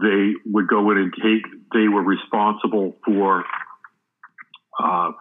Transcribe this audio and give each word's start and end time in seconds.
they 0.00 0.34
would 0.46 0.68
go 0.68 0.90
in 0.90 0.98
and 0.98 1.12
take. 1.12 1.44
They 1.72 1.88
were 1.88 2.02
responsible 2.02 2.96
for 3.04 3.44
uh, 4.78 5.12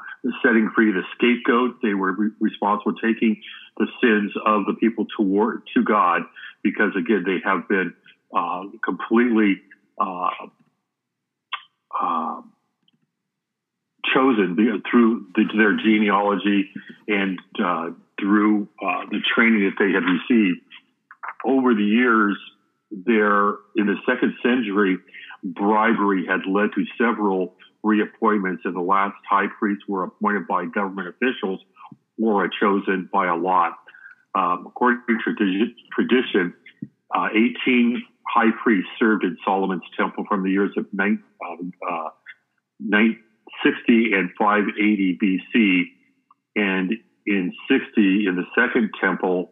setting 0.44 0.72
free 0.76 0.92
the 0.92 1.04
scapegoat. 1.16 1.82
They 1.82 1.93
were 1.93 2.14
re- 2.14 2.32
responsible 2.40 2.93
taking 2.95 3.42
the 3.77 3.87
sins 4.01 4.32
of 4.45 4.66
the 4.66 4.74
people 4.79 5.05
toward 5.17 5.61
to 5.75 5.83
God, 5.83 6.21
because 6.63 6.92
again, 6.98 7.24
they 7.25 7.37
have 7.43 7.67
been 7.67 7.93
uh, 8.36 8.63
completely 8.84 9.62
uh, 10.00 10.30
uh, 12.00 12.41
chosen 14.14 14.82
through 14.89 15.28
the, 15.36 15.44
their 15.55 15.75
genealogy 15.78 16.70
and 17.07 17.39
uh, 17.64 17.89
through 18.20 18.68
uh, 18.82 19.05
the 19.12 19.20
training 19.36 19.64
that 19.66 19.75
they 19.80 19.91
had 19.91 20.04
received. 20.04 20.59
Over 21.46 21.73
the 21.73 21.84
years, 21.84 22.38
there 22.92 23.50
in 23.76 23.88
the 23.88 23.96
second 24.06 24.34
century, 24.42 24.98
bribery 25.43 26.25
had 26.25 26.42
led 26.50 26.70
to 26.75 26.86
several 26.98 27.56
reappointments, 27.86 28.61
and 28.66 28.75
the 28.75 28.82
last 28.82 29.16
high 29.30 29.48
priests 29.60 29.84
were 29.88 30.04
appointed 30.04 30.48
by 30.48 30.66
government 30.66 31.08
officials 31.10 31.61
or 32.21 32.49
chosen 32.59 33.09
by 33.11 33.27
a 33.27 33.35
lot. 33.35 33.73
Um, 34.35 34.66
according 34.67 35.02
to 35.08 35.73
tradition, 35.94 36.53
uh, 37.16 37.27
18 37.66 38.03
high 38.27 38.52
priests 38.61 38.89
served 38.99 39.23
in 39.23 39.38
Solomon's 39.45 39.83
temple 39.97 40.25
from 40.27 40.44
the 40.44 40.52
years 40.52 40.72
of 40.77 40.85
9, 40.94 41.23
uh, 41.41 42.09
960 42.80 44.13
and 44.13 44.30
580 44.38 45.17
BC. 45.22 45.83
And 46.55 46.94
in 47.25 47.53
60, 47.69 48.25
in 48.27 48.35
the 48.35 48.45
second 48.55 48.91
temple, 48.99 49.49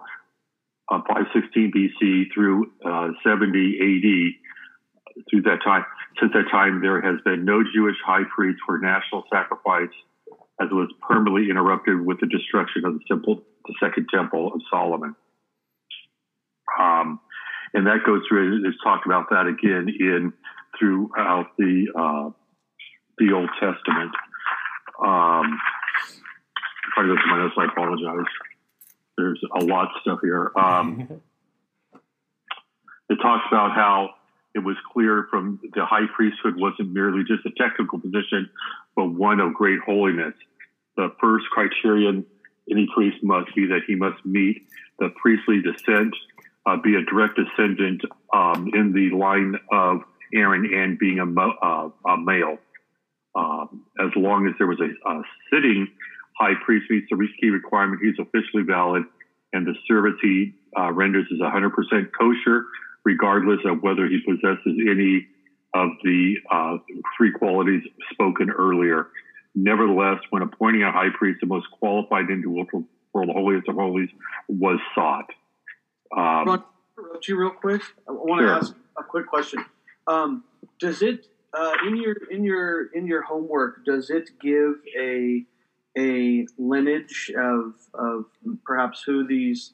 uh, 0.92 1.02
516 1.08 1.72
BC 1.72 2.34
through 2.34 2.72
uh, 2.86 3.10
70 3.26 3.50
AD, 3.50 5.24
through 5.30 5.42
that 5.44 5.60
time, 5.64 5.86
since 6.20 6.32
that 6.34 6.50
time, 6.52 6.82
there 6.82 7.02
has 7.02 7.20
been 7.26 7.46
no 7.46 7.64
Jewish 7.64 7.98
high 8.06 8.24
priest 8.34 8.60
for 8.66 8.78
national 8.78 9.24
sacrifice, 9.32 9.94
as 10.62 10.68
it 10.72 10.74
was 10.74 10.90
permanently 11.02 11.50
interrupted 11.50 12.06
with 12.06 12.20
the 12.20 12.28
destruction 12.28 12.86
of 12.86 12.94
the 12.94 13.00
temple, 13.08 13.42
the 13.66 13.76
second 13.82 14.08
temple 14.14 14.52
of 14.54 14.62
Solomon. 14.72 15.16
Um, 16.80 17.20
and 17.74 17.88
that 17.88 18.06
goes 18.06 18.22
through. 18.30 18.64
It's 18.66 18.78
talked 18.84 19.06
about 19.06 19.30
that 19.30 19.48
again 19.48 19.88
in 20.00 20.34
throughout 20.80 21.48
the 21.58 21.88
uh, 21.96 22.30
the 23.18 23.34
Old 23.34 23.50
Testament. 23.60 24.12
Um, 25.04 25.60
if 26.88 26.94
I 26.98 27.04
my 27.04 27.38
notes, 27.38 27.56
I 27.58 27.66
apologize. 27.66 28.32
There's 29.18 29.42
a 29.56 29.64
lot 29.64 29.86
of 29.86 30.02
stuff 30.02 30.20
here. 30.22 30.52
Um, 30.58 31.22
it 33.10 33.16
talks 33.22 33.46
about 33.48 33.72
how 33.72 34.12
it 34.54 34.60
was 34.60 34.76
clear 34.94 35.28
from 35.30 35.60
the 35.74 35.86
high 35.86 36.08
priesthood 36.16 36.56
wasn't 36.58 36.94
merely 36.94 37.24
just 37.24 37.46
a 37.46 37.52
technical 37.52 38.00
position, 38.00 38.50
but 38.96 39.06
one 39.06 39.40
of 39.40 39.54
great 39.54 39.80
holiness. 39.86 40.34
The 40.96 41.14
first 41.20 41.46
criterion 41.52 42.26
any 42.70 42.88
priest 42.96 43.18
must 43.22 43.54
be 43.56 43.68
that 43.68 43.82
he 43.86 43.96
must 43.96 44.26
meet 44.26 44.68
the 44.98 45.10
priestly 45.22 45.62
descent 45.62 46.16
uh, 46.66 46.78
be 46.78 46.96
a 46.96 47.02
direct 47.04 47.38
descendant 47.38 48.02
um, 48.34 48.72
in 48.74 48.92
the 48.94 49.16
line 49.16 49.56
of 49.72 50.02
Aaron 50.34 50.72
and 50.74 50.98
being 50.98 51.20
a, 51.20 51.26
uh, 51.26 51.90
a 52.08 52.18
male. 52.18 52.58
Um, 53.36 53.86
as 54.00 54.12
long 54.16 54.48
as 54.48 54.54
there 54.58 54.68
was 54.68 54.80
a, 54.80 55.10
a, 55.10 55.22
sitting 55.52 55.90
high 56.38 56.54
priest 56.66 56.86
meets 56.90 57.08
the 57.10 57.28
key 57.40 57.50
requirement, 57.50 58.02
he's 58.04 58.20
officially 58.20 58.64
valid, 58.64 59.04
and 59.54 59.66
the 59.66 59.74
service 59.88 60.16
he 60.22 60.54
uh, 60.78 60.92
renders 60.92 61.26
is 61.32 61.40
100% 61.40 61.72
kosher, 62.20 62.66
regardless 63.04 63.60
of 63.66 63.82
whether 63.82 64.08
he 64.08 64.20
possesses 64.26 64.60
any 64.66 65.28
of 65.74 65.90
the 66.04 66.36
uh, 66.52 66.78
three 67.18 67.32
qualities 67.32 67.84
spoken 68.12 68.50
earlier. 68.50 69.08
Nevertheless, 69.54 70.20
when 70.30 70.42
appointing 70.42 70.84
a 70.84 70.92
high 70.92 71.10
priest, 71.18 71.40
the 71.42 71.48
most 71.48 71.68
qualified 71.80 72.30
individual 72.30 72.66
for 73.12 73.26
the 73.26 73.32
holiest 73.32 73.68
of 73.70 73.76
holies 73.76 74.10
was 74.50 74.80
sought. 74.94 75.30
Um, 76.16 76.46
Ron, 76.46 76.64
interrupt 76.98 77.28
you 77.28 77.38
real 77.38 77.52
quick. 77.52 77.82
I 78.08 78.12
want 78.12 78.42
to 78.42 78.48
sure. 78.48 78.56
ask 78.56 78.74
a 78.98 79.04
quick 79.04 79.28
question. 79.28 79.64
Um, 80.08 80.44
does 80.80 81.02
it 81.02 81.28
uh, 81.54 81.72
in 81.88 81.96
your 81.96 82.16
in 82.30 82.44
your 82.44 82.88
in 82.88 83.08
your 83.08 83.22
homework 83.22 83.86
does 83.86 84.10
it 84.10 84.30
give 84.42 84.74
a 85.00 85.46
a 85.98 86.46
lineage 86.58 87.32
of 87.38 87.74
of 87.94 88.26
perhaps 88.66 89.04
who 89.06 89.26
these 89.26 89.74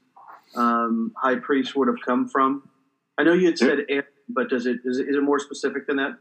um, 0.56 1.14
high 1.18 1.36
priests 1.36 1.76
would 1.76 1.88
have 1.88 2.02
come 2.06 2.28
from? 2.28 2.70
I 3.18 3.24
know 3.24 3.34
you 3.34 3.48
had 3.48 3.58
said, 3.58 3.80
Aaron, 3.90 4.06
but 4.30 4.50
does 4.50 4.66
it 4.66 4.78
is, 4.86 5.00
it 5.00 5.08
is 5.10 5.16
it 5.16 5.24
more 5.24 5.40
specific 5.40 5.88
than 5.88 5.98
that? 5.98 6.18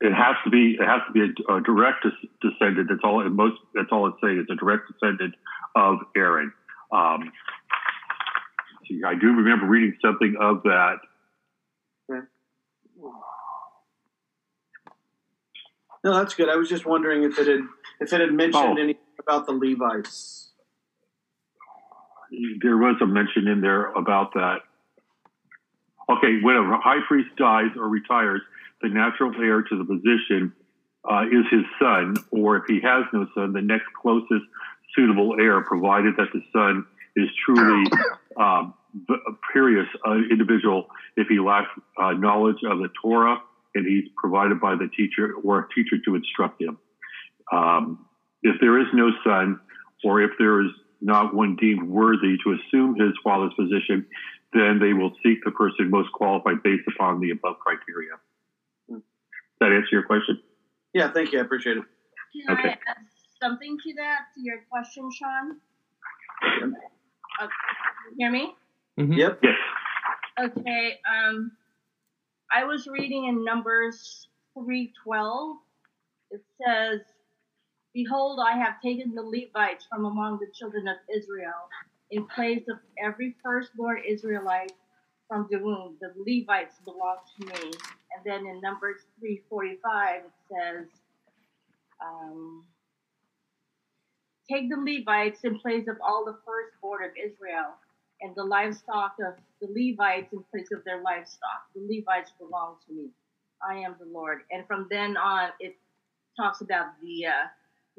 It 0.00 0.12
has 0.12 0.36
to 0.44 0.50
be. 0.50 0.76
It 0.78 0.86
has 0.86 1.00
to 1.06 1.12
be 1.12 1.20
a, 1.20 1.54
a 1.54 1.60
direct 1.62 2.06
descendant. 2.42 2.88
That's 2.88 3.00
all. 3.04 3.22
Most. 3.30 3.56
That's 3.74 3.88
all 3.90 4.06
it's 4.08 4.16
saying. 4.22 4.38
It's 4.38 4.50
a 4.50 4.56
direct 4.56 4.92
descendant 4.92 5.34
of 5.76 5.98
Aaron. 6.16 6.52
Um, 6.92 7.32
I 9.06 9.14
do 9.14 9.28
remember 9.28 9.66
reading 9.66 9.96
something 10.02 10.36
of 10.40 10.62
that. 10.64 10.96
No, 16.04 16.12
that's 16.12 16.34
good. 16.34 16.50
I 16.50 16.56
was 16.56 16.68
just 16.68 16.84
wondering 16.84 17.24
if 17.24 17.38
it 17.38 17.48
had 17.48 17.60
if 17.98 18.12
it 18.12 18.20
had 18.20 18.32
mentioned 18.32 18.78
oh. 18.78 18.82
anything 18.82 19.02
about 19.18 19.46
the 19.46 19.52
Levites. 19.52 20.50
There 22.62 22.76
was 22.76 22.96
a 23.00 23.06
mention 23.06 23.48
in 23.48 23.62
there 23.62 23.90
about 23.92 24.34
that. 24.34 24.58
Okay, 26.10 26.40
when 26.42 26.56
a 26.56 26.78
high 26.78 27.00
priest 27.08 27.30
dies 27.38 27.70
or 27.76 27.88
retires, 27.88 28.42
the 28.82 28.90
natural 28.90 29.32
heir 29.40 29.62
to 29.62 29.78
the 29.78 29.84
position 29.84 30.52
uh, 31.10 31.22
is 31.22 31.46
his 31.50 31.64
son, 31.80 32.16
or 32.30 32.58
if 32.58 32.64
he 32.68 32.80
has 32.82 33.04
no 33.12 33.26
son, 33.34 33.54
the 33.54 33.62
next 33.62 33.86
closest 34.00 34.44
suitable 34.94 35.36
heir, 35.40 35.62
provided 35.62 36.14
that 36.18 36.28
the 36.34 36.42
son 36.52 36.84
is 37.16 37.28
truly 37.46 37.84
um, 38.36 38.74
curious 39.52 39.86
uh, 40.06 40.16
individual 40.30 40.88
if 41.16 41.28
he 41.28 41.38
lacks 41.38 41.70
uh, 41.96 42.12
knowledge 42.12 42.58
of 42.68 42.78
the 42.78 42.88
Torah 43.00 43.40
and 43.74 43.86
he's 43.86 44.04
provided 44.16 44.60
by 44.60 44.74
the 44.74 44.88
teacher 44.96 45.34
or 45.42 45.60
a 45.60 45.68
teacher 45.74 45.96
to 46.04 46.14
instruct 46.14 46.60
him. 46.60 46.78
Um, 47.52 48.06
if 48.42 48.56
there 48.60 48.78
is 48.80 48.86
no 48.92 49.10
son, 49.24 49.60
or 50.04 50.20
if 50.20 50.30
there 50.38 50.60
is 50.62 50.70
not 51.00 51.34
one 51.34 51.56
deemed 51.56 51.88
worthy 51.88 52.36
to 52.44 52.52
assume 52.52 52.94
his 52.94 53.12
father's 53.22 53.52
position, 53.54 54.06
then 54.52 54.78
they 54.78 54.92
will 54.92 55.12
seek 55.22 55.38
the 55.44 55.50
person 55.50 55.90
most 55.90 56.12
qualified 56.12 56.62
based 56.62 56.84
upon 56.94 57.20
the 57.20 57.30
above 57.30 57.58
criteria. 57.58 58.12
Does 58.88 59.02
that 59.60 59.72
answer 59.72 59.88
your 59.92 60.04
question? 60.04 60.40
Yeah, 60.92 61.10
thank 61.10 61.32
you. 61.32 61.38
I 61.40 61.42
appreciate 61.42 61.78
it. 61.78 61.84
Can 62.46 62.56
okay. 62.56 62.68
I 62.68 62.72
add 62.72 62.96
something 63.42 63.76
to 63.84 63.94
that, 63.94 64.20
to 64.34 64.40
your 64.40 64.64
question, 64.70 65.10
Sean? 65.12 65.56
Uh, 67.40 67.46
hear 68.16 68.30
me? 68.30 68.54
Mm-hmm. 68.98 69.12
Yep. 69.14 69.40
Yes. 69.42 69.54
Okay. 70.40 70.98
Um, 71.08 71.52
I 72.54 72.64
was 72.64 72.86
reading 72.86 73.26
in 73.26 73.44
Numbers 73.44 74.28
three 74.54 74.92
twelve. 75.04 75.58
It 76.30 76.42
says, 76.64 77.00
"Behold, 77.94 78.40
I 78.40 78.56
have 78.58 78.80
taken 78.82 79.14
the 79.14 79.22
Levites 79.22 79.86
from 79.90 80.04
among 80.06 80.38
the 80.38 80.52
children 80.54 80.88
of 80.88 80.96
Israel, 81.14 81.68
in 82.10 82.26
place 82.28 82.64
of 82.68 82.78
every 83.02 83.36
firstborn 83.42 84.02
Israelite 84.08 84.72
from 85.28 85.48
the 85.50 85.58
womb. 85.58 85.98
The 86.00 86.12
Levites 86.16 86.76
belong 86.84 87.18
to 87.40 87.46
me." 87.46 87.72
And 88.12 88.24
then 88.24 88.46
in 88.46 88.60
Numbers 88.60 89.00
three 89.18 89.42
forty 89.50 89.78
five, 89.82 90.22
it 90.24 90.32
says. 90.50 90.86
Um, 92.00 92.64
Take 94.50 94.68
the 94.70 94.76
Levites 94.76 95.44
in 95.44 95.58
place 95.60 95.88
of 95.88 95.96
all 96.02 96.24
the 96.24 96.38
firstborn 96.46 97.04
of 97.04 97.12
Israel, 97.16 97.74
and 98.24 98.34
the 98.34 98.42
livestock 98.42 99.16
of 99.20 99.34
the 99.60 99.68
Levites 99.68 100.32
in 100.32 100.42
place 100.50 100.68
of 100.72 100.82
their 100.84 101.02
livestock. 101.02 101.68
The 101.74 101.82
Levites 101.82 102.32
belong 102.38 102.76
to 102.88 102.94
me. 102.94 103.10
I 103.62 103.76
am 103.76 103.96
the 104.00 104.06
Lord. 104.06 104.40
And 104.50 104.66
from 104.66 104.86
then 104.90 105.16
on, 105.18 105.50
it 105.60 105.76
talks 106.34 106.62
about 106.62 106.86
the 107.02 107.26
uh, 107.26 107.32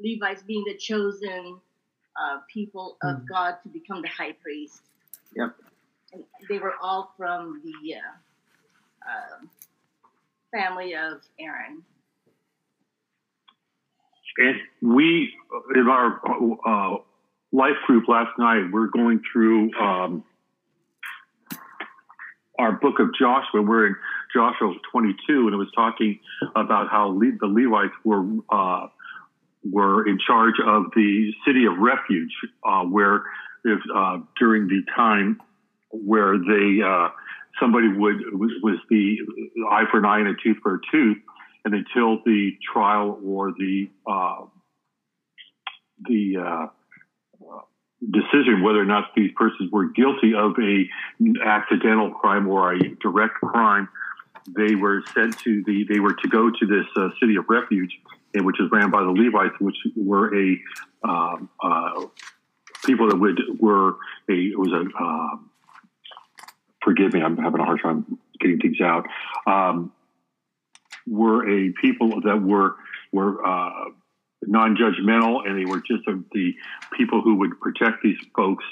Levites 0.00 0.42
being 0.42 0.64
the 0.66 0.76
chosen 0.76 1.58
uh, 2.20 2.38
people 2.52 2.96
of 3.02 3.18
mm. 3.18 3.28
God 3.28 3.54
to 3.62 3.68
become 3.68 4.02
the 4.02 4.08
high 4.08 4.32
priest. 4.32 4.82
Yep. 5.36 5.54
And 6.12 6.24
they 6.48 6.58
were 6.58 6.74
all 6.82 7.14
from 7.16 7.62
the 7.62 7.94
uh, 7.94 9.42
um, 9.42 9.50
family 10.52 10.94
of 10.94 11.20
Aaron. 11.38 11.82
And 14.38 14.56
we, 14.82 15.32
in 15.74 15.88
our 15.88 16.20
uh, 16.66 16.98
life 17.56 17.76
group 17.86 18.06
last 18.06 18.38
night, 18.38 18.68
we're 18.70 18.88
going 18.88 19.22
through 19.32 19.72
um, 19.80 20.22
our 22.58 22.72
book 22.72 23.00
of 23.00 23.08
Joshua. 23.18 23.62
We're 23.62 23.86
in 23.86 23.96
Joshua 24.34 24.74
22, 24.92 25.46
and 25.46 25.54
it 25.54 25.56
was 25.56 25.70
talking 25.74 26.20
about 26.54 26.88
how 26.90 27.08
Le- 27.08 27.38
the 27.40 27.46
Levites 27.46 27.94
were 28.04 28.24
uh, 28.50 28.88
were 29.64 30.06
in 30.06 30.18
charge 30.24 30.56
of 30.64 30.84
the 30.94 31.32
city 31.46 31.64
of 31.64 31.78
refuge, 31.78 32.30
uh, 32.64 32.82
where 32.82 33.24
if, 33.64 33.80
uh, 33.94 34.18
during 34.38 34.68
the 34.68 34.82
time 34.94 35.40
where 35.90 36.36
they 36.38 36.82
uh, 36.84 37.08
somebody 37.58 37.88
would 37.88 38.16
was, 38.38 38.52
was 38.62 38.78
the 38.90 39.16
eye 39.70 39.84
for 39.90 39.98
an 39.98 40.04
eye 40.04 40.18
and 40.18 40.28
a 40.28 40.34
tooth 40.42 40.58
for 40.62 40.74
a 40.74 40.80
tooth, 40.92 41.16
and 41.64 41.74
until 41.74 42.18
the 42.26 42.50
trial 42.72 43.18
or 43.24 43.52
the 43.52 43.88
uh, 44.06 44.44
the 46.04 46.36
uh, 46.36 46.66
decision 48.00 48.62
whether 48.62 48.80
or 48.80 48.84
not 48.84 49.14
these 49.16 49.30
persons 49.36 49.70
were 49.72 49.88
guilty 49.88 50.34
of 50.34 50.52
a 50.60 50.88
accidental 51.44 52.10
crime 52.10 52.46
or 52.48 52.74
a 52.74 52.78
direct 53.00 53.34
crime, 53.34 53.88
they 54.46 54.74
were 54.74 55.02
sent 55.14 55.38
to 55.40 55.62
the 55.66 55.84
they 55.88 55.98
were 55.98 56.14
to 56.14 56.28
go 56.28 56.50
to 56.50 56.66
this 56.66 56.86
uh, 56.96 57.08
city 57.20 57.36
of 57.36 57.44
refuge, 57.48 57.98
which 58.34 58.60
is 58.60 58.70
ran 58.70 58.90
by 58.90 59.02
the 59.02 59.10
Levites, 59.10 59.54
which 59.60 59.76
were 59.96 60.34
a 60.36 60.58
um, 61.02 61.48
uh, 61.62 62.04
people 62.84 63.08
that 63.08 63.16
would 63.16 63.40
were 63.58 63.96
a 64.30 64.34
it 64.34 64.58
was 64.58 64.72
a 64.72 65.02
uh, 65.02 65.36
forgive 66.86 67.12
me, 67.12 67.20
I'm 67.20 67.36
having 67.36 67.60
a 67.60 67.64
hard 67.64 67.80
time 67.82 68.18
getting 68.38 68.60
things 68.60 68.80
out. 68.80 69.06
Um, 69.46 69.92
were 71.06 71.48
a 71.48 71.72
people 71.80 72.20
that 72.22 72.40
were 72.40 72.76
were 73.12 73.44
uh, 73.44 73.90
non-judgmental, 74.42 75.46
and 75.46 75.58
they 75.58 75.64
were 75.64 75.78
just 75.80 76.04
the 76.06 76.52
people 76.96 77.22
who 77.22 77.36
would 77.36 77.60
protect 77.60 78.02
these 78.02 78.18
folks 78.34 78.64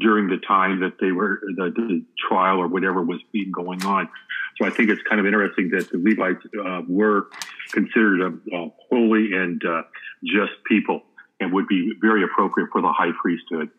during 0.00 0.28
the 0.28 0.38
time 0.38 0.80
that 0.80 0.94
they 1.00 1.12
were 1.12 1.40
the, 1.56 1.70
the, 1.74 2.04
trial 2.28 2.58
or 2.58 2.66
whatever 2.66 3.02
was 3.02 3.20
being 3.32 3.50
going 3.52 3.84
on. 3.84 4.08
So 4.56 4.66
I 4.66 4.70
think 4.70 4.90
it's 4.90 5.02
kind 5.08 5.20
of 5.20 5.26
interesting 5.26 5.70
that 5.70 5.90
the 5.90 5.98
Levites 5.98 6.44
uh, 6.58 6.82
were 6.88 7.28
considered 7.72 8.20
a, 8.20 8.56
a 8.56 8.72
holy 8.90 9.32
and 9.34 9.62
uh, 9.64 9.82
just 10.24 10.52
people 10.66 11.02
and 11.40 11.52
would 11.52 11.68
be 11.68 11.92
very 12.00 12.22
appropriate 12.24 12.68
for 12.72 12.80
the 12.80 12.92
high 12.92 13.12
priesthood. 13.20 13.70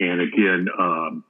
And 0.00 0.20
again, 0.20 0.68
um, 0.78 1.24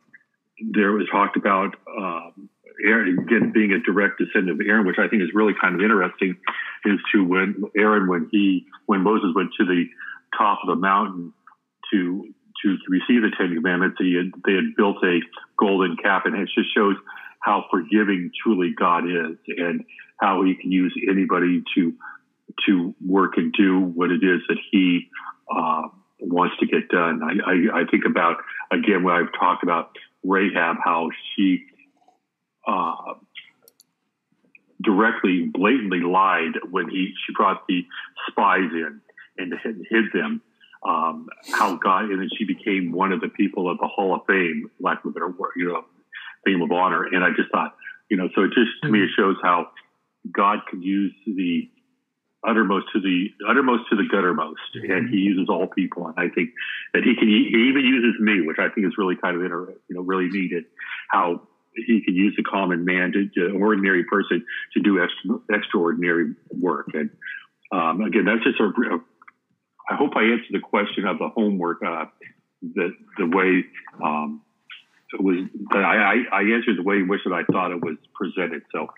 there 0.73 0.93
was 0.93 1.07
talked 1.11 1.37
about 1.37 1.77
um, 1.97 2.49
Aaron 2.85 3.19
again 3.19 3.53
being 3.53 3.73
a 3.73 3.81
direct 3.81 4.19
descendant 4.19 4.61
of 4.61 4.67
Aaron, 4.67 4.87
which 4.87 4.99
I 4.99 5.09
think 5.09 5.23
is 5.23 5.31
really 5.35 5.55
kind 5.61 5.75
of 5.75 5.81
interesting, 5.81 6.37
is 6.85 6.99
to 7.15 7.25
when 7.25 7.65
Aaron 7.77 8.09
when 8.09 8.29
he 8.31 8.67
when 8.87 9.03
Moses 9.03 9.31
went 9.35 9.51
to 9.59 9.65
the 9.65 9.85
top 10.37 10.59
of 10.63 10.69
the 10.69 10.77
mountain 10.77 11.33
to 11.93 12.29
to 12.63 12.77
receive 12.89 13.23
the 13.23 13.31
Ten 13.37 13.55
Commandments, 13.55 13.97
he 14.01 14.17
had, 14.17 14.33
they 14.47 14.55
had 14.55 14.75
built 14.77 14.97
a 15.05 15.21
golden 15.59 15.97
calf, 15.97 16.23
and 16.25 16.35
it 16.35 16.49
just 16.55 16.75
shows 16.75 16.97
how 17.41 17.65
forgiving 17.71 18.31
truly 18.43 18.75
God 18.79 19.05
is, 19.05 19.37
and 19.57 19.85
how 20.21 20.43
He 20.43 20.55
can 20.55 20.73
use 20.73 20.95
anybody 21.09 21.63
to 21.75 21.95
to 22.67 22.95
work 23.05 23.35
and 23.37 23.53
do 23.53 23.81
what 23.81 24.11
it 24.11 24.25
is 24.25 24.41
that 24.49 24.59
He 24.71 25.09
uh, 25.55 25.83
wants 26.21 26.57
to 26.61 26.67
get 26.67 26.89
done. 26.89 27.21
I, 27.23 27.51
I, 27.51 27.81
I 27.81 27.85
think 27.91 28.05
about 28.07 28.37
again 28.71 29.03
when 29.03 29.15
I've 29.15 29.33
talked 29.39 29.63
about 29.63 29.91
Rahab, 30.25 30.77
how 30.83 31.11
she 31.35 31.65
uh, 32.67 33.15
directly, 34.83 35.49
blatantly 35.53 36.01
lied 36.01 36.55
when 36.71 36.89
he 36.89 37.13
she 37.27 37.33
brought 37.35 37.67
the 37.67 37.85
spies 38.29 38.71
in 38.73 39.01
and 39.39 39.55
hid 39.91 40.05
them. 40.13 40.43
Um, 40.87 41.29
how 41.53 41.77
God 41.77 42.05
and 42.11 42.21
then 42.21 42.29
she 42.37 42.45
became 42.45 42.93
one 42.93 43.11
of 43.11 43.21
the 43.21 43.29
people 43.29 43.69
of 43.69 43.79
the 43.79 43.89
Hall 43.89 44.15
of 44.15 44.21
Fame, 44.29 44.71
lack 44.79 45.05
of 45.05 45.11
a 45.11 45.13
better 45.13 45.29
word, 45.29 45.53
you 45.57 45.69
know, 45.69 45.85
fame 46.45 46.63
of 46.63 46.71
honor. 46.71 47.05
And 47.05 47.25
I 47.25 47.31
just 47.31 47.51
thought, 47.51 47.75
you 48.09 48.17
know, 48.17 48.29
so 48.35 48.43
it 48.43 48.49
just 48.49 48.71
to 48.83 48.89
me 48.89 49.01
it 49.01 49.11
shows 49.17 49.37
how 49.43 49.71
God 50.31 50.61
can 50.71 50.83
use 50.83 51.13
the 51.27 51.69
uttermost 52.47 52.87
to 52.93 53.01
the 53.01 53.29
uttermost 53.49 53.85
to 53.91 53.97
the 53.97 54.05
guttermost, 54.13 54.55
mm-hmm. 54.77 54.93
and 54.93 55.11
He 55.11 55.17
uses 55.17 55.49
all 55.49 55.67
people. 55.67 56.07
And 56.07 56.15
I 56.17 56.33
think 56.33 56.51
that 56.95 57.03
He 57.03 57.17
can 57.17 57.29
He 57.29 57.69
even 57.69 57.85
uses 57.85 58.21
me, 58.21 58.47
which 58.47 58.59
I 58.61 58.69
think 58.69 58.87
is 58.87 58.95
really 58.97 59.17
kind 59.17 59.37
of 59.37 59.43
inter, 59.43 59.75
you 59.89 59.97
know 59.97 60.03
really 60.03 60.29
needed. 60.29 60.65
How 61.11 61.43
he 61.77 62.03
can 62.03 62.15
use 62.15 62.37
a 62.39 62.43
common 62.43 62.85
man 62.85 63.13
to, 63.13 63.29
to 63.29 63.59
ordinary 63.59 64.05
person 64.05 64.45
to 64.75 64.81
do 64.81 65.03
extra, 65.03 65.39
extraordinary 65.55 66.35
work. 66.51 66.89
And 66.95 67.11
um, 67.73 68.01
again, 68.03 68.25
that's 68.25 68.45
just 68.45 68.61
a, 68.61 68.65
a. 68.65 68.99
I 69.89 69.95
hope 69.95 70.13
I 70.17 70.23
answered 70.23 70.53
the 70.53 70.61
question 70.61 71.07
of 71.07 71.19
the 71.19 71.29
homework 71.29 71.83
uh, 71.87 72.07
the 72.63 72.91
the 73.19 73.27
way 73.27 73.65
um, 74.03 74.43
it 75.13 75.23
was. 75.23 75.49
I, 75.73 75.79
I, 75.79 76.15
I 76.33 76.41
answered 76.43 76.79
the 76.79 76.83
way 76.83 76.97
in 76.97 77.09
which 77.09 77.21
that 77.25 77.33
I 77.33 77.45
thought 77.51 77.71
it 77.71 77.83
was 77.83 77.97
presented. 78.15 78.63
So 78.73 78.89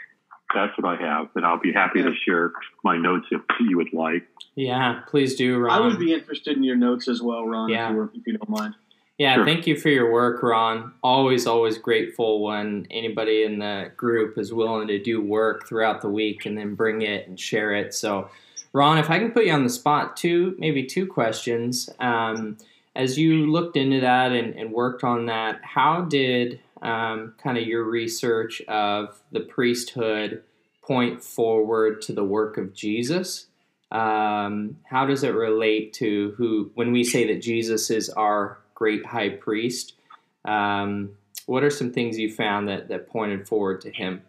that's 0.54 0.72
what 0.78 0.86
I 0.86 1.00
have, 1.02 1.28
and 1.34 1.44
I'll 1.44 1.60
be 1.60 1.72
happy 1.72 2.02
to 2.02 2.12
share 2.26 2.52
my 2.82 2.96
notes 2.96 3.26
if 3.30 3.42
you 3.60 3.76
would 3.76 3.92
like. 3.92 4.26
Yeah, 4.54 5.02
please 5.06 5.34
do, 5.34 5.58
Ron. 5.58 5.82
I 5.82 5.86
would 5.86 5.98
be 5.98 6.14
interested 6.14 6.56
in 6.56 6.62
your 6.62 6.76
notes 6.76 7.06
as 7.06 7.20
well, 7.20 7.46
Ron, 7.46 7.68
yeah. 7.68 7.90
if, 7.90 7.94
you, 7.94 8.10
if 8.14 8.26
you 8.26 8.38
don't 8.38 8.48
mind. 8.48 8.74
Yeah, 9.18 9.34
sure. 9.34 9.44
thank 9.44 9.66
you 9.66 9.76
for 9.76 9.88
your 9.88 10.12
work, 10.12 10.44
Ron. 10.44 10.92
Always, 11.02 11.44
always 11.44 11.76
grateful 11.76 12.40
when 12.40 12.86
anybody 12.88 13.42
in 13.42 13.58
the 13.58 13.90
group 13.96 14.38
is 14.38 14.52
willing 14.52 14.86
to 14.86 15.02
do 15.02 15.20
work 15.20 15.66
throughout 15.66 16.00
the 16.00 16.08
week 16.08 16.46
and 16.46 16.56
then 16.56 16.76
bring 16.76 17.02
it 17.02 17.26
and 17.26 17.38
share 17.38 17.74
it. 17.74 17.94
So, 17.94 18.30
Ron, 18.72 18.98
if 18.98 19.10
I 19.10 19.18
can 19.18 19.32
put 19.32 19.44
you 19.44 19.52
on 19.52 19.64
the 19.64 19.70
spot, 19.70 20.16
two 20.16 20.54
maybe 20.58 20.84
two 20.84 21.04
questions. 21.04 21.90
Um, 21.98 22.58
as 22.94 23.18
you 23.18 23.50
looked 23.50 23.76
into 23.76 24.00
that 24.00 24.30
and, 24.30 24.54
and, 24.54 24.72
worked 24.72 25.02
on 25.02 25.26
that, 25.26 25.60
how 25.62 26.02
did 26.02 26.60
um, 26.82 27.34
kind 27.42 27.58
of 27.58 27.64
your 27.64 27.84
research 27.84 28.60
of 28.62 29.20
the 29.32 29.40
priesthood 29.40 30.42
point 30.82 31.22
forward 31.22 32.02
to 32.02 32.12
the 32.12 32.24
work 32.24 32.56
of 32.56 32.72
Jesus? 32.72 33.46
Um, 33.90 34.76
how 34.84 35.06
does 35.06 35.24
it 35.24 35.34
relate 35.34 35.92
to 35.94 36.34
who, 36.36 36.70
when 36.74 36.92
we 36.92 37.04
say 37.04 37.26
that 37.32 37.42
Jesus 37.42 37.90
is 37.90 38.10
our 38.10 38.58
great 38.78 39.04
high 39.04 39.28
priest. 39.28 39.94
Um, 40.46 41.10
what 41.46 41.64
are 41.64 41.70
some 41.70 41.92
things 41.92 42.16
you 42.16 42.32
found 42.32 42.68
that, 42.68 42.88
that 42.88 43.08
pointed 43.08 43.48
forward 43.48 43.80
to 43.80 43.90
him? 43.90 44.22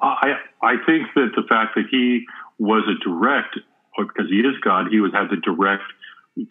I 0.00 0.34
I 0.62 0.76
think 0.86 1.08
that 1.14 1.32
the 1.36 1.42
fact 1.48 1.74
that 1.76 1.84
he 1.90 2.24
was 2.58 2.82
a 2.88 2.98
direct, 3.04 3.58
because 3.96 4.30
he 4.30 4.38
is 4.38 4.54
God, 4.64 4.86
he 4.90 5.00
was 5.00 5.12
had 5.12 5.28
the 5.30 5.36
direct 5.36 5.84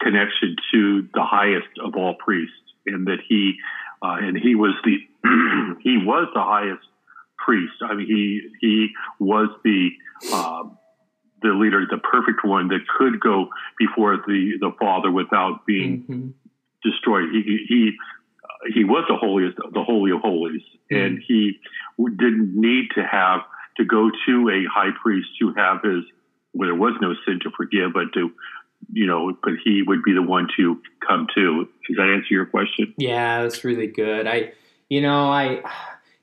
connection 0.00 0.56
to 0.72 1.08
the 1.12 1.22
highest 1.22 1.68
of 1.84 1.96
all 1.96 2.14
priests, 2.14 2.54
and 2.86 3.06
that 3.08 3.18
he 3.28 3.54
uh, 4.00 4.16
and 4.20 4.38
he 4.38 4.54
was 4.54 4.74
the 4.84 4.96
he 5.82 5.98
was 5.98 6.28
the 6.34 6.42
highest 6.42 6.86
priest. 7.36 7.74
I 7.82 7.94
mean, 7.94 8.06
he 8.06 8.40
he 8.60 8.88
was 9.18 9.48
the 9.64 9.90
uh, 10.32 10.64
the 11.42 11.48
leader, 11.48 11.84
the 11.90 11.98
perfect 11.98 12.44
one 12.44 12.68
that 12.68 12.86
could 12.96 13.20
go 13.20 13.48
before 13.78 14.16
the 14.26 14.52
the 14.60 14.70
Father 14.80 15.10
without 15.10 15.66
being 15.66 16.02
mm-hmm 16.02 16.28
destroyed. 16.82 17.28
He 17.32 17.64
he 17.68 17.92
he 18.74 18.84
was 18.84 19.04
the 19.08 19.16
holiest, 19.16 19.56
the 19.56 19.82
holy 19.82 20.12
of 20.12 20.20
holies, 20.20 20.62
mm-hmm. 20.90 20.96
and 20.96 21.22
he 21.26 21.58
didn't 21.98 22.54
need 22.54 22.88
to 22.94 23.02
have 23.02 23.40
to 23.76 23.84
go 23.84 24.10
to 24.26 24.48
a 24.50 24.64
high 24.72 24.90
priest 25.02 25.28
to 25.40 25.52
have 25.54 25.82
his 25.82 26.04
where 26.52 26.68
there 26.68 26.78
was 26.78 26.94
no 27.00 27.14
sin 27.26 27.40
to 27.42 27.50
forgive, 27.56 27.92
but 27.94 28.12
to 28.14 28.30
you 28.92 29.06
know, 29.06 29.36
but 29.42 29.52
he 29.64 29.82
would 29.82 30.02
be 30.02 30.12
the 30.12 30.22
one 30.22 30.48
to 30.56 30.80
come 31.06 31.26
to. 31.34 31.68
Does 31.86 31.96
that 31.96 32.12
answer 32.14 32.28
your 32.30 32.46
question? 32.46 32.94
Yeah, 32.96 33.42
that's 33.42 33.64
really 33.64 33.86
good. 33.86 34.26
I, 34.26 34.52
you 34.88 35.00
know, 35.00 35.30
I 35.30 35.62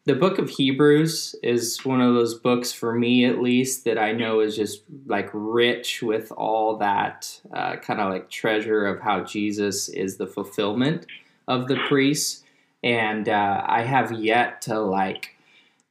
the 0.05 0.15
book 0.15 0.39
of 0.39 0.49
Hebrews 0.49 1.35
is 1.43 1.85
one 1.85 2.01
of 2.01 2.13
those 2.13 2.33
books 2.33 2.71
for 2.71 2.93
me, 2.93 3.25
at 3.25 3.41
least, 3.41 3.83
that 3.85 3.97
I 3.97 4.11
know 4.11 4.39
is 4.39 4.55
just 4.55 4.81
like 5.05 5.29
rich 5.33 6.01
with 6.01 6.31
all 6.31 6.77
that 6.77 7.39
uh, 7.53 7.75
kind 7.77 7.99
of 7.99 8.09
like 8.09 8.29
treasure 8.29 8.85
of 8.85 9.01
how 9.01 9.23
Jesus 9.23 9.89
is 9.89 10.17
the 10.17 10.27
fulfillment 10.27 11.05
of 11.47 11.67
the 11.67 11.77
priests. 11.87 12.43
And 12.83 13.27
uh, 13.27 13.63
I 13.65 13.83
have 13.83 14.11
yet 14.11 14.61
to 14.63 14.79
like 14.79 15.35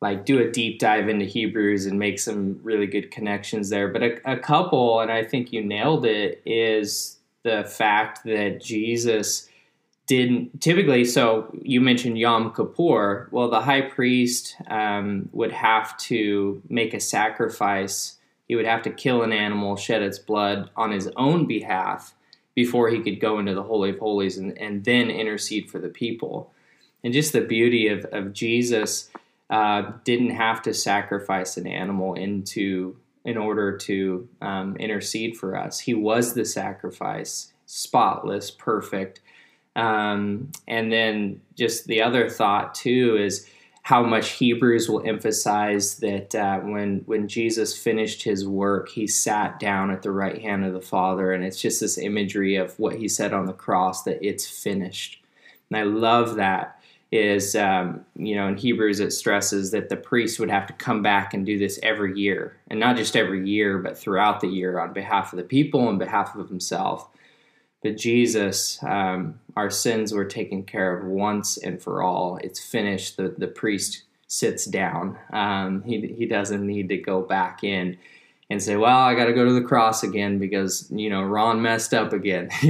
like 0.01 0.25
do 0.25 0.39
a 0.39 0.51
deep 0.51 0.79
dive 0.79 1.09
into 1.09 1.25
Hebrews 1.25 1.87
and 1.87 1.99
make 1.99 2.21
some 2.21 2.61
really 2.63 2.87
good 2.87 3.11
connections 3.11 3.69
there. 3.69 3.89
But 3.89 4.03
a, 4.03 4.33
a 4.33 4.37
couple, 4.37 5.01
and 5.01 5.11
I 5.11 5.25
think 5.25 5.53
you 5.53 5.65
nailed 5.65 6.07
it, 6.07 6.41
is 6.47 7.19
the 7.43 7.65
fact 7.65 8.25
that 8.25 8.61
Jesus 8.63 9.49
didn't 10.09 10.61
typically 10.61 11.05
so 11.05 11.55
you 11.63 11.81
mentioned 11.81 12.19
yom 12.19 12.53
kippur. 12.53 13.29
Well 13.31 13.49
the 13.49 13.61
high 13.61 13.83
priest 13.83 14.57
um, 14.67 15.29
would 15.33 15.53
have 15.53 15.97
to 15.99 16.61
make 16.69 16.95
a 16.95 17.01
sacrifice. 17.01 18.17
He 18.49 18.57
would 18.57 18.67
have 18.67 18.83
to 18.83 18.91
kill 18.91 19.23
an 19.23 19.33
animal 19.33 19.77
shed 19.77 20.03
its 20.03 20.19
blood 20.19 20.71
on 20.75 20.91
his 20.91 21.09
own 21.17 21.47
behalf 21.47 22.15
before 22.55 22.89
he 22.89 23.03
could 23.03 23.21
go 23.21 23.39
into 23.39 23.55
the 23.55 23.63
holy 23.63 23.91
of 23.91 23.99
holies 23.99 24.39
and, 24.39 24.57
and 24.59 24.85
then 24.85 25.11
intercede 25.11 25.71
for 25.71 25.79
the 25.79 25.89
people. 25.89 26.53
And 27.05 27.13
just 27.13 27.33
the 27.33 27.43
beauty 27.43 27.87
of, 27.89 28.07
of 28.07 28.33
jesus 28.33 29.11
uh, 29.51 29.93
didn't 30.05 30.31
have 30.31 30.63
to 30.63 30.75
sacrifice 30.75 31.57
an 31.57 31.67
animal 31.67 32.15
into 32.15 32.97
in 33.25 33.37
order 33.37 33.77
to 33.77 34.27
um, 34.41 34.75
intercede 34.77 35.37
for 35.37 35.55
us. 35.55 35.81
He 35.81 35.93
was 35.93 36.33
the 36.33 36.47
sacrifice 36.47 37.53
spotless 37.67 38.51
perfect 38.51 39.21
um, 39.79 40.51
and 40.67 40.93
then 40.93 41.41
just 41.57 41.87
the 41.87 42.03
other 42.03 42.29
thought 42.29 42.75
too 42.75 43.17
is 43.17 43.49
how 43.83 44.03
much 44.03 44.33
Hebrews 44.33 44.89
will 44.89 45.07
emphasize 45.07 45.99
that 45.99 46.35
uh, 46.35 46.59
when 46.59 47.03
when 47.07 47.29
Jesus 47.29 47.79
finished 47.79 48.25
his 48.25 48.47
work, 48.47 48.89
he 48.89 49.07
sat 49.07 49.61
down 49.61 49.93
at 49.93 50.03
the 50.03 50.11
right 50.11 50.43
hand 50.43 50.65
of 50.65 50.73
the 50.73 50.81
Father, 50.81 51.33
and 51.33 51.45
it's 51.45 51.61
just 51.61 51.81
this 51.81 51.97
imagery 51.97 52.57
of 52.57 52.77
what 52.79 52.97
he 52.97 53.09
said 53.09 53.33
on 53.33 53.47
the 53.47 53.53
cross 53.53 54.03
that 54.03 54.19
it's 54.21 54.47
finished. 54.51 55.23
And 55.71 55.79
I 55.79 55.85
love 55.85 56.35
that. 56.35 56.81
is 57.13 57.55
um, 57.55 58.05
you 58.17 58.35
know 58.35 58.49
in 58.49 58.57
Hebrews 58.57 58.99
it 58.99 59.13
stresses 59.13 59.71
that 59.71 59.89
the 59.91 59.97
priest 59.97 60.41
would 60.41 60.51
have 60.51 60.67
to 60.67 60.73
come 60.73 61.03
back 61.03 61.35
and 61.35 61.47
do 61.47 61.57
this 61.57 61.79
every 61.85 62.19
year, 62.19 62.57
and 62.69 62.81
not 62.81 62.97
just 62.97 63.15
every 63.17 63.49
year, 63.49 63.79
but 63.79 63.97
throughout 63.97 64.41
the 64.41 64.49
year 64.49 64.81
on 64.81 64.93
behalf 64.93 65.33
of 65.33 65.37
the 65.37 65.45
people, 65.45 65.89
and 65.89 66.01
behalf 66.01 66.35
of 66.35 66.49
himself. 66.49 67.09
But 67.83 67.97
Jesus, 67.97 68.83
um, 68.83 69.39
our 69.57 69.71
sins 69.71 70.13
were 70.13 70.25
taken 70.25 70.65
care 70.65 70.97
of 70.97 71.07
once 71.07 71.57
and 71.57 71.81
for 71.81 72.03
all. 72.03 72.39
It's 72.43 72.61
finished. 72.61 73.17
The 73.17 73.35
the 73.37 73.47
priest 73.47 74.03
sits 74.27 74.65
down. 74.65 75.19
Um, 75.33 75.83
he 75.83 76.15
he 76.17 76.27
doesn't 76.27 76.67
need 76.67 76.89
to 76.89 76.97
go 76.97 77.23
back 77.23 77.63
in 77.63 77.97
and 78.51 78.63
say, 78.63 78.77
"Well, 78.77 78.99
I 78.99 79.15
got 79.15 79.27
to 79.27 79.33
go 79.33 79.45
to 79.45 79.53
the 79.53 79.63
cross 79.63 80.03
again 80.03 80.39
because 80.39 80.91
you 80.91 81.11
know 81.11 81.23
Ron 81.23 81.61
messed 81.63 81.95
up 81.95 82.13
again." 82.13 82.51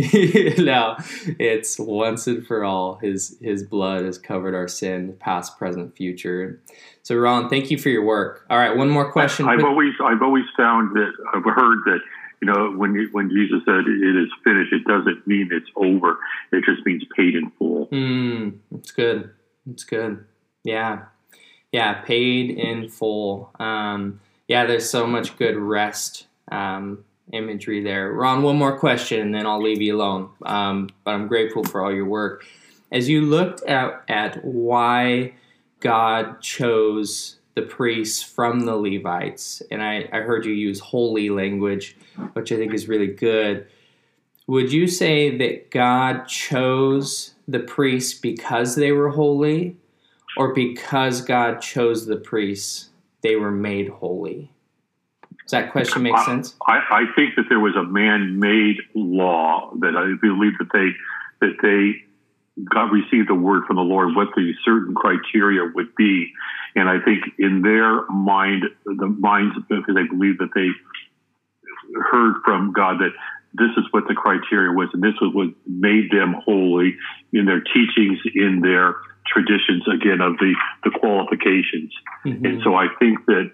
no, 0.58 0.96
it's 1.38 1.78
once 1.78 2.26
and 2.26 2.46
for 2.46 2.64
all. 2.64 2.96
His 2.96 3.38
His 3.40 3.62
blood 3.62 4.04
has 4.04 4.18
covered 4.18 4.54
our 4.54 4.68
sin, 4.68 5.16
past, 5.20 5.58
present, 5.58 5.96
future. 5.96 6.60
So, 7.02 7.16
Ron, 7.16 7.48
thank 7.48 7.70
you 7.70 7.78
for 7.78 7.88
your 7.88 8.04
work. 8.04 8.44
All 8.50 8.58
right, 8.58 8.76
one 8.76 8.90
more 8.90 9.10
question. 9.10 9.48
I've 9.48 9.64
always 9.64 9.94
I've 10.04 10.22
always 10.22 10.44
found 10.56 10.94
that 10.96 11.12
I've 11.32 11.44
heard 11.44 11.78
that 11.86 12.00
you 12.40 12.46
know 12.46 12.72
when 12.72 13.08
when 13.12 13.30
Jesus 13.30 13.62
said 13.64 13.86
it 13.86 14.16
is 14.16 14.30
finished, 14.44 14.72
it 14.72 14.84
doesn't 14.84 15.26
mean 15.26 15.48
it's 15.52 15.70
over. 15.76 16.18
It 16.52 16.64
just 16.64 16.84
means 16.86 17.02
paid 17.16 17.34
in 17.34 17.50
full. 17.58 17.88
Mm, 17.88 18.58
it's 18.74 18.90
good. 18.90 19.30
It's 19.70 19.84
good. 19.84 20.24
Yeah, 20.64 21.04
yeah, 21.72 21.94
paid 22.02 22.50
in 22.50 22.88
full. 22.88 23.50
Um, 23.58 24.20
yeah, 24.46 24.66
there's 24.66 24.88
so 24.88 25.06
much 25.06 25.36
good 25.36 25.56
rest 25.56 26.26
um, 26.50 27.04
imagery 27.32 27.82
there. 27.82 28.12
Ron, 28.12 28.42
one 28.42 28.56
more 28.56 28.78
question, 28.78 29.20
and 29.20 29.34
then 29.34 29.46
I'll 29.46 29.62
leave 29.62 29.82
you 29.82 29.96
alone. 29.96 30.30
Um, 30.42 30.90
but 31.04 31.12
I'm 31.12 31.28
grateful 31.28 31.64
for 31.64 31.84
all 31.84 31.94
your 31.94 32.06
work. 32.06 32.44
As 32.90 33.08
you 33.08 33.22
looked 33.22 33.62
at, 33.64 34.02
at 34.08 34.44
why 34.44 35.34
God 35.80 36.40
chose 36.40 37.37
the 37.58 37.66
priests 37.66 38.22
from 38.22 38.60
the 38.60 38.76
Levites, 38.76 39.62
and 39.70 39.82
I, 39.82 40.08
I 40.12 40.20
heard 40.20 40.44
you 40.44 40.52
use 40.52 40.78
holy 40.78 41.28
language, 41.28 41.96
which 42.34 42.52
I 42.52 42.56
think 42.56 42.72
is 42.72 42.86
really 42.86 43.08
good. 43.08 43.66
Would 44.46 44.72
you 44.72 44.86
say 44.86 45.36
that 45.38 45.70
God 45.70 46.28
chose 46.28 47.34
the 47.48 47.58
priests 47.58 48.18
because 48.18 48.76
they 48.76 48.92
were 48.92 49.08
holy, 49.08 49.76
or 50.36 50.54
because 50.54 51.20
God 51.20 51.60
chose 51.60 52.06
the 52.06 52.16
priests 52.16 52.90
they 53.22 53.34
were 53.34 53.50
made 53.50 53.88
holy. 53.88 54.50
Does 55.42 55.50
that 55.50 55.72
question 55.72 56.02
make 56.02 56.18
sense? 56.18 56.54
I, 56.66 56.80
I 56.90 57.04
think 57.16 57.34
that 57.36 57.46
there 57.48 57.58
was 57.58 57.74
a 57.74 57.82
man-made 57.82 58.76
law 58.94 59.72
that 59.80 59.96
I 59.96 60.14
believe 60.20 60.52
that 60.58 60.68
they 60.72 60.90
that 61.40 61.56
they 61.62 62.04
got 62.64 62.92
received 62.92 63.30
a 63.30 63.34
word 63.34 63.64
from 63.66 63.76
the 63.76 63.82
Lord 63.82 64.14
what 64.14 64.28
the 64.36 64.52
certain 64.64 64.94
criteria 64.94 65.70
would 65.74 65.94
be, 65.94 66.32
and 66.78 66.88
I 66.88 67.04
think 67.04 67.24
in 67.38 67.62
their 67.62 68.06
mind, 68.06 68.64
the 68.84 69.06
minds 69.06 69.56
because 69.68 69.84
they 69.94 70.04
believe 70.04 70.38
that 70.38 70.50
they 70.54 70.68
heard 72.10 72.36
from 72.44 72.72
God 72.72 72.98
that 73.00 73.12
this 73.54 73.70
is 73.76 73.84
what 73.90 74.04
the 74.06 74.14
criteria 74.14 74.72
was, 74.72 74.88
and 74.92 75.02
this 75.02 75.14
was 75.20 75.34
what 75.34 75.48
made 75.66 76.10
them 76.10 76.34
holy 76.44 76.96
in 77.32 77.46
their 77.46 77.60
teachings, 77.60 78.18
in 78.34 78.60
their 78.60 78.96
traditions 79.26 79.84
again 79.88 80.20
of 80.20 80.38
the 80.38 80.54
the 80.84 80.90
qualifications. 80.98 81.92
Mm-hmm. 82.24 82.44
And 82.44 82.62
so 82.62 82.74
I 82.74 82.86
think 82.98 83.26
that 83.26 83.50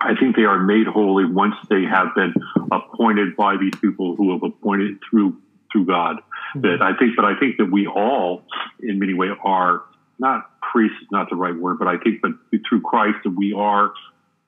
I 0.00 0.14
think 0.14 0.36
they 0.36 0.44
are 0.44 0.62
made 0.62 0.86
holy 0.86 1.24
once 1.24 1.54
they 1.68 1.84
have 1.84 2.14
been 2.14 2.34
appointed 2.70 3.36
by 3.36 3.56
these 3.56 3.74
people 3.80 4.14
who 4.16 4.32
have 4.32 4.42
appointed 4.42 4.98
through 5.08 5.36
through 5.72 5.86
God. 5.86 6.16
Mm-hmm. 6.54 6.60
That 6.62 6.82
I 6.82 6.96
think, 6.96 7.16
but 7.16 7.24
I 7.24 7.38
think 7.38 7.56
that 7.56 7.70
we 7.70 7.86
all, 7.86 8.44
in 8.80 8.98
many 8.98 9.14
ways, 9.14 9.32
are 9.42 9.82
not 10.18 10.51
priests, 10.72 10.96
not 11.10 11.28
the 11.30 11.36
right 11.36 11.54
word, 11.54 11.78
but 11.78 11.88
I 11.88 11.98
think, 11.98 12.22
but 12.22 12.32
through 12.68 12.80
Christ, 12.82 13.18
that 13.24 13.34
we 13.36 13.52
are. 13.52 13.92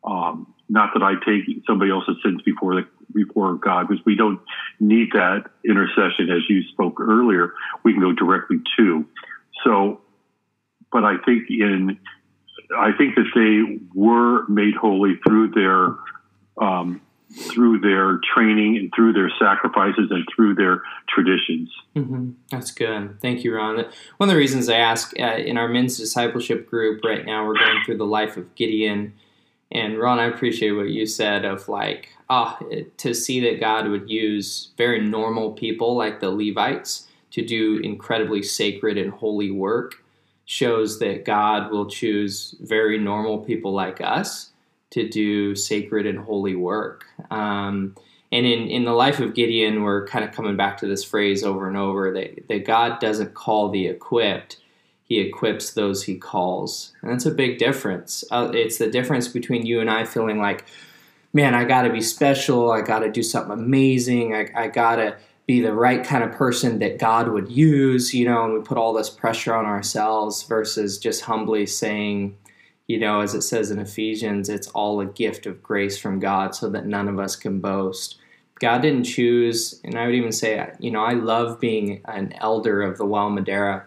Um, 0.03 0.53
not 0.69 0.91
that 0.95 1.03
I 1.03 1.15
take 1.25 1.45
somebody 1.67 1.91
else's 1.91 2.17
sins 2.23 2.41
before 2.43 2.75
the, 2.75 2.87
before 3.13 3.55
God, 3.55 3.89
because 3.89 4.05
we 4.05 4.17
don't 4.17 4.41
need 4.81 5.09
that 5.13 5.45
intercession, 5.65 6.31
as 6.31 6.43
you 6.49 6.63
spoke 6.73 7.01
earlier. 7.01 7.53
We 7.85 7.93
can 7.93 8.01
go 8.01 8.13
directly 8.13 8.61
to. 8.79 9.07
So 9.65 10.01
but 10.95 11.05
I 11.05 11.17
think 11.27 11.51
in 11.51 11.99
I 12.79 12.93
think 12.97 13.17
that 13.17 13.27
they 13.35 13.85
were 13.93 14.47
made 14.49 14.75
holy 14.75 15.17
through 15.27 15.51
their 15.51 15.97
um, 16.65 17.03
through 17.37 17.81
their 17.81 18.21
training 18.35 18.77
and 18.77 18.93
through 18.95 19.13
their 19.13 19.31
sacrifices 19.39 20.11
and 20.11 20.25
through 20.35 20.55
their 20.55 20.83
traditions. 21.09 21.71
Mm-hmm. 21.97 22.31
That's 22.51 22.71
good. 22.71 23.21
Thank 23.21 23.43
you, 23.43 23.55
Ron. 23.55 23.85
One 24.19 24.29
of 24.29 24.33
the 24.33 24.39
reasons 24.39 24.69
I 24.69 24.77
ask 24.77 25.19
uh, 25.19 25.37
in 25.37 25.59
our 25.59 25.69
men's 25.69 25.97
discipleship 25.97 26.71
group 26.71 27.03
right 27.05 27.25
now, 27.25 27.45
we're 27.45 27.59
going 27.59 27.83
through 27.85 27.99
the 27.99 28.07
life 28.07 28.37
of 28.37 28.55
Gideon. 28.55 29.15
And 29.73 29.99
Ron, 29.99 30.21
I 30.21 30.27
appreciate 30.27 30.73
what 30.73 30.91
you 30.91 31.07
said 31.07 31.45
of 31.45 31.69
like, 31.69 32.11
ah, 32.31 32.57
oh, 32.61 32.83
to 32.99 33.15
see 33.15 33.41
that 33.41 33.61
God 33.61 33.89
would 33.89 34.09
use 34.09 34.71
very 34.77 35.01
normal 35.01 35.53
people 35.53 35.97
like 35.97 36.21
the 36.21 36.31
Levites 36.31 37.09
to 37.33 37.45
do 37.45 37.79
incredibly 37.79 38.43
sacred 38.43 38.97
and 38.97 39.11
holy 39.11 39.51
work 39.51 39.97
shows 40.45 41.01
that 41.01 41.25
God 41.25 41.73
will 41.73 41.87
choose 41.87 42.55
very 42.61 42.99
normal 42.99 43.39
people 43.39 43.73
like 43.73 44.01
us 44.01 44.51
to 44.95 45.09
do 45.09 45.57
sacred 45.57 46.07
and 46.07 46.21
holy 46.21 46.55
work. 46.55 47.05
Um, 47.29 47.97
and 48.31 48.47
in, 48.47 48.69
in 48.69 48.85
the 48.85 48.93
life 48.93 49.19
of 49.19 49.35
Gideon, 49.35 49.83
we're 49.83 50.07
kind 50.07 50.25
of 50.25 50.31
coming 50.31 50.57
back 50.57 50.79
to 50.79 50.87
this 50.87 51.03
phrase 51.03 51.43
over 51.43 51.67
and 51.67 51.77
over 51.77 52.13
that, 52.13 52.47
that 52.49 52.65
God 52.65 53.01
doesn't 53.01 53.35
call 53.35 53.71
the 53.71 53.89
equipped, 53.89 54.59
He 55.03 55.19
equips 55.19 55.73
those 55.73 56.05
He 56.05 56.17
calls. 56.17 56.93
And 57.03 57.11
that's 57.11 57.27
a 57.27 57.33
big 57.33 57.59
difference. 57.59 58.23
Uh, 58.31 58.53
it's 58.55 58.79
the 58.79 58.89
difference 58.89 59.27
between 59.27 59.67
you 59.67 59.81
and 59.81 59.91
I 59.91 60.05
feeling 60.05 60.39
like, 60.39 60.65
man, 61.33 61.55
I 61.55 61.65
got 61.65 61.83
to 61.83 61.91
be 61.91 62.01
special, 62.01 62.71
I 62.71 62.81
got 62.81 63.01
to 63.01 63.11
do 63.11 63.23
something 63.23 63.53
amazing, 63.53 64.33
I, 64.33 64.49
I 64.55 64.69
got 64.69 64.97
to 64.97 65.17
be 65.47 65.61
the 65.61 65.75
right 65.75 66.05
kind 66.05 66.23
of 66.23 66.31
person 66.31 66.79
that 66.79 66.99
God 66.99 67.29
would 67.29 67.51
use, 67.51 68.15
you 68.15 68.27
know, 68.27 68.45
and 68.45 68.55
we 68.55 68.61
put 68.61 68.79
all 68.79 68.93
this 68.93 69.11
pressure 69.11 69.55
on 69.55 69.67
ourselves 69.67 70.45
versus 70.45 70.99
just 70.99 71.23
humbly 71.23 71.67
saying, 71.67 72.37
you 72.87 72.99
know, 72.99 73.21
as 73.21 73.35
it 73.35 73.43
says 73.43 73.71
in 73.71 73.79
Ephesians, 73.79 74.49
it's 74.49 74.69
all 74.69 75.01
a 75.01 75.07
gift 75.07 75.47
of 75.47 75.63
grace 75.63 75.99
from 75.99 76.21
God 76.21 76.55
so 76.55 76.69
that 76.71 76.87
none 76.87 77.09
of 77.09 77.19
us 77.19 77.35
can 77.37 77.61
boast. 77.61 78.19
God 78.61 78.83
didn't 78.83 79.05
choose, 79.05 79.81
and 79.85 79.99
I 79.99 80.07
would 80.07 80.15
even 80.15 80.33
say, 80.33 80.71
you 80.79 80.91
know, 80.91 81.03
I 81.03 81.15
love 81.15 81.61
being 81.61 82.03
an 82.05 82.33
elder 82.35 82.83
of 82.83 82.99
the 82.99 83.07
Well 83.07 83.31
Madera. 83.31 83.87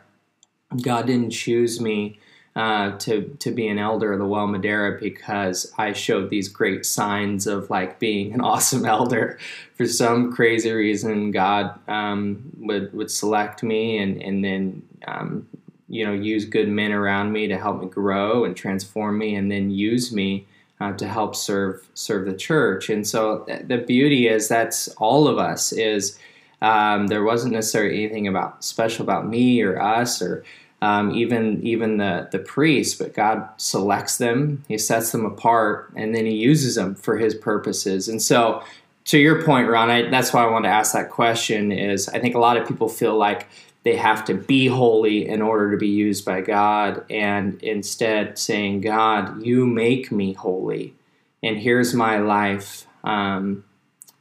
God 0.82 1.08
didn't 1.08 1.32
choose 1.32 1.80
me 1.80 2.20
uh, 2.58 2.98
to 2.98 3.36
to 3.40 3.52
be 3.52 3.68
an 3.68 3.78
elder 3.78 4.14
of 4.14 4.20
the 4.20 4.26
Well 4.26 4.48
Madera 4.48 5.00
because 5.00 5.72
I 5.78 5.94
showed 5.94 6.32
these 6.32 6.50
great 6.50 6.88
signs 6.88 7.46
of 7.46 7.70
like 7.70 8.00
being 8.00 8.34
an 8.34 8.42
awesome 8.52 8.84
elder. 8.84 9.38
For 9.76 9.86
some 9.86 10.34
crazy 10.34 10.72
reason, 10.72 11.32
God 11.32 11.80
um, 11.88 12.52
would 12.58 12.92
would 12.94 13.12
select 13.12 13.62
me 13.62 14.00
and 14.00 14.22
and 14.22 14.44
then 14.44 14.82
um, 15.08 15.48
you 15.88 16.06
know 16.06 16.14
use 16.14 16.46
good 16.46 16.68
men 16.68 16.92
around 16.92 17.32
me 17.32 17.48
to 17.48 17.58
help 17.58 17.82
me 17.82 17.88
grow 17.88 18.46
and 18.46 18.56
transform 18.56 19.18
me, 19.18 19.36
and 19.36 19.52
then 19.52 19.72
use 19.72 20.12
me. 20.12 20.46
Uh, 20.80 20.96
to 20.96 21.08
help 21.08 21.36
serve 21.36 21.88
serve 21.96 22.28
the 22.28 22.36
church, 22.36 22.88
and 22.88 23.08
so 23.08 23.40
th- 23.48 23.68
the 23.68 23.80
beauty 23.80 24.28
is 24.28 24.48
that's 24.48 24.88
all 24.90 25.28
of 25.28 25.40
us. 25.40 25.72
Is 25.72 26.20
um, 26.62 27.08
there 27.08 27.24
wasn't 27.24 27.54
necessarily 27.54 28.04
anything 28.04 28.28
about 28.28 28.64
special 28.64 29.04
about 29.04 29.28
me 29.28 29.62
or 29.64 29.82
us 29.82 30.22
or 30.22 30.44
um, 30.82 31.12
even 31.12 31.62
even 31.64 31.98
the 31.98 32.28
the 32.32 32.40
priests, 32.40 32.98
but 32.98 33.14
God 33.14 33.48
selects 33.58 34.18
them, 34.18 34.64
He 34.68 34.78
sets 34.78 35.12
them 35.12 35.26
apart, 35.26 35.92
and 35.96 36.14
then 36.14 36.26
He 36.26 36.36
uses 36.36 36.76
them 36.76 36.96
for 36.96 37.18
His 37.18 37.34
purposes. 37.34 38.08
And 38.08 38.22
so, 38.22 38.64
to 39.06 39.18
your 39.18 39.42
point, 39.44 39.70
Ron, 39.70 39.90
I, 39.90 40.10
that's 40.10 40.34
why 40.34 40.44
I 40.44 40.50
wanted 40.50 40.68
to 40.68 40.74
ask 40.74 40.94
that 40.94 41.10
question. 41.10 41.72
Is 41.72 42.08
I 42.10 42.20
think 42.20 42.36
a 42.36 42.40
lot 42.40 42.58
of 42.58 42.68
people 42.68 42.90
feel 42.90 43.18
like 43.18 43.48
they 43.88 43.96
have 43.96 44.26
to 44.26 44.34
be 44.34 44.68
holy 44.68 45.26
in 45.26 45.42
order 45.42 45.72
to 45.72 45.78
be 45.78 45.88
used 45.88 46.26
by 46.26 46.42
God, 46.42 47.06
and 47.10 47.58
instead 47.64 48.38
saying, 48.38 48.82
"God, 48.82 49.42
you 49.42 49.66
make 49.66 50.12
me 50.12 50.34
holy, 50.34 50.94
and 51.42 51.58
here's 51.58 51.94
my 51.94 52.18
life. 52.18 52.86
Um, 53.06 53.64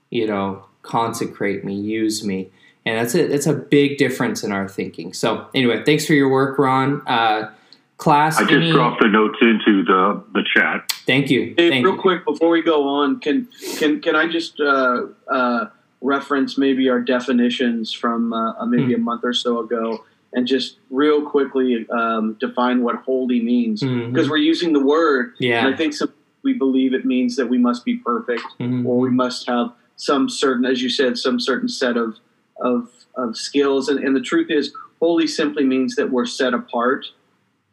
you 0.08 0.28
know, 0.28 0.64
consecrate 0.82 1.64
me, 1.64 1.74
use 1.74 2.24
me." 2.24 2.50
and 2.86 2.96
that's 2.96 3.16
a 3.16 3.26
that's 3.26 3.46
a 3.46 3.52
big 3.52 3.98
difference 3.98 4.44
in 4.44 4.52
our 4.52 4.68
thinking. 4.68 5.12
So 5.12 5.48
anyway, 5.52 5.82
thanks 5.84 6.06
for 6.06 6.14
your 6.14 6.28
work, 6.28 6.56
Ron. 6.56 7.02
Uh, 7.06 7.50
class. 7.96 8.38
I 8.38 8.42
just 8.42 8.52
any... 8.52 8.70
dropped 8.70 9.02
the 9.02 9.08
notes 9.08 9.38
into 9.40 9.82
the 9.82 10.22
the 10.32 10.44
chat. 10.54 10.92
Thank 11.04 11.28
you. 11.28 11.54
Hey, 11.56 11.70
Thank 11.70 11.84
real 11.84 11.96
you. 11.96 12.00
quick 12.00 12.24
before 12.24 12.50
we 12.50 12.62
go 12.62 12.86
on, 12.86 13.18
can 13.18 13.48
can 13.78 14.00
can 14.00 14.14
I 14.14 14.28
just 14.28 14.60
uh, 14.60 15.06
uh, 15.28 15.66
reference 16.06 16.56
maybe 16.56 16.88
our 16.88 17.00
definitions 17.00 17.92
from 17.92 18.32
uh, 18.32 18.64
maybe 18.66 18.94
hmm. 18.94 19.00
a 19.00 19.04
month 19.04 19.22
or 19.24 19.32
so 19.32 19.60
ago? 19.60 20.04
And 20.32 20.46
just 20.46 20.76
real 20.90 21.22
quickly 21.22 21.86
um, 21.90 22.36
define 22.38 22.82
what 22.82 22.96
holy 22.96 23.40
means 23.40 23.82
mm-hmm. 23.82 24.12
because 24.12 24.28
we're 24.28 24.36
using 24.36 24.72
the 24.74 24.84
word. 24.84 25.34
Yeah. 25.38 25.64
And 25.64 25.74
I 25.74 25.76
think 25.76 25.94
some, 25.94 26.12
we 26.42 26.52
believe 26.52 26.92
it 26.92 27.06
means 27.06 27.36
that 27.36 27.48
we 27.48 27.56
must 27.56 27.84
be 27.84 27.96
perfect 27.96 28.42
mm-hmm. 28.60 28.86
or 28.86 28.98
we 28.98 29.08
must 29.08 29.46
have 29.48 29.72
some 29.96 30.28
certain, 30.28 30.66
as 30.66 30.82
you 30.82 30.90
said, 30.90 31.16
some 31.16 31.40
certain 31.40 31.68
set 31.68 31.96
of 31.96 32.18
of, 32.60 32.90
of 33.14 33.36
skills. 33.36 33.88
And, 33.88 33.98
and 34.00 34.14
the 34.14 34.20
truth 34.20 34.50
is, 34.50 34.72
holy 35.00 35.26
simply 35.26 35.64
means 35.64 35.96
that 35.96 36.10
we're 36.10 36.26
set 36.26 36.54
apart 36.54 37.06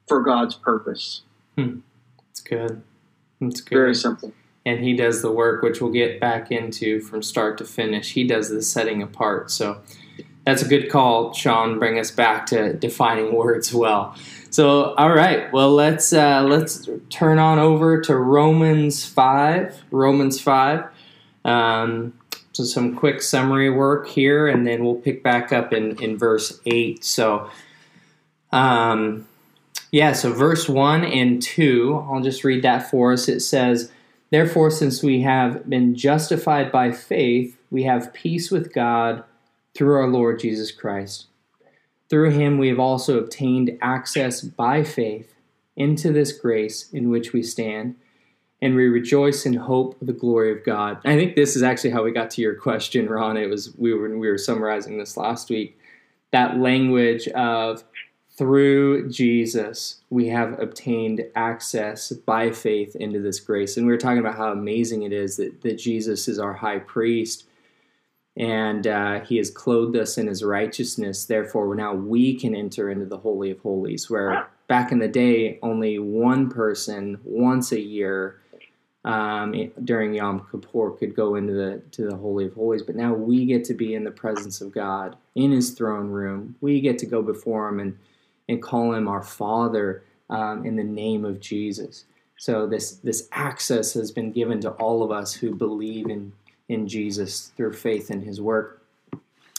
for 0.08 0.22
God's 0.22 0.56
purpose. 0.56 1.22
Hmm. 1.58 1.80
It's 2.32 2.42
good. 2.42 2.82
It's 3.42 3.62
good. 3.62 3.76
Very 3.76 3.96
simple. 3.96 4.34
And 4.66 4.80
he 4.80 4.96
does 4.96 5.22
the 5.22 5.32
work, 5.32 5.62
which 5.62 5.82
we'll 5.82 5.92
get 5.92 6.20
back 6.22 6.52
into 6.52 7.02
from 7.02 7.22
start 7.22 7.58
to 7.58 7.66
finish. 7.66 8.14
He 8.14 8.26
does 8.26 8.50
the 8.50 8.62
setting 8.62 9.02
apart. 9.02 9.52
So 9.52 9.82
that's 10.46 10.62
a 10.62 10.68
good 10.68 10.90
call, 10.90 11.34
Sean. 11.34 11.80
Bring 11.80 12.00
us 12.00 12.12
back 12.12 12.46
to 12.48 12.74
defining 12.74 13.34
words 13.36 13.74
well. 13.74 14.16
So, 14.50 14.94
all 14.96 15.12
right. 15.12 15.52
Well, 15.52 15.74
let's 15.74 16.14
uh, 16.14 16.44
let's 16.44 16.88
turn 17.10 17.40
on 17.40 17.60
over 17.60 18.02
to 18.02 18.16
Romans 18.16 19.06
five. 19.06 19.82
Romans 19.90 20.40
five. 20.40 20.86
Um, 21.44 22.14
so 22.52 22.64
some 22.64 22.96
quick 22.96 23.22
summary 23.22 23.70
work 23.72 24.08
here, 24.08 24.48
and 24.48 24.68
then 24.68 24.84
we'll 24.84 24.96
pick 24.96 25.24
back 25.24 25.52
up 25.52 25.74
in 25.74 26.02
in 26.04 26.18
verse 26.18 26.60
eight. 26.66 27.04
So, 27.04 27.50
um, 28.52 29.28
yeah. 29.92 30.12
So 30.12 30.32
verse 30.32 30.70
one 30.70 31.04
and 31.04 31.42
two. 31.42 32.06
I'll 32.10 32.22
just 32.22 32.44
read 32.44 32.64
that 32.64 32.90
for 32.90 33.14
us. 33.14 33.28
It 33.28 33.40
says. 33.40 33.92
Therefore, 34.34 34.72
since 34.72 35.04
we 35.04 35.22
have 35.22 35.70
been 35.70 35.94
justified 35.94 36.72
by 36.72 36.92
faith, 36.92 37.56
we 37.70 37.84
have 37.84 38.16
peace 38.16 38.50
with 38.50 38.74
God 38.74 39.24
through 39.76 39.94
our 39.94 40.08
Lord 40.08 40.40
Jesus 40.40 40.72
Christ. 40.72 41.28
Through 42.10 42.32
him 42.32 42.58
we 42.58 42.68
have 42.70 42.80
also 42.80 43.20
obtained 43.20 43.78
access 43.80 44.42
by 44.42 44.84
faith 44.86 45.36
into 45.76 46.12
this 46.12 46.32
grace 46.32 46.92
in 46.92 47.12
which 47.12 47.32
we 47.32 47.44
stand, 47.44 47.96
and 48.60 48.74
we 48.74 48.86
rejoice 48.86 49.46
in 49.46 49.54
hope 49.54 50.02
of 50.02 50.08
the 50.08 50.14
glory 50.14 50.52
of 50.52 50.66
God. 50.66 50.98
I 51.06 51.16
think 51.16 51.36
this 51.36 51.56
is 51.56 51.62
actually 51.62 51.92
how 51.92 52.02
we 52.02 52.12
got 52.12 52.32
to 52.32 52.42
your 52.42 52.56
question, 52.56 53.06
Ron. 53.06 53.38
It 53.38 53.52
was 53.52 53.76
we 53.78 53.94
were 53.94 54.18
we 54.18 54.28
were 54.28 54.40
summarizing 54.40 54.98
this 54.98 55.16
last 55.16 55.52
week. 55.52 55.78
That 56.32 56.58
language 56.58 57.28
of 57.28 57.84
through 58.36 59.10
Jesus, 59.10 60.02
we 60.10 60.28
have 60.30 60.60
obtained 60.60 61.26
access 61.36 62.12
by 62.12 62.52
faith 62.52 62.96
into 62.96 63.20
this 63.20 63.40
grace. 63.40 63.78
And 63.78 63.86
we 63.86 63.92
were 63.92 63.98
talking 63.98 64.20
about 64.20 64.38
how 64.38 64.52
amazing 64.52 65.04
it 65.04 65.14
is 65.14 65.38
that, 65.38 65.62
that 65.62 65.78
Jesus 65.78 66.28
is 66.28 66.40
our 66.40 66.54
high 66.54 66.80
priest 66.80 67.46
and 68.36 68.88
uh, 68.88 69.20
he 69.22 69.38
has 69.38 69.52
clothed 69.52 69.96
us 69.96 70.18
in 70.18 70.28
his 70.28 70.44
righteousness. 70.44 71.26
Therefore, 71.26 71.76
now 71.76 71.94
we 71.94 72.34
can 72.34 72.56
enter 72.56 72.90
into 72.90 73.06
the 73.06 73.18
Holy 73.18 73.52
of 73.52 73.60
Holies, 73.60 74.10
where 74.10 74.48
back 74.68 74.92
in 74.92 75.00
the 75.00 75.08
day, 75.08 75.60
only 75.62 76.00
one 76.00 76.50
person 76.50 77.20
once 77.24 77.72
a 77.72 77.80
year 77.80 78.40
um, 79.06 79.72
during 79.84 80.14
Yom 80.14 80.48
Kippur 80.50 80.92
could 80.92 81.16
go 81.16 81.36
into 81.36 81.54
the 81.54 81.82
to 81.92 82.10
the 82.10 82.16
Holy 82.16 82.46
of 82.46 82.54
Holies. 82.54 82.82
But 82.82 82.96
now 82.96 83.14
we 83.14 83.46
get 83.46 83.66
to 83.66 83.74
be 83.74 83.94
in 83.94 84.04
the 84.04 84.12
presence 84.12 84.62
of 84.62 84.72
God 84.72 85.16
in 85.36 85.52
His 85.52 85.72
throne 85.72 86.08
room. 86.08 86.56
We 86.62 86.82
get 86.82 86.98
to 87.00 87.06
go 87.06 87.22
before 87.22 87.70
Him 87.70 87.80
and 87.80 87.98
and 88.50 88.62
call 88.62 88.94
Him 88.94 89.08
our 89.08 89.24
Father 89.24 90.04
um, 90.30 90.66
in 90.66 90.76
the 90.76 90.84
name 90.84 91.26
of 91.26 91.40
Jesus. 91.40 92.06
So 92.38 92.68
this 92.68 92.94
this 92.98 93.28
access 93.32 93.94
has 93.94 94.12
been 94.12 94.32
given 94.32 94.60
to 94.62 94.72
all 94.72 95.04
of 95.04 95.12
us 95.12 95.34
who 95.34 95.56
believe 95.56 96.10
in 96.10 96.34
in 96.70 96.88
Jesus 96.88 97.52
through 97.56 97.74
faith 97.74 98.10
in 98.12 98.22
his 98.22 98.42
work. 98.42 98.82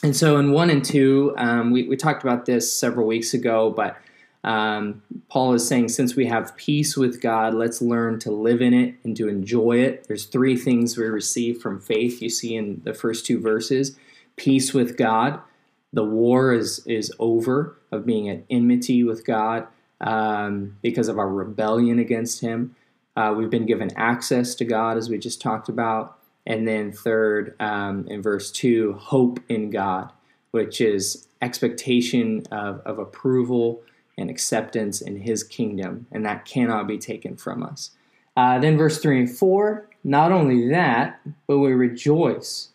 And 0.02 0.14
so 0.14 0.36
in 0.36 0.52
1 0.52 0.70
and 0.70 0.84
2, 0.84 1.34
um, 1.38 1.70
we, 1.70 1.84
we 1.84 1.96
talked 1.96 2.22
about 2.22 2.44
this 2.44 2.70
several 2.70 3.06
weeks 3.06 3.32
ago, 3.32 3.70
but 3.70 3.96
um, 4.42 5.02
Paul 5.30 5.54
is 5.54 5.66
saying 5.66 5.88
since 5.88 6.14
we 6.14 6.26
have 6.26 6.54
peace 6.56 6.96
with 6.96 7.22
God, 7.22 7.54
let's 7.54 7.80
learn 7.80 8.18
to 8.20 8.30
live 8.30 8.60
in 8.60 8.74
it 8.74 8.94
and 9.02 9.16
to 9.16 9.28
enjoy 9.28 9.78
it. 9.78 10.06
There's 10.06 10.26
three 10.26 10.56
things 10.56 10.98
we 10.98 11.06
receive 11.06 11.62
from 11.62 11.80
faith 11.80 12.20
you 12.20 12.28
see 12.28 12.54
in 12.54 12.82
the 12.84 12.92
first 12.92 13.24
two 13.24 13.40
verses 13.40 13.96
peace 14.36 14.74
with 14.74 14.96
God. 14.96 15.40
The 15.94 16.04
war 16.04 16.52
is, 16.52 16.84
is 16.86 17.12
over 17.20 17.78
of 17.92 18.04
being 18.04 18.28
at 18.28 18.42
enmity 18.50 19.04
with 19.04 19.24
God 19.24 19.68
um, 20.00 20.76
because 20.82 21.06
of 21.06 21.18
our 21.18 21.28
rebellion 21.28 22.00
against 22.00 22.40
Him. 22.40 22.74
Uh, 23.16 23.32
we've 23.36 23.48
been 23.48 23.64
given 23.64 23.90
access 23.96 24.56
to 24.56 24.64
God, 24.64 24.96
as 24.96 25.08
we 25.08 25.18
just 25.18 25.40
talked 25.40 25.68
about. 25.68 26.18
And 26.46 26.66
then, 26.66 26.90
third, 26.90 27.54
um, 27.60 28.08
in 28.08 28.22
verse 28.22 28.50
2, 28.50 28.94
hope 28.94 29.38
in 29.48 29.70
God, 29.70 30.10
which 30.50 30.80
is 30.80 31.28
expectation 31.40 32.42
of, 32.50 32.80
of 32.80 32.98
approval 32.98 33.80
and 34.18 34.28
acceptance 34.28 35.00
in 35.00 35.16
His 35.18 35.44
kingdom, 35.44 36.08
and 36.10 36.26
that 36.26 36.44
cannot 36.44 36.88
be 36.88 36.98
taken 36.98 37.36
from 37.36 37.62
us. 37.62 37.92
Uh, 38.36 38.58
then, 38.58 38.76
verse 38.76 38.98
3 38.98 39.20
and 39.20 39.30
4, 39.30 39.88
not 40.02 40.32
only 40.32 40.68
that, 40.70 41.20
but 41.46 41.58
we 41.58 41.72
rejoice. 41.72 42.70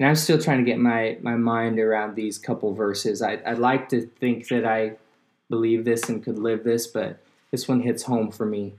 And 0.00 0.08
I'm 0.08 0.16
still 0.16 0.40
trying 0.40 0.58
to 0.58 0.64
get 0.64 0.78
my, 0.78 1.18
my 1.20 1.36
mind 1.36 1.78
around 1.78 2.16
these 2.16 2.38
couple 2.38 2.72
verses. 2.72 3.20
I, 3.20 3.38
I'd 3.44 3.58
like 3.58 3.90
to 3.90 4.06
think 4.18 4.48
that 4.48 4.64
I 4.64 4.96
believe 5.50 5.84
this 5.84 6.08
and 6.08 6.24
could 6.24 6.38
live 6.38 6.64
this, 6.64 6.86
but 6.86 7.20
this 7.50 7.68
one 7.68 7.82
hits 7.82 8.04
home 8.04 8.30
for 8.30 8.46
me. 8.46 8.76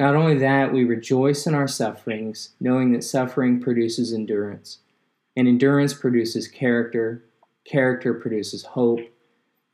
Not 0.00 0.16
only 0.16 0.36
that, 0.38 0.72
we 0.72 0.82
rejoice 0.82 1.46
in 1.46 1.54
our 1.54 1.68
sufferings, 1.68 2.50
knowing 2.58 2.90
that 2.90 3.04
suffering 3.04 3.60
produces 3.60 4.12
endurance, 4.12 4.78
and 5.36 5.46
endurance 5.46 5.94
produces 5.94 6.48
character, 6.48 7.22
character 7.64 8.12
produces 8.12 8.64
hope, 8.64 8.98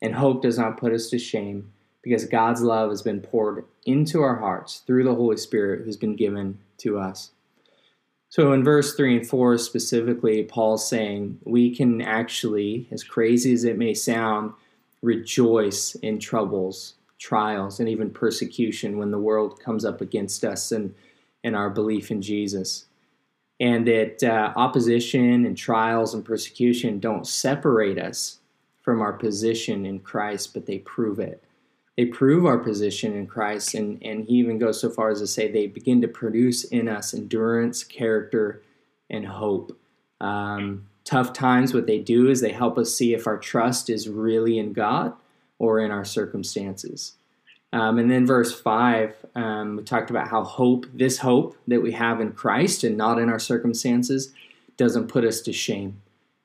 and 0.03 0.15
hope 0.15 0.43
does 0.43 0.59
not 0.59 0.77
put 0.77 0.93
us 0.93 1.09
to 1.09 1.19
shame, 1.19 1.73
because 2.03 2.27
God's 2.27 2.61
love 2.61 2.91
has 2.91 3.01
been 3.01 3.23
poured 3.23 3.65
into 3.87 4.21
our 4.21 4.37
hearts 4.37 4.83
through 4.87 5.05
the 5.05 5.15
Holy 5.15 5.39
Spirit 5.39 5.87
who's 5.87 5.97
been 5.97 6.17
given 6.17 6.59
to 6.79 6.99
us. 6.99 7.31
So 8.31 8.53
in 8.53 8.63
verse 8.63 8.95
3 8.95 9.19
and 9.19 9.29
4 9.29 9.59
specifically, 9.59 10.45
Paul's 10.45 10.89
saying 10.89 11.41
we 11.45 11.75
can 11.75 12.01
actually, 12.01 12.89
as 12.93 13.03
crazy 13.03 13.53
as 13.53 13.65
it 13.65 13.77
may 13.77 13.93
sound, 13.93 14.53
rejoice 15.03 15.97
in 15.97 16.19
troubles 16.19 16.95
trials 17.19 17.81
and 17.81 17.89
even 17.89 18.11
persecution 18.11 18.97
when 18.97 19.11
the 19.11 19.19
world 19.19 19.61
comes 19.61 19.85
up 19.85 20.01
against 20.01 20.43
us 20.43 20.73
and, 20.73 20.95
and 21.45 21.55
our 21.55 21.69
belief 21.69 22.11
in 22.11 22.23
Jesus. 22.23 22.87
And 23.61 23.87
that 23.87 24.23
uh, 24.23 24.53
opposition 24.57 25.45
and 25.45 25.57
trials 25.57 26.15
and 26.15 26.25
persecution 26.25 26.99
don't 26.99 27.27
separate 27.27 27.99
us 27.99 28.39
from 28.81 29.03
our 29.03 29.13
position 29.13 29.85
in 29.85 29.99
Christ, 29.99 30.55
but 30.55 30.65
they 30.65 30.79
prove 30.79 31.19
it. 31.19 31.45
They 32.01 32.07
prove 32.07 32.47
our 32.47 32.57
position 32.57 33.13
in 33.13 33.27
Christ, 33.27 33.75
and, 33.75 34.03
and 34.03 34.25
he 34.25 34.37
even 34.37 34.59
goes 34.59 34.81
so 34.81 34.89
far 34.89 35.11
as 35.11 35.21
to 35.21 35.27
say 35.27 35.53
they 35.53 35.67
begin 35.67 36.01
to 36.01 36.09
produce 36.09 36.65
in 36.65 36.89
us 36.89 37.13
endurance, 37.13 37.85
character, 37.85 38.63
and 39.11 39.27
hope. 39.27 39.79
Um, 40.19 40.87
tough 41.05 41.35
times, 41.35 41.75
what 41.75 41.87
they 41.87 41.99
do 41.99 42.31
is 42.31 42.41
they 42.41 42.53
help 42.53 42.79
us 42.79 42.95
see 42.95 43.13
if 43.13 43.27
our 43.27 43.37
trust 43.37 43.91
is 43.91 44.09
really 44.09 44.59
in 44.59 44.73
God 44.73 45.13
or 45.59 45.79
in 45.79 45.91
our 45.91 46.07
circumstances. 46.07 47.17
Um, 47.71 47.99
and 47.99 48.11
then 48.11 48.27
verse 48.27 48.59
5, 48.59 49.15
um, 49.35 49.77
we 49.77 49.83
talked 49.83 50.09
about 50.09 50.29
how 50.29 50.43
hope, 50.43 50.87
this 50.95 51.19
hope 51.19 51.55
that 51.69 51.83
we 51.83 51.93
have 51.93 52.19
in 52.19 52.33
Christ 52.33 52.83
and 52.83 52.97
not 52.97 53.19
in 53.19 53.29
our 53.29 53.39
circumstances, 53.39 54.33
doesn't 54.79 55.09
put 55.09 55.27
us 55.27 55.43
to 55.43 55.53
shame. 55.53 56.01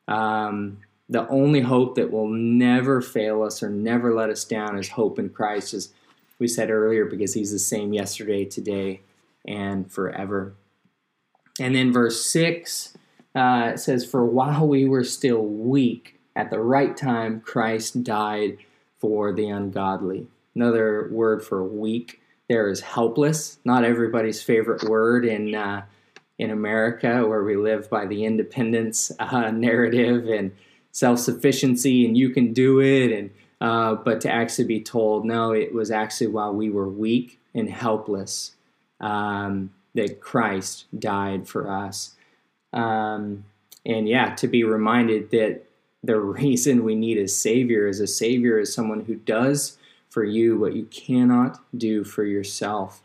Um, 0.10 0.80
the 1.08 1.28
only 1.30 1.62
hope 1.62 1.96
that 1.96 2.12
will 2.12 2.28
never 2.28 3.02
fail 3.02 3.44
us 3.44 3.62
or 3.62 3.70
never 3.70 4.14
let 4.14 4.30
us 4.30 4.44
down 4.44 4.78
is 4.78 4.90
hope 4.90 5.20
in 5.20 5.30
Christ, 5.30 5.74
as 5.74 5.94
we 6.40 6.48
said 6.48 6.70
earlier, 6.70 7.06
because 7.06 7.34
He's 7.34 7.52
the 7.52 7.60
same 7.60 7.94
yesterday, 7.94 8.46
today, 8.46 9.02
and 9.48 9.92
forever. 9.92 10.54
And 11.60 11.76
then 11.76 11.94
verse 11.94 12.26
6 12.26 12.98
uh, 13.36 13.72
it 13.74 13.80
says, 13.80 14.06
For 14.06 14.26
while 14.26 14.68
we 14.68 14.86
were 14.86 15.04
still 15.04 15.46
weak, 15.46 16.20
at 16.38 16.50
the 16.50 16.60
right 16.60 16.96
time, 16.96 17.42
Christ 17.42 18.04
died 18.04 18.58
for 18.98 19.34
the 19.34 19.50
ungodly. 19.50 20.28
Another 20.56 21.10
word 21.12 21.44
for 21.44 21.64
weak 21.64 22.22
there 22.48 22.70
is 22.70 22.82
helpless. 22.82 23.60
Not 23.66 23.84
everybody's 23.84 24.42
favorite 24.42 24.84
word 24.84 25.26
in 25.26 25.56
uh, 25.56 25.84
in 26.38 26.52
America, 26.52 27.26
where 27.26 27.44
we 27.44 27.56
live 27.56 27.90
by 27.90 28.06
the 28.06 28.26
independence 28.26 29.12
uh, 29.20 29.52
narrative 29.54 30.28
and 30.28 30.52
self 30.96 31.20
sufficiency, 31.20 32.06
and 32.06 32.18
you 32.18 32.30
can 32.30 32.54
do 32.54 32.80
it. 32.80 33.12
And 33.12 33.30
uh, 33.60 33.96
but 33.96 34.22
to 34.22 34.32
actually 34.32 34.66
be 34.66 34.82
told, 34.82 35.26
no, 35.26 35.52
it 35.52 35.74
was 35.74 35.92
actually 35.92 36.28
while 36.28 36.54
we 36.54 36.70
were 36.70 36.88
weak 36.88 37.40
and 37.54 37.70
helpless 37.70 38.56
um, 39.02 39.72
that 39.94 40.22
Christ 40.22 40.86
died 40.98 41.48
for 41.48 41.70
us. 41.70 42.16
Um, 42.72 43.44
and 43.86 44.08
yeah, 44.08 44.36
to 44.36 44.48
be 44.48 44.64
reminded 44.64 45.32
that 45.32 45.64
the 46.04 46.20
reason 46.42 46.86
we 46.86 46.96
need 46.96 47.18
a 47.18 47.28
savior 47.28 47.88
is 47.88 48.00
a 48.00 48.08
savior 48.08 48.58
is 48.58 48.74
someone 48.74 49.02
who 49.02 49.16
does 49.16 49.78
for 50.10 50.24
you 50.24 50.58
what 50.58 50.76
you 50.76 50.86
cannot 50.86 51.60
do 51.78 52.06
for 52.06 52.24
yourself. 52.24 53.02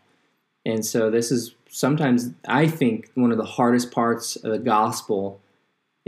And 0.64 0.86
so 0.86 1.10
this 1.10 1.32
is 1.32 1.54
sometimes 1.68 2.30
I 2.46 2.68
think 2.68 3.10
one 3.14 3.32
of 3.32 3.38
the 3.38 3.44
hardest 3.44 3.90
parts 3.90 4.36
of 4.36 4.52
the 4.52 4.58
gospel 4.58 5.39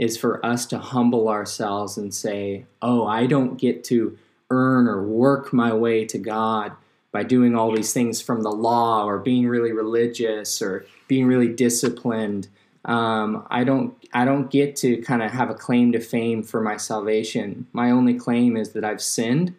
is 0.03 0.17
for 0.17 0.45
us 0.45 0.65
to 0.67 0.77
humble 0.77 1.29
ourselves 1.29 1.97
and 1.97 2.13
say, 2.13 2.65
"Oh, 2.81 3.05
I 3.05 3.25
don't 3.25 3.57
get 3.57 3.83
to 3.85 4.17
earn 4.49 4.87
or 4.87 5.03
work 5.03 5.53
my 5.53 5.73
way 5.73 6.05
to 6.05 6.17
God 6.17 6.73
by 7.11 7.23
doing 7.23 7.55
all 7.55 7.71
these 7.71 7.93
things 7.93 8.21
from 8.21 8.41
the 8.41 8.51
law 8.51 9.05
or 9.05 9.17
being 9.19 9.47
really 9.47 9.71
religious 9.71 10.61
or 10.61 10.85
being 11.07 11.25
really 11.25 11.49
disciplined." 11.49 12.47
Um, 12.85 13.45
I 13.49 13.63
don't 13.63 13.95
I 14.13 14.25
don't 14.25 14.51
get 14.51 14.75
to 14.77 14.97
kind 14.97 15.23
of 15.23 15.31
have 15.31 15.49
a 15.49 15.55
claim 15.55 15.91
to 15.93 15.99
fame 15.99 16.43
for 16.43 16.61
my 16.61 16.77
salvation. 16.77 17.67
My 17.73 17.91
only 17.91 18.13
claim 18.13 18.57
is 18.57 18.73
that 18.73 18.83
I've 18.83 19.01
sinned, 19.01 19.55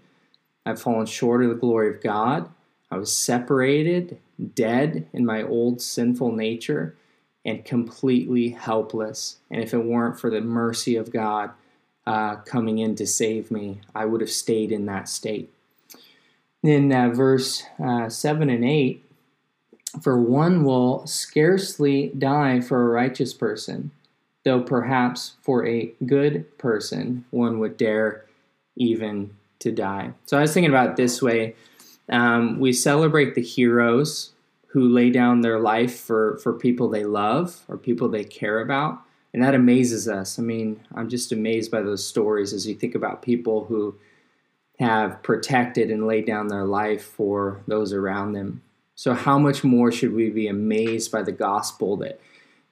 I've 0.67 0.81
fallen 0.81 1.07
short 1.07 1.43
of 1.43 1.49
the 1.49 1.57
glory 1.57 1.89
of 1.89 2.03
God, 2.03 2.51
I 2.91 2.99
was 2.99 3.13
separated, 3.13 4.19
dead 4.55 5.09
in 5.13 5.25
my 5.25 5.43
old 5.43 5.81
sinful 5.81 6.33
nature, 6.33 6.95
and 7.45 7.65
completely 7.65 8.51
helpless. 8.51 9.37
And 9.51 9.63
if 9.63 9.75
it 9.75 9.85
weren't 9.85 10.19
for 10.19 10.31
the 10.31 10.41
mercy 10.41 10.97
of 10.97 11.13
God 11.13 11.51
uh, 12.07 12.37
coming 12.37 12.79
in 12.79 12.97
to 12.97 13.07
save 13.07 13.51
me, 13.51 13.81
I 13.95 14.07
would 14.07 14.21
have 14.21 14.31
stayed 14.31 14.73
in 14.73 14.87
that 14.87 15.09
state. 15.09 15.53
In 16.63 16.93
uh, 16.93 17.11
verse 17.11 17.63
uh, 17.83 18.09
7 18.09 18.49
and 18.49 18.65
8, 18.65 19.05
for 20.03 20.19
one 20.19 20.65
will 20.65 21.07
scarcely 21.07 22.09
die 22.17 22.61
for 22.61 22.83
a 22.83 22.93
righteous 22.93 23.35
person, 23.35 23.91
though 24.45 24.61
perhaps 24.61 25.35
for 25.43 25.67
a 25.67 25.93
good 26.07 26.57
person 26.59 27.25
one 27.31 27.59
would 27.59 27.77
dare 27.77 28.25
even 28.77 29.31
to 29.61 29.71
die. 29.71 30.13
So 30.27 30.39
I 30.39 30.41
was 30.41 30.53
thinking 30.53 30.71
about 30.71 30.97
this 30.97 31.23
way. 31.23 31.55
Um, 32.09 32.59
we 32.59 32.73
celebrate 32.73 33.35
the 33.35 33.43
heroes 33.43 34.34
who 34.75 34.89
lay 34.89 35.09
down 35.09 35.41
their 35.41 35.61
life 35.61 36.01
for, 36.01 36.37
for 36.39 36.53
people 36.53 36.89
they 36.89 37.05
love 37.05 37.63
or 37.69 37.79
people 37.79 38.09
they 38.09 38.25
care 38.25 38.59
about. 38.59 39.01
And 39.33 39.41
that 39.41 39.55
amazes 39.55 40.09
us. 40.09 40.37
I 40.37 40.43
mean, 40.43 40.81
I'm 40.97 41.09
just 41.09 41.31
amazed 41.31 41.71
by 41.71 41.81
those 41.81 42.05
stories 42.05 42.53
as 42.53 42.67
you 42.67 42.75
think 42.75 42.97
about 42.97 43.23
people 43.23 43.67
who 43.67 43.95
have 44.81 45.23
protected 45.23 45.93
and 45.93 46.09
laid 46.09 46.27
down 46.27 46.49
their 46.49 46.65
life 46.65 47.05
for 47.05 47.63
those 47.69 47.93
around 47.93 48.33
them. 48.33 48.63
So, 48.97 49.15
how 49.15 49.39
much 49.39 49.63
more 49.63 49.93
should 49.93 50.13
we 50.13 50.29
be 50.31 50.49
amazed 50.49 51.13
by 51.13 51.23
the 51.23 51.31
gospel 51.31 51.97
that, 51.99 52.21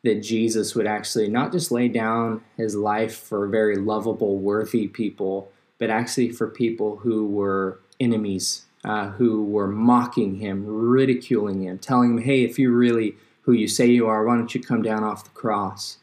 that 0.02 0.24
Jesus 0.24 0.74
would 0.74 0.88
actually 0.88 1.28
not 1.28 1.52
just 1.52 1.70
lay 1.70 1.86
down 1.86 2.42
his 2.56 2.74
life 2.74 3.16
for 3.16 3.46
very 3.46 3.76
lovable, 3.76 4.38
worthy 4.38 4.88
people, 4.88 5.52
but 5.78 5.88
actually 5.88 6.30
for 6.30 6.48
people 6.48 6.96
who 6.96 7.28
were 7.28 7.78
enemies, 8.00 8.64
uh, 8.84 9.10
who 9.10 9.44
were 9.44 9.68
mocking 9.68 10.36
him, 10.36 10.64
ridiculing 10.66 11.62
him, 11.62 11.78
telling 11.78 12.12
him, 12.12 12.22
hey, 12.22 12.44
if 12.44 12.58
you're 12.58 12.72
really 12.72 13.14
who 13.42 13.52
you 13.52 13.68
say 13.68 13.86
you 13.86 14.06
are, 14.06 14.24
why 14.24 14.36
don't 14.36 14.54
you 14.54 14.60
come 14.60 14.82
down 14.82 15.04
off 15.04 15.24
the 15.24 15.30
cross? 15.30 15.98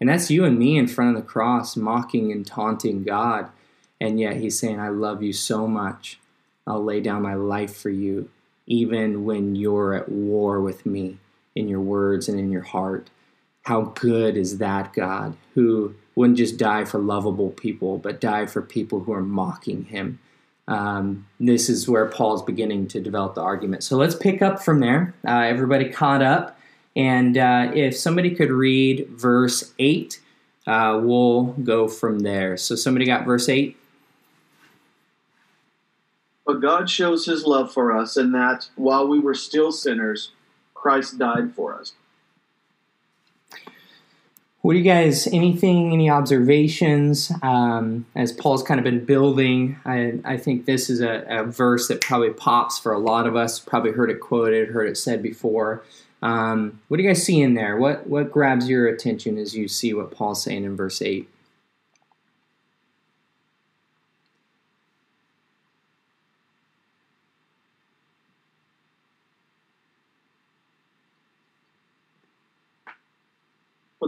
And 0.00 0.08
that's 0.08 0.30
you 0.30 0.44
and 0.44 0.58
me 0.58 0.78
in 0.78 0.88
front 0.88 1.16
of 1.16 1.22
the 1.22 1.28
cross, 1.28 1.76
mocking 1.76 2.32
and 2.32 2.46
taunting 2.46 3.04
God. 3.04 3.48
And 4.00 4.18
yet 4.18 4.36
he's 4.36 4.58
saying, 4.58 4.80
I 4.80 4.88
love 4.88 5.22
you 5.22 5.32
so 5.32 5.66
much. 5.66 6.18
I'll 6.66 6.82
lay 6.82 7.00
down 7.00 7.22
my 7.22 7.34
life 7.34 7.76
for 7.76 7.90
you, 7.90 8.28
even 8.66 9.24
when 9.24 9.54
you're 9.54 9.94
at 9.94 10.08
war 10.08 10.60
with 10.60 10.84
me 10.86 11.18
in 11.54 11.68
your 11.68 11.80
words 11.80 12.28
and 12.28 12.38
in 12.38 12.50
your 12.50 12.62
heart. 12.62 13.10
How 13.62 13.82
good 13.94 14.36
is 14.36 14.58
that 14.58 14.92
God 14.92 15.36
who 15.54 15.94
wouldn't 16.14 16.38
just 16.38 16.56
die 16.56 16.84
for 16.84 16.98
lovable 16.98 17.50
people, 17.50 17.98
but 17.98 18.20
die 18.20 18.46
for 18.46 18.60
people 18.60 19.00
who 19.00 19.12
are 19.12 19.22
mocking 19.22 19.84
him. 19.84 20.18
Um, 20.68 21.26
this 21.40 21.68
is 21.68 21.88
where 21.88 22.06
Paul's 22.06 22.42
beginning 22.42 22.88
to 22.88 23.00
develop 23.00 23.34
the 23.34 23.40
argument. 23.40 23.82
So 23.82 23.96
let's 23.96 24.14
pick 24.14 24.42
up 24.42 24.62
from 24.62 24.80
there. 24.80 25.14
Uh, 25.26 25.40
everybody 25.40 25.88
caught 25.88 26.22
up. 26.22 26.58
And 26.94 27.38
uh, 27.38 27.70
if 27.74 27.96
somebody 27.96 28.34
could 28.34 28.50
read 28.50 29.08
verse 29.08 29.72
8, 29.78 30.20
uh, 30.66 31.00
we'll 31.02 31.44
go 31.44 31.88
from 31.88 32.20
there. 32.20 32.56
So 32.56 32.76
somebody 32.76 33.06
got 33.06 33.24
verse 33.24 33.48
8? 33.48 33.76
But 36.44 36.60
God 36.60 36.90
shows 36.90 37.24
his 37.24 37.46
love 37.46 37.72
for 37.72 37.96
us 37.96 38.16
in 38.16 38.32
that 38.32 38.68
while 38.76 39.06
we 39.06 39.18
were 39.18 39.34
still 39.34 39.72
sinners, 39.72 40.32
Christ 40.74 41.18
died 41.18 41.54
for 41.54 41.74
us. 41.74 41.92
What 44.62 44.74
do 44.74 44.78
you 44.78 44.84
guys, 44.84 45.26
anything, 45.26 45.92
any 45.92 46.08
observations? 46.08 47.32
Um, 47.42 48.06
as 48.14 48.30
Paul's 48.30 48.62
kind 48.62 48.78
of 48.78 48.84
been 48.84 49.04
building, 49.04 49.76
I, 49.84 50.20
I 50.24 50.36
think 50.36 50.66
this 50.66 50.88
is 50.88 51.00
a, 51.00 51.24
a, 51.28 51.42
verse 51.42 51.88
that 51.88 52.00
probably 52.00 52.30
pops 52.30 52.78
for 52.78 52.92
a 52.92 52.98
lot 53.00 53.26
of 53.26 53.34
us. 53.34 53.58
Probably 53.58 53.90
heard 53.90 54.08
it 54.08 54.20
quoted, 54.20 54.68
heard 54.68 54.88
it 54.88 54.96
said 54.96 55.20
before. 55.20 55.82
Um, 56.22 56.80
what 56.86 56.96
do 56.96 57.02
you 57.02 57.08
guys 57.08 57.24
see 57.24 57.42
in 57.42 57.54
there? 57.54 57.76
What, 57.76 58.06
what 58.06 58.30
grabs 58.30 58.68
your 58.68 58.86
attention 58.86 59.36
as 59.36 59.56
you 59.56 59.66
see 59.66 59.92
what 59.94 60.12
Paul's 60.12 60.44
saying 60.44 60.62
in 60.62 60.76
verse 60.76 61.02
8? 61.02 61.28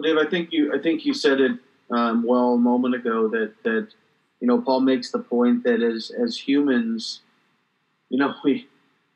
Dave, 0.04 0.18
I 0.18 0.26
think 0.26 0.52
you 0.52 0.72
I 0.74 0.78
think 0.78 1.06
you 1.06 1.14
said 1.14 1.40
it 1.40 1.52
um, 1.90 2.24
well 2.24 2.54
a 2.54 2.58
moment 2.58 2.94
ago 2.94 3.26
that 3.28 3.54
that 3.64 3.88
you 4.40 4.46
know 4.46 4.60
Paul 4.60 4.80
makes 4.80 5.10
the 5.10 5.18
point 5.18 5.64
that 5.64 5.82
as 5.82 6.10
as 6.10 6.36
humans, 6.36 7.20
you 8.10 8.18
know 8.18 8.34
we 8.44 8.68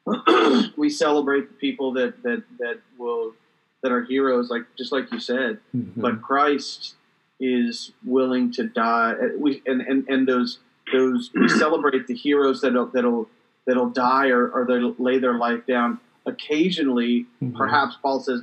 we 0.76 0.88
celebrate 0.88 1.48
the 1.48 1.54
people 1.54 1.92
that 1.92 2.22
that 2.22 2.42
that 2.58 2.80
will 2.96 3.34
that 3.82 3.92
are 3.92 4.02
heroes, 4.02 4.48
like 4.50 4.62
just 4.78 4.90
like 4.90 5.12
you 5.12 5.20
said, 5.20 5.58
mm-hmm. 5.76 6.00
but 6.00 6.22
Christ 6.22 6.94
is 7.38 7.92
willing 8.04 8.50
to 8.52 8.64
die. 8.64 9.12
Uh, 9.12 9.28
we 9.36 9.62
and 9.66 9.82
and, 9.82 10.08
and 10.08 10.26
those 10.26 10.58
those 10.90 11.30
we 11.34 11.48
celebrate 11.64 12.06
the 12.06 12.14
heroes 12.14 12.62
that'll 12.62 12.86
that'll 12.86 13.28
that'll 13.66 13.90
die 13.90 14.28
or, 14.28 14.48
or 14.48 14.64
they'll 14.64 14.94
lay 14.98 15.18
their 15.18 15.34
life 15.34 15.66
down. 15.66 16.00
Occasionally, 16.24 17.26
mm-hmm. 17.42 17.56
perhaps 17.56 17.96
Paul 18.02 18.20
says, 18.20 18.40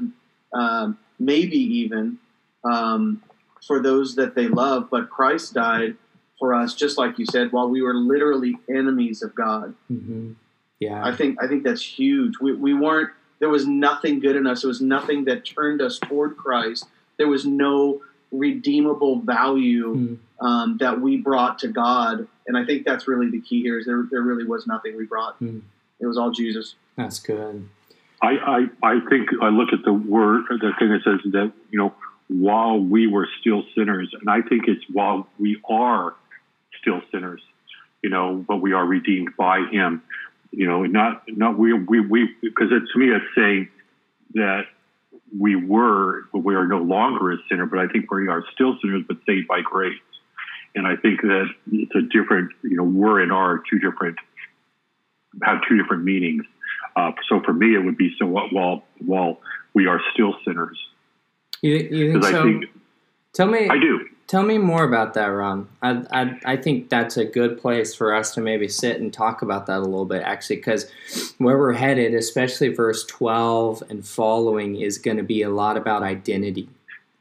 um, 0.53 0.97
maybe 1.19 1.57
even 1.57 2.19
um, 2.65 3.21
for 3.65 3.79
those 3.81 4.15
that 4.15 4.35
they 4.35 4.47
love. 4.47 4.89
But 4.89 5.09
Christ 5.09 5.53
died 5.53 5.95
for 6.39 6.53
us, 6.53 6.73
just 6.73 6.97
like 6.97 7.17
you 7.17 7.25
said, 7.25 7.51
while 7.51 7.69
we 7.69 7.81
were 7.81 7.93
literally 7.93 8.55
enemies 8.69 9.21
of 9.21 9.33
God. 9.35 9.73
Mm-hmm. 9.91 10.33
Yeah, 10.79 11.05
I 11.05 11.15
think 11.15 11.41
I 11.41 11.47
think 11.47 11.63
that's 11.63 11.81
huge. 11.81 12.33
We, 12.41 12.53
we 12.53 12.73
weren't. 12.73 13.11
There 13.39 13.49
was 13.49 13.65
nothing 13.65 14.19
good 14.19 14.35
in 14.35 14.47
us. 14.47 14.61
There 14.61 14.67
was 14.67 14.81
nothing 14.81 15.25
that 15.25 15.45
turned 15.45 15.81
us 15.81 15.99
toward 15.99 16.35
Christ. 16.35 16.85
There 17.17 17.27
was 17.27 17.45
no 17.45 18.01
redeemable 18.31 19.19
value 19.19 19.95
mm. 19.95 20.45
um, 20.45 20.77
that 20.79 20.99
we 20.99 21.17
brought 21.17 21.59
to 21.59 21.69
God. 21.69 22.27
And 22.47 22.57
I 22.57 22.65
think 22.65 22.85
that's 22.85 23.07
really 23.07 23.29
the 23.29 23.41
key 23.41 23.61
here. 23.61 23.79
Is 23.79 23.85
there 23.85 24.05
there 24.11 24.21
really 24.21 24.45
was 24.45 24.67
nothing 24.67 24.97
we 24.97 25.05
brought. 25.05 25.39
Mm. 25.41 25.61
It 25.99 26.05
was 26.05 26.17
all 26.17 26.31
Jesus. 26.31 26.75
That's 26.97 27.19
good. 27.19 27.69
I, 28.21 28.37
I, 28.37 28.65
I 28.83 28.99
think 29.09 29.29
I 29.41 29.49
look 29.49 29.69
at 29.73 29.83
the 29.83 29.93
word, 29.93 30.45
the 30.49 30.71
thing 30.79 30.89
that 30.89 31.01
says 31.03 31.19
that, 31.31 31.51
you 31.69 31.79
know, 31.79 31.93
while 32.27 32.79
we 32.79 33.07
were 33.07 33.27
still 33.39 33.63
sinners. 33.75 34.13
And 34.19 34.29
I 34.29 34.41
think 34.47 34.67
it's 34.67 34.83
while 34.91 35.27
we 35.39 35.61
are 35.69 36.15
still 36.81 37.01
sinners, 37.11 37.41
you 38.01 38.09
know, 38.09 38.43
but 38.47 38.57
we 38.57 38.73
are 38.73 38.85
redeemed 38.85 39.35
by 39.37 39.59
him. 39.71 40.01
You 40.51 40.67
know, 40.67 40.83
not 40.83 41.23
not 41.27 41.57
we 41.57 41.73
we 41.73 41.99
we 41.99 42.29
because 42.41 42.69
to 42.69 42.99
me 42.99 43.07
it's 43.09 43.25
saying 43.35 43.69
that 44.35 44.63
we 45.37 45.55
were, 45.55 46.23
but 46.31 46.39
we 46.39 46.55
are 46.55 46.67
no 46.67 46.77
longer 46.77 47.31
a 47.31 47.37
sinner. 47.49 47.65
But 47.65 47.79
I 47.79 47.87
think 47.87 48.11
we 48.11 48.27
are 48.27 48.43
still 48.53 48.77
sinners, 48.81 49.03
but 49.07 49.17
saved 49.25 49.47
by 49.47 49.61
grace. 49.61 49.99
And 50.75 50.85
I 50.85 50.95
think 50.97 51.21
that 51.21 51.45
it's 51.71 51.95
a 51.95 52.01
different, 52.01 52.51
you 52.61 52.75
know, 52.75 52.83
we're 52.83 53.21
and 53.21 53.31
are 53.31 53.61
two 53.69 53.79
different 53.79 54.17
have 55.43 55.59
two 55.67 55.77
different 55.81 56.03
meanings. 56.03 56.45
Uh, 56.95 57.11
so 57.27 57.41
for 57.41 57.53
me, 57.53 57.75
it 57.75 57.79
would 57.79 57.97
be 57.97 58.15
so 58.17 58.25
while 58.25 58.83
while 58.99 59.39
we 59.73 59.87
are 59.87 59.99
still 60.13 60.35
sinners, 60.45 60.77
you, 61.61 61.75
you 61.75 62.11
think 62.13 62.23
so? 62.25 62.43
Think, 62.43 62.65
tell 63.33 63.47
me. 63.47 63.69
I 63.69 63.77
do. 63.77 64.07
Tell 64.27 64.41
me 64.41 64.57
more 64.57 64.83
about 64.83 65.13
that, 65.13 65.27
Ron. 65.27 65.67
I, 65.83 66.03
I, 66.11 66.39
I 66.45 66.57
think 66.57 66.89
that's 66.89 67.15
a 67.15 67.25
good 67.25 67.61
place 67.61 67.93
for 67.93 68.15
us 68.15 68.33
to 68.33 68.41
maybe 68.41 68.67
sit 68.67 68.99
and 68.99 69.13
talk 69.13 69.43
about 69.43 69.67
that 69.67 69.77
a 69.77 69.81
little 69.81 70.05
bit, 70.05 70.23
actually, 70.23 70.55
because 70.55 70.89
where 71.37 71.59
we're 71.59 71.73
headed, 71.73 72.15
especially 72.15 72.69
verse 72.69 73.05
12 73.05 73.83
and 73.89 74.05
following, 74.05 74.81
is 74.81 74.97
going 74.97 75.17
to 75.17 75.23
be 75.23 75.43
a 75.43 75.49
lot 75.49 75.77
about 75.77 76.01
identity. 76.01 76.67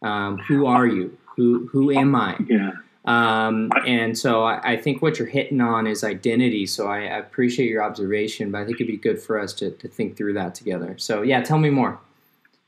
Um, 0.00 0.38
who 0.38 0.64
are 0.64 0.86
you? 0.86 1.16
Who 1.36 1.68
who 1.68 1.90
am 1.90 2.14
I? 2.14 2.38
Yeah. 2.48 2.72
Um, 3.04 3.70
and 3.86 4.16
so 4.16 4.44
I, 4.44 4.72
I, 4.72 4.76
think 4.78 5.02
what 5.02 5.18
you're 5.18 5.28
hitting 5.28 5.60
on 5.60 5.86
is 5.86 6.02
identity. 6.02 6.64
So 6.64 6.86
I, 6.86 7.00
I, 7.00 7.18
appreciate 7.18 7.68
your 7.68 7.82
observation, 7.82 8.50
but 8.50 8.62
I 8.62 8.64
think 8.64 8.76
it'd 8.76 8.86
be 8.86 8.96
good 8.96 9.20
for 9.20 9.38
us 9.38 9.52
to, 9.54 9.72
to 9.72 9.88
think 9.88 10.16
through 10.16 10.32
that 10.34 10.54
together. 10.54 10.96
So 10.96 11.20
yeah, 11.20 11.42
tell 11.42 11.58
me 11.58 11.68
more. 11.68 12.00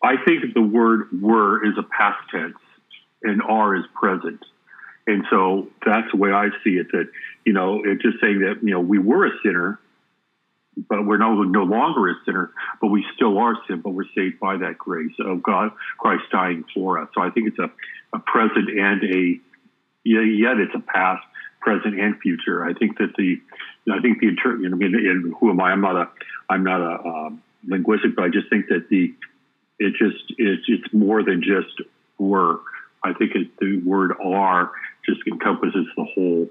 I 0.03 0.17
think 0.25 0.55
the 0.55 0.63
word 0.63 1.09
were 1.21 1.65
is 1.65 1.75
a 1.79 1.83
past 1.83 2.19
tense 2.31 2.57
and 3.23 3.43
are 3.43 3.77
is 3.77 3.85
present. 3.95 4.41
And 5.07 5.25
so 5.31 5.69
that's 5.85 6.11
the 6.11 6.17
way 6.17 6.33
I 6.33 6.49
see 6.65 6.77
it 6.77 6.91
that, 6.93 7.09
you 7.45 7.53
know, 7.53 7.83
it's 7.85 8.03
just 8.03 8.21
saying 8.21 8.41
that, 8.41 8.57
you 8.63 8.73
know, 8.73 8.81
we 8.81 8.99
were 8.99 9.27
a 9.27 9.31
sinner, 9.43 9.79
but 10.89 11.07
we're 11.07 11.17
no, 11.17 11.43
no 11.43 11.63
longer 11.63 12.11
a 12.11 12.15
sinner, 12.25 12.51
but 12.81 12.89
we 12.89 13.05
still 13.15 13.39
are 13.39 13.55
sin, 13.67 13.81
but 13.81 13.91
we're 13.91 14.09
saved 14.17 14.41
by 14.41 14.57
that 14.59 14.79
grace 14.79 15.15
of 15.21 15.43
God, 15.43 15.71
Christ 15.99 16.25
dying 16.31 16.65
for 16.75 17.01
us. 17.01 17.09
So 17.15 17.23
I 17.23 17.31
think 17.31 17.49
it's 17.49 17.59
a, 17.59 17.71
a 18.13 18.19
present 18.19 18.69
and 18.69 19.03
a, 19.05 19.41
yet 20.05 20.59
it's 20.59 20.75
a 20.75 20.81
past, 20.81 21.25
present, 21.61 21.99
and 21.99 22.19
future. 22.21 22.65
I 22.65 22.75
think 22.75 22.99
that 22.99 23.15
the, 23.17 23.41
I 23.91 24.01
think 24.01 24.21
the, 24.21 24.27
you 24.27 24.69
know, 24.69 24.77
I 24.77 24.79
mean, 24.79 25.35
who 25.41 25.51
am 25.51 25.61
I? 25.61 25.71
I'm 25.71 25.81
not 25.81 25.97
a, 25.97 26.09
I'm 26.51 26.65
not 26.65 26.81
a 26.81 27.09
um, 27.09 27.43
linguistic, 27.67 28.17
but 28.17 28.25
I 28.25 28.29
just 28.29 28.51
think 28.51 28.67
that 28.69 28.89
the, 28.91 29.15
it 29.79 29.95
just 29.99 30.33
it's 30.39 30.65
it's 30.69 30.93
more 30.93 31.23
than 31.23 31.43
just 31.43 31.89
work. 32.19 32.63
I 33.03 33.13
think 33.13 33.35
it, 33.35 33.49
the 33.61 33.79
word 33.85 34.13
"are" 34.23 34.73
just 35.05 35.21
encompasses 35.27 35.87
the 35.97 36.05
whole 36.05 36.49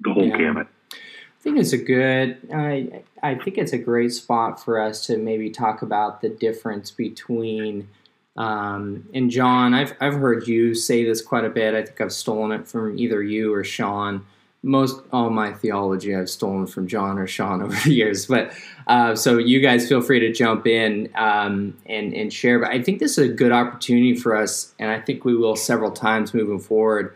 the 0.00 0.12
whole 0.12 0.26
yeah. 0.26 0.38
gamut. 0.38 0.66
I 0.92 0.96
think 1.42 1.58
it's 1.58 1.72
a 1.72 1.78
good. 1.78 2.38
I 2.52 3.02
I 3.22 3.34
think 3.36 3.58
it's 3.58 3.72
a 3.72 3.78
great 3.78 4.12
spot 4.12 4.62
for 4.62 4.80
us 4.80 5.06
to 5.06 5.18
maybe 5.18 5.50
talk 5.50 5.82
about 5.82 6.20
the 6.20 6.28
difference 6.28 6.90
between. 6.90 7.88
Um, 8.36 9.08
and 9.14 9.30
John, 9.30 9.74
I've 9.74 9.94
I've 10.00 10.14
heard 10.14 10.48
you 10.48 10.74
say 10.74 11.04
this 11.04 11.22
quite 11.22 11.44
a 11.44 11.50
bit. 11.50 11.74
I 11.74 11.84
think 11.84 12.00
I've 12.00 12.12
stolen 12.12 12.50
it 12.52 12.66
from 12.66 12.98
either 12.98 13.22
you 13.22 13.54
or 13.54 13.62
Sean 13.62 14.26
most 14.64 15.02
all 15.12 15.28
my 15.28 15.52
theology 15.52 16.16
I've 16.16 16.30
stolen 16.30 16.66
from 16.66 16.88
John 16.88 17.18
or 17.18 17.26
Sean 17.26 17.62
over 17.62 17.76
the 17.84 17.92
years. 17.92 18.26
But 18.26 18.52
uh, 18.86 19.14
so 19.14 19.38
you 19.38 19.60
guys 19.60 19.88
feel 19.88 20.00
free 20.00 20.18
to 20.20 20.32
jump 20.32 20.66
in 20.66 21.10
um, 21.14 21.76
and 21.86 22.12
and 22.14 22.32
share. 22.32 22.58
But 22.58 22.70
I 22.70 22.82
think 22.82 22.98
this 22.98 23.12
is 23.18 23.30
a 23.30 23.32
good 23.32 23.52
opportunity 23.52 24.16
for 24.16 24.34
us, 24.34 24.74
and 24.78 24.90
I 24.90 25.00
think 25.00 25.24
we 25.24 25.36
will 25.36 25.54
several 25.54 25.92
times 25.92 26.34
moving 26.34 26.58
forward 26.58 27.14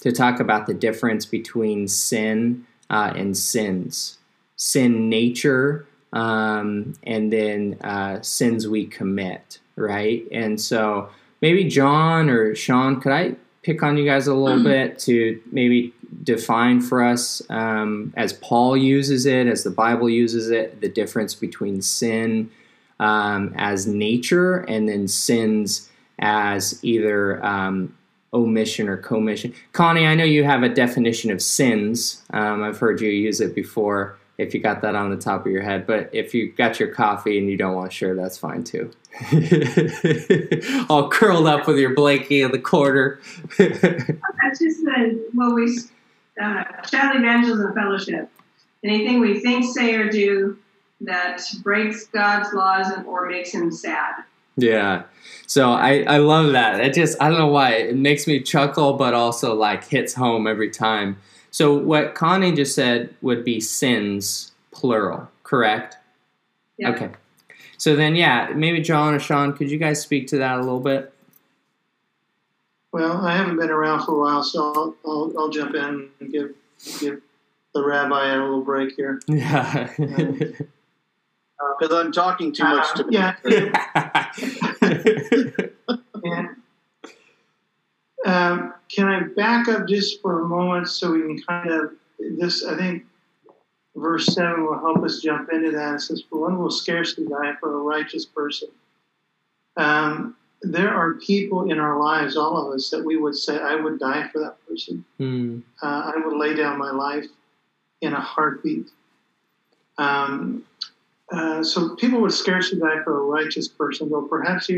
to 0.00 0.12
talk 0.12 0.38
about 0.38 0.66
the 0.66 0.74
difference 0.74 1.26
between 1.26 1.88
sin 1.88 2.66
uh, 2.90 3.12
and 3.16 3.36
sins, 3.36 4.18
sin 4.56 5.08
nature, 5.08 5.86
um, 6.12 6.94
and 7.02 7.32
then 7.32 7.78
uh, 7.80 8.20
sins 8.20 8.68
we 8.68 8.86
commit. 8.86 9.58
Right, 9.76 10.26
and 10.30 10.60
so 10.60 11.08
maybe 11.40 11.64
John 11.64 12.28
or 12.28 12.54
Sean, 12.54 13.00
could 13.00 13.12
I 13.12 13.36
pick 13.62 13.82
on 13.82 13.96
you 13.96 14.04
guys 14.04 14.26
a 14.26 14.34
little 14.34 14.62
bit 14.64 14.98
to 15.00 15.40
maybe 15.50 15.94
define 16.22 16.80
for 16.80 17.02
us, 17.02 17.42
um, 17.50 18.12
as 18.16 18.32
Paul 18.34 18.76
uses 18.76 19.26
it, 19.26 19.46
as 19.46 19.64
the 19.64 19.70
Bible 19.70 20.08
uses 20.08 20.50
it, 20.50 20.80
the 20.80 20.88
difference 20.88 21.34
between 21.34 21.82
sin 21.82 22.50
um, 23.00 23.54
as 23.56 23.86
nature 23.86 24.58
and 24.58 24.88
then 24.88 25.08
sins 25.08 25.88
as 26.18 26.78
either 26.84 27.44
um, 27.44 27.96
omission 28.32 28.88
or 28.88 28.96
commission. 28.96 29.54
Connie, 29.72 30.06
I 30.06 30.14
know 30.14 30.24
you 30.24 30.44
have 30.44 30.62
a 30.62 30.68
definition 30.68 31.30
of 31.30 31.42
sins. 31.42 32.22
Um, 32.32 32.62
I've 32.62 32.78
heard 32.78 33.00
you 33.00 33.08
use 33.08 33.40
it 33.40 33.54
before 33.54 34.18
if 34.38 34.54
you 34.54 34.60
got 34.60 34.80
that 34.82 34.94
on 34.94 35.10
the 35.10 35.16
top 35.16 35.44
of 35.44 35.52
your 35.52 35.62
head. 35.62 35.86
But 35.86 36.10
if 36.12 36.34
you 36.34 36.52
got 36.52 36.78
your 36.78 36.94
coffee 36.94 37.38
and 37.38 37.48
you 37.48 37.56
don't 37.56 37.74
want 37.74 37.90
to 37.90 37.96
share, 37.96 38.14
that's 38.14 38.38
fine 38.38 38.64
too. 38.64 38.90
All 40.88 41.08
curled 41.10 41.46
up 41.46 41.66
with 41.66 41.78
your 41.78 41.94
blankie 41.94 42.44
in 42.44 42.52
the 42.52 42.58
corner. 42.58 43.20
that's 43.58 44.58
just 44.58 44.80
the, 44.84 45.20
we, 45.54 45.78
uh, 46.40 46.64
child 46.82 47.16
evangelism 47.16 47.74
fellowship. 47.74 48.28
Anything 48.84 49.20
we 49.20 49.40
think, 49.40 49.64
say, 49.64 49.94
or 49.94 50.08
do 50.08 50.58
that 51.02 51.42
breaks 51.62 52.06
God's 52.06 52.52
laws 52.52 52.88
and, 52.90 53.06
or 53.06 53.28
makes 53.28 53.52
him 53.52 53.70
sad. 53.70 54.24
Yeah. 54.56 55.04
So 55.46 55.70
I, 55.70 56.02
I 56.02 56.18
love 56.18 56.52
that. 56.52 56.80
It 56.80 56.94
just, 56.94 57.20
I 57.20 57.28
don't 57.28 57.38
know 57.38 57.46
why. 57.46 57.72
It 57.72 57.96
makes 57.96 58.26
me 58.26 58.40
chuckle, 58.40 58.94
but 58.94 59.14
also 59.14 59.54
like 59.54 59.84
hits 59.88 60.14
home 60.14 60.46
every 60.46 60.70
time 60.70 61.16
so 61.50 61.76
what 61.76 62.14
Connie 62.14 62.52
just 62.52 62.74
said 62.74 63.14
would 63.22 63.44
be 63.44 63.60
sins, 63.60 64.52
plural, 64.70 65.28
correct? 65.42 65.96
Yeah. 66.78 66.90
Okay. 66.90 67.10
So 67.76 67.96
then, 67.96 68.14
yeah, 68.14 68.52
maybe 68.54 68.80
John 68.80 69.14
or 69.14 69.18
Sean, 69.18 69.52
could 69.52 69.70
you 69.70 69.78
guys 69.78 70.00
speak 70.00 70.28
to 70.28 70.38
that 70.38 70.58
a 70.58 70.60
little 70.60 70.80
bit? 70.80 71.12
Well, 72.92 73.24
I 73.24 73.36
haven't 73.36 73.56
been 73.56 73.70
around 73.70 74.04
for 74.04 74.14
a 74.14 74.18
while, 74.18 74.42
so 74.42 74.72
I'll, 74.72 74.96
I'll, 75.06 75.32
I'll 75.38 75.48
jump 75.48 75.74
in 75.74 76.10
and 76.20 76.32
give 76.32 76.54
give 76.98 77.22
the 77.72 77.84
rabbi 77.84 78.32
a 78.32 78.36
little 78.36 78.62
break 78.62 78.94
here. 78.96 79.20
Yeah. 79.28 79.88
Because 81.78 81.94
uh, 81.94 82.00
I'm 82.00 82.10
talking 82.10 82.52
too 82.52 82.64
much 82.64 82.86
to. 82.94 83.04
Uh, 83.04 83.34
yeah. 86.24 86.46
Um, 88.24 88.74
can 88.88 89.06
I 89.06 89.20
back 89.36 89.68
up 89.68 89.86
just 89.86 90.22
for 90.22 90.40
a 90.40 90.44
moment 90.46 90.88
so 90.88 91.12
we 91.12 91.20
can 91.20 91.38
kind 91.42 91.70
of 91.70 91.92
this? 92.18 92.64
I 92.64 92.76
think 92.78 93.04
verse 93.94 94.26
seven 94.26 94.64
will 94.64 94.78
help 94.78 95.04
us 95.04 95.20
jump 95.20 95.50
into 95.52 95.70
that. 95.72 95.96
It 95.96 96.00
says, 96.00 96.22
"For 96.30 96.40
one 96.40 96.58
will 96.58 96.70
scarcely 96.70 97.26
die 97.26 97.54
for 97.60 97.74
a 97.74 97.82
righteous 97.82 98.24
person." 98.24 98.68
Um, 99.76 100.36
there 100.62 100.90
are 100.90 101.14
people 101.14 101.70
in 101.70 101.78
our 101.78 101.98
lives, 101.98 102.36
all 102.36 102.56
of 102.56 102.74
us, 102.74 102.90
that 102.90 103.04
we 103.04 103.16
would 103.16 103.34
say, 103.34 103.58
"I 103.58 103.76
would 103.76 103.98
die 103.98 104.28
for 104.28 104.40
that 104.40 104.56
person. 104.66 105.04
Mm. 105.18 105.62
Uh, 105.82 106.12
I 106.14 106.22
would 106.24 106.36
lay 106.36 106.54
down 106.54 106.78
my 106.78 106.90
life 106.90 107.26
in 108.00 108.12
a 108.12 108.20
heartbeat." 108.20 108.90
Um, 109.98 110.64
uh, 111.32 111.62
so 111.62 111.96
people 111.96 112.20
would 112.20 112.32
scarcely 112.32 112.78
die 112.78 113.02
for 113.04 113.18
a 113.18 113.22
righteous 113.22 113.68
person, 113.68 114.10
though 114.10 114.22
perhaps 114.22 114.70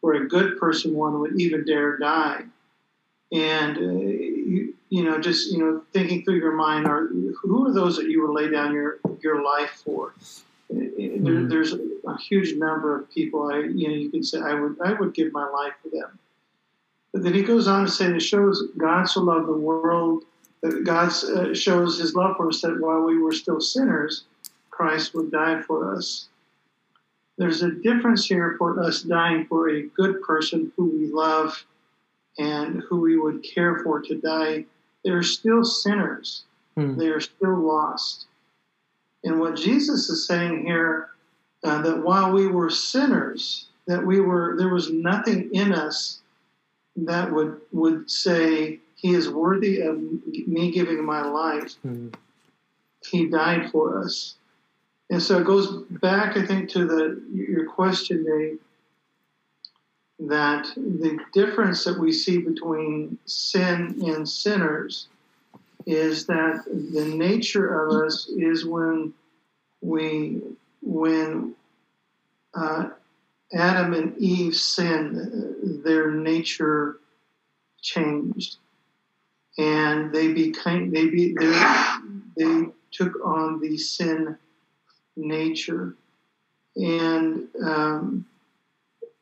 for 0.00 0.14
a 0.14 0.28
good 0.28 0.58
person, 0.58 0.94
one 0.94 1.20
would 1.20 1.40
even 1.40 1.64
dare 1.64 1.98
die 1.98 2.44
and 3.32 3.76
uh, 3.76 3.80
you, 3.80 4.74
you 4.88 5.04
know 5.04 5.18
just 5.20 5.52
you 5.52 5.58
know 5.58 5.82
thinking 5.92 6.24
through 6.24 6.36
your 6.36 6.52
mind 6.54 6.86
are 6.86 7.08
who 7.42 7.66
are 7.66 7.72
those 7.72 7.96
that 7.96 8.06
you 8.06 8.22
would 8.22 8.32
lay 8.32 8.50
down 8.50 8.72
your 8.72 8.98
your 9.20 9.42
life 9.42 9.82
for 9.84 10.14
mm-hmm. 10.72 11.24
there, 11.24 11.48
there's 11.48 11.72
a 11.72 12.18
huge 12.18 12.54
number 12.54 12.98
of 12.98 13.10
people 13.10 13.50
i 13.50 13.58
you 13.58 13.88
know 13.88 13.94
you 13.94 14.10
can 14.10 14.22
say 14.22 14.40
i 14.40 14.54
would 14.54 14.76
i 14.84 14.92
would 14.92 15.14
give 15.14 15.32
my 15.32 15.48
life 15.48 15.72
for 15.82 15.88
them 15.90 16.18
but 17.12 17.22
then 17.22 17.34
he 17.34 17.42
goes 17.42 17.68
on 17.68 17.84
to 17.84 17.90
say 17.90 18.06
it 18.06 18.20
shows 18.20 18.68
god 18.76 19.04
so 19.04 19.20
loved 19.20 19.48
the 19.48 19.52
world 19.52 20.24
that 20.62 20.84
god 20.84 21.08
uh, 21.08 21.54
shows 21.54 21.98
his 21.98 22.14
love 22.14 22.36
for 22.36 22.48
us 22.48 22.60
that 22.60 22.80
while 22.80 23.02
we 23.02 23.18
were 23.18 23.32
still 23.32 23.60
sinners 23.60 24.24
christ 24.70 25.14
would 25.14 25.30
die 25.30 25.60
for 25.62 25.94
us 25.94 26.28
there's 27.38 27.62
a 27.62 27.70
difference 27.70 28.26
here 28.26 28.56
for 28.58 28.82
us 28.82 29.02
dying 29.02 29.46
for 29.46 29.70
a 29.70 29.82
good 29.82 30.20
person 30.22 30.72
who 30.76 30.86
we 30.90 31.06
love 31.06 31.64
and 32.38 32.82
who 32.88 33.00
we 33.00 33.18
would 33.18 33.42
care 33.42 33.80
for 33.82 34.00
to 34.00 34.16
die, 34.16 34.64
they're 35.04 35.22
still 35.22 35.64
sinners. 35.64 36.44
Hmm. 36.76 36.96
They 36.96 37.08
are 37.08 37.20
still 37.20 37.56
lost. 37.56 38.26
And 39.24 39.40
what 39.40 39.56
Jesus 39.56 40.08
is 40.08 40.26
saying 40.26 40.64
here, 40.64 41.10
uh, 41.64 41.82
that 41.82 42.02
while 42.02 42.32
we 42.32 42.46
were 42.46 42.70
sinners, 42.70 43.66
that 43.86 44.04
we 44.04 44.20
were 44.20 44.54
there 44.56 44.68
was 44.68 44.90
nothing 44.90 45.50
in 45.52 45.72
us 45.72 46.20
that 46.96 47.32
would 47.32 47.60
would 47.72 48.10
say 48.10 48.80
he 48.94 49.14
is 49.14 49.28
worthy 49.28 49.80
of 49.80 49.98
me 50.46 50.70
giving 50.70 51.04
my 51.04 51.22
life. 51.22 51.74
Hmm. 51.82 52.08
He 53.10 53.26
died 53.26 53.70
for 53.70 53.98
us. 54.00 54.34
And 55.10 55.22
so 55.22 55.38
it 55.38 55.46
goes 55.46 55.82
back, 55.90 56.36
I 56.36 56.44
think, 56.44 56.68
to 56.70 56.84
the 56.84 57.22
your 57.32 57.66
question, 57.66 58.24
Dave 58.24 58.58
that 60.20 60.66
the 60.76 61.18
difference 61.32 61.84
that 61.84 61.98
we 61.98 62.12
see 62.12 62.38
between 62.38 63.18
sin 63.26 64.00
and 64.04 64.28
sinners 64.28 65.06
is 65.88 66.26
that 66.26 66.64
the 66.66 67.06
nature 67.16 67.82
of 67.82 68.06
us 68.06 68.28
is 68.28 68.66
when 68.66 69.14
we 69.80 70.42
when 70.82 71.54
uh, 72.54 72.90
Adam 73.54 73.94
and 73.94 74.14
Eve 74.18 74.54
sinned, 74.54 75.82
their 75.82 76.10
nature 76.10 76.98
changed, 77.80 78.58
and 79.56 80.12
they 80.12 80.34
became 80.34 80.90
they 80.90 81.08
be 81.08 81.34
they, 82.36 82.66
took 82.90 83.14
on 83.24 83.60
the 83.60 83.76
sin 83.78 84.36
nature, 85.16 85.94
and 86.76 87.48
um, 87.64 88.26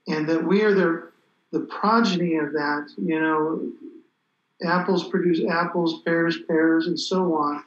and 0.09 0.29
that 0.29 0.45
we 0.45 0.63
are 0.63 0.75
the 0.75 1.13
the 1.53 1.61
progeny 1.61 2.35
of 2.37 2.53
that. 2.55 2.89
You 2.97 3.21
know, 3.21 3.71
apples 4.65 5.09
produce 5.09 5.41
apples, 5.49 6.03
pears, 6.03 6.39
pears, 6.47 6.87
and 6.87 6.99
so 6.99 7.35
on. 7.35 7.65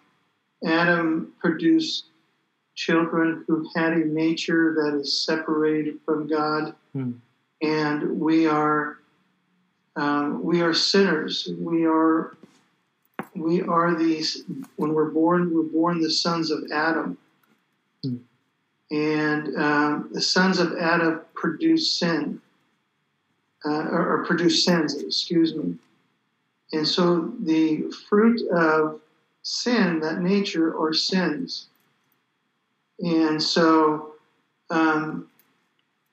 Adam 0.65 1.33
produced 1.39 2.05
children 2.75 3.43
who 3.47 3.69
had 3.75 3.93
a 3.93 4.05
nature 4.05 4.73
that 4.75 4.99
is 4.99 5.25
separated 5.25 5.99
from 6.05 6.27
God, 6.27 6.75
hmm. 6.93 7.11
and 7.61 8.19
we 8.19 8.47
are 8.47 8.99
um, 9.95 10.43
we 10.43 10.61
are 10.61 10.73
sinners. 10.73 11.49
We 11.57 11.85
are 11.85 12.35
we 13.35 13.61
are 13.61 13.95
these 13.95 14.43
when 14.75 14.93
we're 14.93 15.11
born. 15.11 15.53
We're 15.53 15.63
born 15.63 16.01
the 16.01 16.09
sons 16.09 16.51
of 16.51 16.63
Adam. 16.71 17.17
Hmm 18.03 18.17
and 18.91 19.55
um, 19.57 20.09
the 20.11 20.21
sons 20.21 20.59
of 20.59 20.77
Adam 20.77 21.21
produce 21.33 21.91
sin, 21.91 22.41
uh, 23.65 23.69
or, 23.69 24.19
or 24.19 24.25
produce 24.25 24.65
sins, 24.65 24.95
excuse 24.95 25.53
me. 25.55 25.75
And 26.71 26.87
so 26.87 27.33
the 27.41 27.91
fruit 28.07 28.41
of 28.49 28.99
sin, 29.41 29.99
that 30.01 30.21
nature, 30.21 30.79
are 30.79 30.93
sins. 30.93 31.67
And 32.99 33.41
so 33.41 34.13
um, 34.69 35.27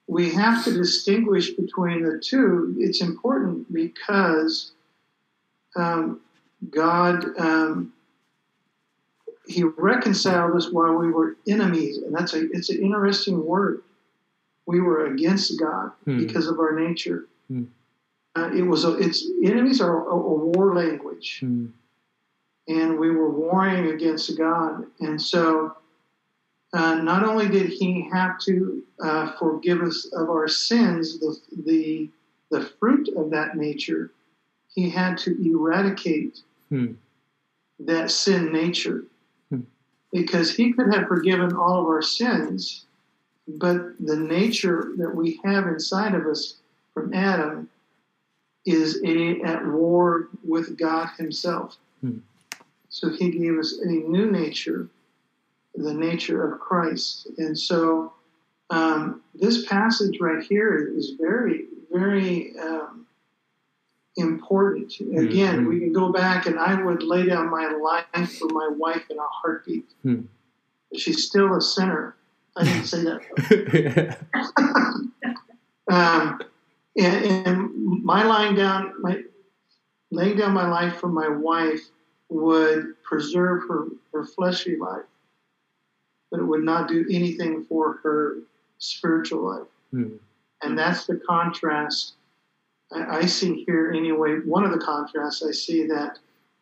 we 0.07 0.31
have 0.31 0.65
to 0.65 0.73
distinguish 0.73 1.51
between 1.51 2.05
the 2.05 2.19
two. 2.19 2.75
It's 2.79 3.03
important 3.03 3.73
because 3.73 4.73
um, 5.75 6.21
God 6.71 7.25
um, 7.39 7.93
he 9.47 9.63
reconciled 9.65 10.57
us 10.57 10.71
while 10.71 10.95
we 10.95 11.11
were 11.11 11.37
enemies, 11.47 11.99
and 11.99 12.15
that's 12.15 12.35
a 12.35 12.51
it's 12.51 12.71
an 12.71 12.83
interesting 12.83 13.45
word. 13.45 13.83
We 14.67 14.81
were 14.81 15.07
against 15.07 15.59
God 15.61 15.93
hmm. 16.05 16.19
because 16.19 16.49
of 16.49 16.59
our 16.59 16.79
nature. 16.79 17.27
Hmm. 17.49 17.65
Uh, 18.37 18.51
it 18.55 18.63
was 18.63 18.85
a, 18.85 18.93
it's 18.99 19.31
enemies 19.43 19.81
are 19.81 20.09
a, 20.09 20.15
a 20.15 20.17
war 20.17 20.75
language, 20.75 21.39
hmm. 21.41 21.67
and 22.69 22.99
we 22.99 23.11
were 23.11 23.31
warring 23.31 23.93
against 23.93 24.37
God. 24.37 24.85
And 25.01 25.21
so, 25.21 25.75
uh, 26.75 26.97
not 26.97 27.25
only 27.25 27.49
did 27.49 27.71
He 27.71 28.07
have 28.13 28.39
to 28.41 28.83
uh, 29.03 29.33
forgive 29.39 29.81
us 29.81 30.11
of 30.13 30.29
our 30.29 30.49
sins, 30.49 31.19
the, 31.19 31.37
the, 31.65 32.11
the 32.51 32.67
fruit 32.79 33.09
of 33.17 33.31
that 33.31 33.57
nature, 33.57 34.13
He 34.75 34.91
had 34.91 35.17
to 35.19 35.35
eradicate 35.43 36.41
hmm. 36.69 36.93
that 37.81 38.11
sin 38.11 38.53
nature. 38.53 39.05
Hmm. 39.49 39.63
Because 40.13 40.55
He 40.55 40.75
could 40.75 40.93
have 40.93 41.09
forgiven 41.09 41.55
all 41.57 41.81
of 41.81 41.87
our 41.87 42.03
sins, 42.03 42.85
but 43.49 43.77
the 43.99 44.17
nature 44.17 44.93
that 44.99 45.15
we 45.15 45.41
have 45.43 45.69
inside 45.69 46.15
of 46.15 46.27
us 46.27 46.57
from 46.93 47.15
Adam 47.15 47.71
is 48.67 49.01
a, 49.05 49.41
at 49.43 49.65
war 49.65 50.29
with 50.45 50.77
God 50.77 51.09
Himself. 51.17 51.77
Hmm. 52.01 52.19
So 52.89 53.11
He 53.11 53.31
gave 53.31 53.59
us 53.59 53.79
a 53.83 53.87
new 53.87 54.31
nature, 54.31 54.89
the 55.75 55.95
nature 55.95 56.53
of 56.53 56.61
Christ. 56.61 57.29
And 57.39 57.59
so 57.59 58.13
um, 58.71 59.23
this 59.35 59.67
passage 59.67 60.19
right 60.21 60.43
here 60.43 60.93
is 60.97 61.13
very, 61.19 61.67
very 61.93 62.59
um, 62.59 63.07
important. 64.17 64.93
Again, 65.01 65.61
mm-hmm. 65.61 65.69
we 65.69 65.81
can 65.81 65.93
go 65.93 66.13
back, 66.13 66.47
and 66.47 66.59
I 66.59 66.83
would 66.83 67.03
lay 67.03 67.27
down 67.27 67.51
my 67.51 67.69
life 67.69 68.39
for 68.39 68.49
my 68.49 68.69
wife 68.69 69.05
in 69.09 69.19
a 69.19 69.27
heartbeat. 69.43 69.87
Hmm. 70.03 70.23
She's 70.95 71.27
still 71.27 71.55
a 71.55 71.61
sinner. 71.61 72.17
I 72.57 72.65
didn't 72.65 72.87
say 72.87 73.05
that. 73.05 74.19
um, 75.91 76.41
and, 76.97 77.47
and, 77.47 78.03
my 78.05 78.25
lying 78.25 78.55
down, 78.55 78.95
my 79.01 79.23
laying 80.11 80.37
down 80.37 80.53
my 80.53 80.69
life 80.69 80.97
for 80.97 81.09
my 81.09 81.29
wife 81.29 81.81
would 82.29 83.03
preserve 83.03 83.63
her, 83.69 83.87
her 84.13 84.25
fleshly 84.25 84.77
life, 84.77 85.05
but 86.31 86.41
it 86.41 86.45
would 86.45 86.63
not 86.63 86.89
do 86.89 87.05
anything 87.11 87.65
for 87.65 87.95
her 88.03 88.39
spiritual 88.79 89.43
life. 89.43 89.69
Hmm. 89.91 90.17
And 90.63 90.79
that's 90.79 91.07
the 91.07 91.21
contrast 91.29 92.15
I, 92.93 93.19
I 93.19 93.27
see 93.27 93.65
here, 93.67 93.93
anyway. 93.93 94.39
One 94.45 94.65
of 94.65 94.73
the 94.73 94.85
contrasts 94.85 95.43
I 95.43 95.53
see 95.53 95.87
that 95.87 96.19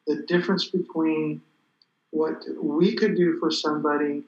the 0.07 0.23
difference 0.27 0.67
between 0.67 1.41
what 2.11 2.45
we 2.61 2.95
could 2.95 3.17
do 3.17 3.39
for 3.39 3.51
somebody 3.51 4.23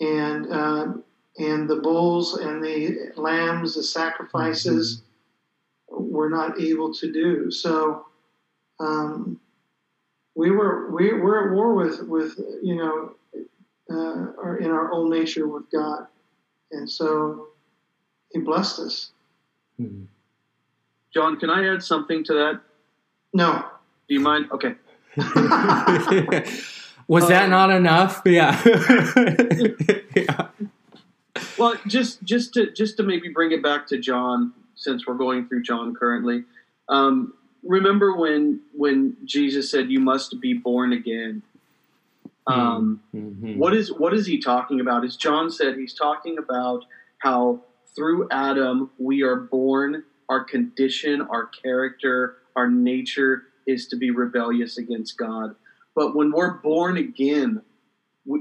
and 0.00 0.52
uh, 0.52 0.92
and 1.38 1.68
the 1.68 1.76
bulls 1.76 2.34
and 2.38 2.62
the 2.62 3.12
lambs, 3.16 3.76
the 3.76 3.82
sacrifices, 3.82 4.96
mm-hmm. 4.96 5.07
Were 5.90 6.28
not 6.28 6.60
able 6.60 6.92
to 6.94 7.12
do. 7.12 7.50
So 7.50 8.06
um, 8.80 9.40
we 10.34 10.50
were 10.50 10.90
we 10.90 11.12
were 11.12 11.48
at 11.48 11.54
war 11.54 11.74
with 11.74 12.02
with 12.02 12.38
you 12.62 12.76
know 12.76 13.14
uh, 13.90 14.32
our, 14.42 14.58
in 14.58 14.70
our 14.70 14.92
own 14.92 15.10
nature 15.10 15.48
with 15.48 15.70
God, 15.70 16.06
and 16.72 16.90
so 16.90 17.48
He 18.32 18.40
blessed 18.40 18.80
us. 18.80 19.10
Mm-hmm. 19.80 20.04
John, 21.12 21.38
can 21.38 21.50
I 21.50 21.72
add 21.72 21.82
something 21.82 22.22
to 22.24 22.34
that? 22.34 22.60
No. 23.32 23.64
Do 24.08 24.14
you 24.14 24.20
mind? 24.20 24.50
Okay. 24.52 24.74
Was 27.08 27.24
um, 27.24 27.30
that 27.30 27.48
not 27.48 27.70
enough? 27.70 28.22
Yeah. 28.24 28.60
yeah. 30.14 30.48
Well, 31.56 31.76
just 31.86 32.22
just 32.24 32.54
to 32.54 32.70
just 32.72 32.96
to 32.96 33.02
maybe 33.04 33.28
bring 33.28 33.52
it 33.52 33.62
back 33.62 33.86
to 33.88 33.98
John, 33.98 34.52
since 34.78 35.06
we're 35.06 35.14
going 35.14 35.48
through 35.48 35.62
John 35.62 35.94
currently. 35.94 36.44
Um, 36.88 37.34
remember 37.62 38.16
when 38.16 38.60
when 38.74 39.16
Jesus 39.24 39.70
said, 39.70 39.90
"You 39.90 40.00
must 40.00 40.40
be 40.40 40.54
born 40.54 40.92
again." 40.92 41.42
Um, 42.46 43.02
mm-hmm. 43.14 43.58
what 43.58 43.74
is 43.74 43.92
what 43.92 44.14
is 44.14 44.26
he 44.26 44.38
talking 44.38 44.80
about? 44.80 45.04
As 45.04 45.16
John 45.16 45.50
said, 45.50 45.76
he's 45.76 45.92
talking 45.92 46.38
about 46.38 46.84
how 47.18 47.60
through 47.94 48.28
Adam 48.30 48.90
we 48.98 49.22
are 49.22 49.36
born. 49.36 50.04
Our 50.30 50.44
condition, 50.44 51.22
our 51.22 51.46
character, 51.46 52.36
our 52.56 52.70
nature 52.70 53.44
is 53.66 53.86
to 53.88 53.96
be 53.96 54.10
rebellious 54.10 54.78
against 54.78 55.16
God. 55.18 55.54
But 55.94 56.14
when 56.14 56.30
we're 56.32 56.54
born 56.54 56.96
again, 56.96 57.62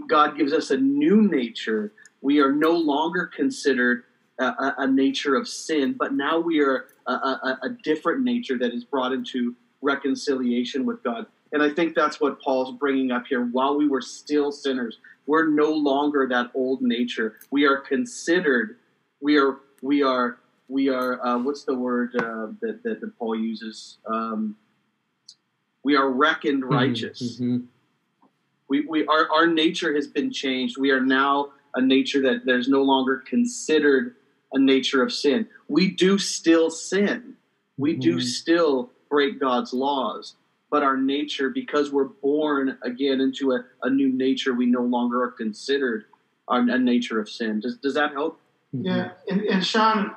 God 0.08 0.38
gives 0.38 0.54
us 0.54 0.70
a 0.70 0.78
new 0.78 1.22
nature. 1.22 1.94
We 2.22 2.40
are 2.40 2.52
no 2.52 2.72
longer 2.72 3.26
considered 3.26 4.04
a, 4.40 4.46
a, 4.46 4.76
a 4.80 4.88
nature 4.88 5.36
of 5.36 5.48
sin, 5.48 5.96
but 5.98 6.14
now 6.14 6.40
we 6.40 6.60
are 6.60 6.88
a, 7.08 7.58
a, 7.64 7.70
different 7.84 8.24
nature 8.24 8.58
that 8.58 8.74
is 8.74 8.84
brought 8.84 9.14
into 9.14 9.56
reconciliation 9.82 10.86
with 10.86 11.02
God. 11.04 11.26
And 11.54 11.64
I 11.64 11.70
think 11.70 11.96
that's 11.96 12.20
what 12.20 12.42
Paul's 12.42 12.78
bringing 12.78 13.12
up 13.12 13.26
here. 13.28 13.46
While 13.46 13.78
we 13.78 13.88
were 13.88 14.02
still 14.02 14.52
sinners, 14.52 15.00
we're 15.26 15.48
no 15.48 15.72
longer 15.72 16.28
that 16.30 16.52
old 16.54 16.82
nature. 16.82 17.40
We 17.52 17.66
are 17.66 17.78
considered. 17.78 18.78
We 19.22 19.38
are. 19.38 19.60
We 19.82 20.04
are. 20.04 20.40
We 20.68 20.90
are. 20.90 21.26
Uh, 21.26 21.38
what's 21.40 21.64
the 21.64 21.76
word 21.76 22.16
uh, 22.16 22.48
that, 22.62 22.82
that, 22.84 23.02
that 23.02 23.18
Paul 23.18 23.36
uses? 23.38 23.98
Um, 24.06 24.58
we 25.84 25.96
are 25.96 26.10
reckoned 26.10 26.64
mm-hmm. 26.64 26.74
righteous. 26.74 27.40
Mm-hmm. 27.40 27.66
We, 28.68 28.86
we 28.86 29.06
our, 29.08 29.32
our 29.32 29.48
nature 29.48 29.96
has 29.96 30.08
been 30.08 30.32
changed. 30.32 30.78
We 30.78 30.92
are 30.92 31.00
now 31.00 31.54
a 31.76 31.82
nature 31.82 32.22
that 32.24 32.46
there's 32.46 32.68
no 32.68 32.82
longer 32.82 33.24
considered 33.26 34.16
a 34.58 34.60
nature 34.60 35.02
of 35.06 35.14
sin. 35.14 35.48
We 35.68 35.84
do 36.06 36.18
still 36.18 36.70
sin. 36.70 37.36
We 37.78 37.92
mm-hmm. 37.92 38.02
do 38.02 38.22
still 38.22 38.92
break 39.10 39.40
God's 39.40 39.72
laws. 39.74 40.36
But 40.70 40.84
our 40.84 40.98
nature, 40.98 41.50
because 41.50 41.92
we're 41.92 42.12
born 42.30 42.78
again 42.82 43.22
into 43.22 43.54
a, 43.54 43.60
a 43.84 43.90
new 43.90 44.12
nature, 44.12 44.54
we 44.54 44.66
no 44.66 44.82
longer 44.82 45.24
are 45.24 45.32
considered 45.32 46.06
a, 46.50 46.56
a 46.56 46.78
nature 46.78 47.20
of 47.22 47.30
sin. 47.30 47.62
Does, 47.62 47.78
does 47.78 47.94
that 47.94 48.12
help? 48.12 48.40
Yeah, 48.74 49.12
and, 49.30 49.42
and 49.42 49.66
Sean, 49.66 50.14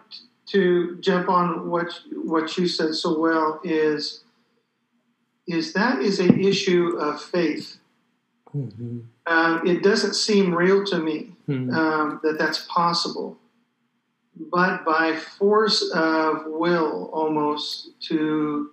to 0.46 0.98
jump 1.00 1.28
on 1.28 1.70
what 1.70 1.88
what 2.12 2.56
you 2.58 2.66
said 2.66 2.94
so 2.94 3.16
well 3.16 3.60
is 3.62 4.24
is 5.46 5.72
that 5.74 6.00
is 6.00 6.18
an 6.18 6.40
issue 6.40 6.96
of 6.98 7.22
faith. 7.22 7.78
Mm-hmm. 8.54 9.00
Uh, 9.26 9.60
it 9.64 9.84
doesn't 9.84 10.14
seem 10.14 10.52
real 10.52 10.84
to 10.86 10.98
me 10.98 11.36
mm-hmm. 11.48 11.72
um, 11.72 12.20
that 12.24 12.38
that's 12.38 12.66
possible, 12.68 13.38
but 14.36 14.84
by 14.84 15.16
force 15.16 15.90
of 15.94 16.44
will, 16.46 17.10
almost 17.12 17.90
to 18.08 18.70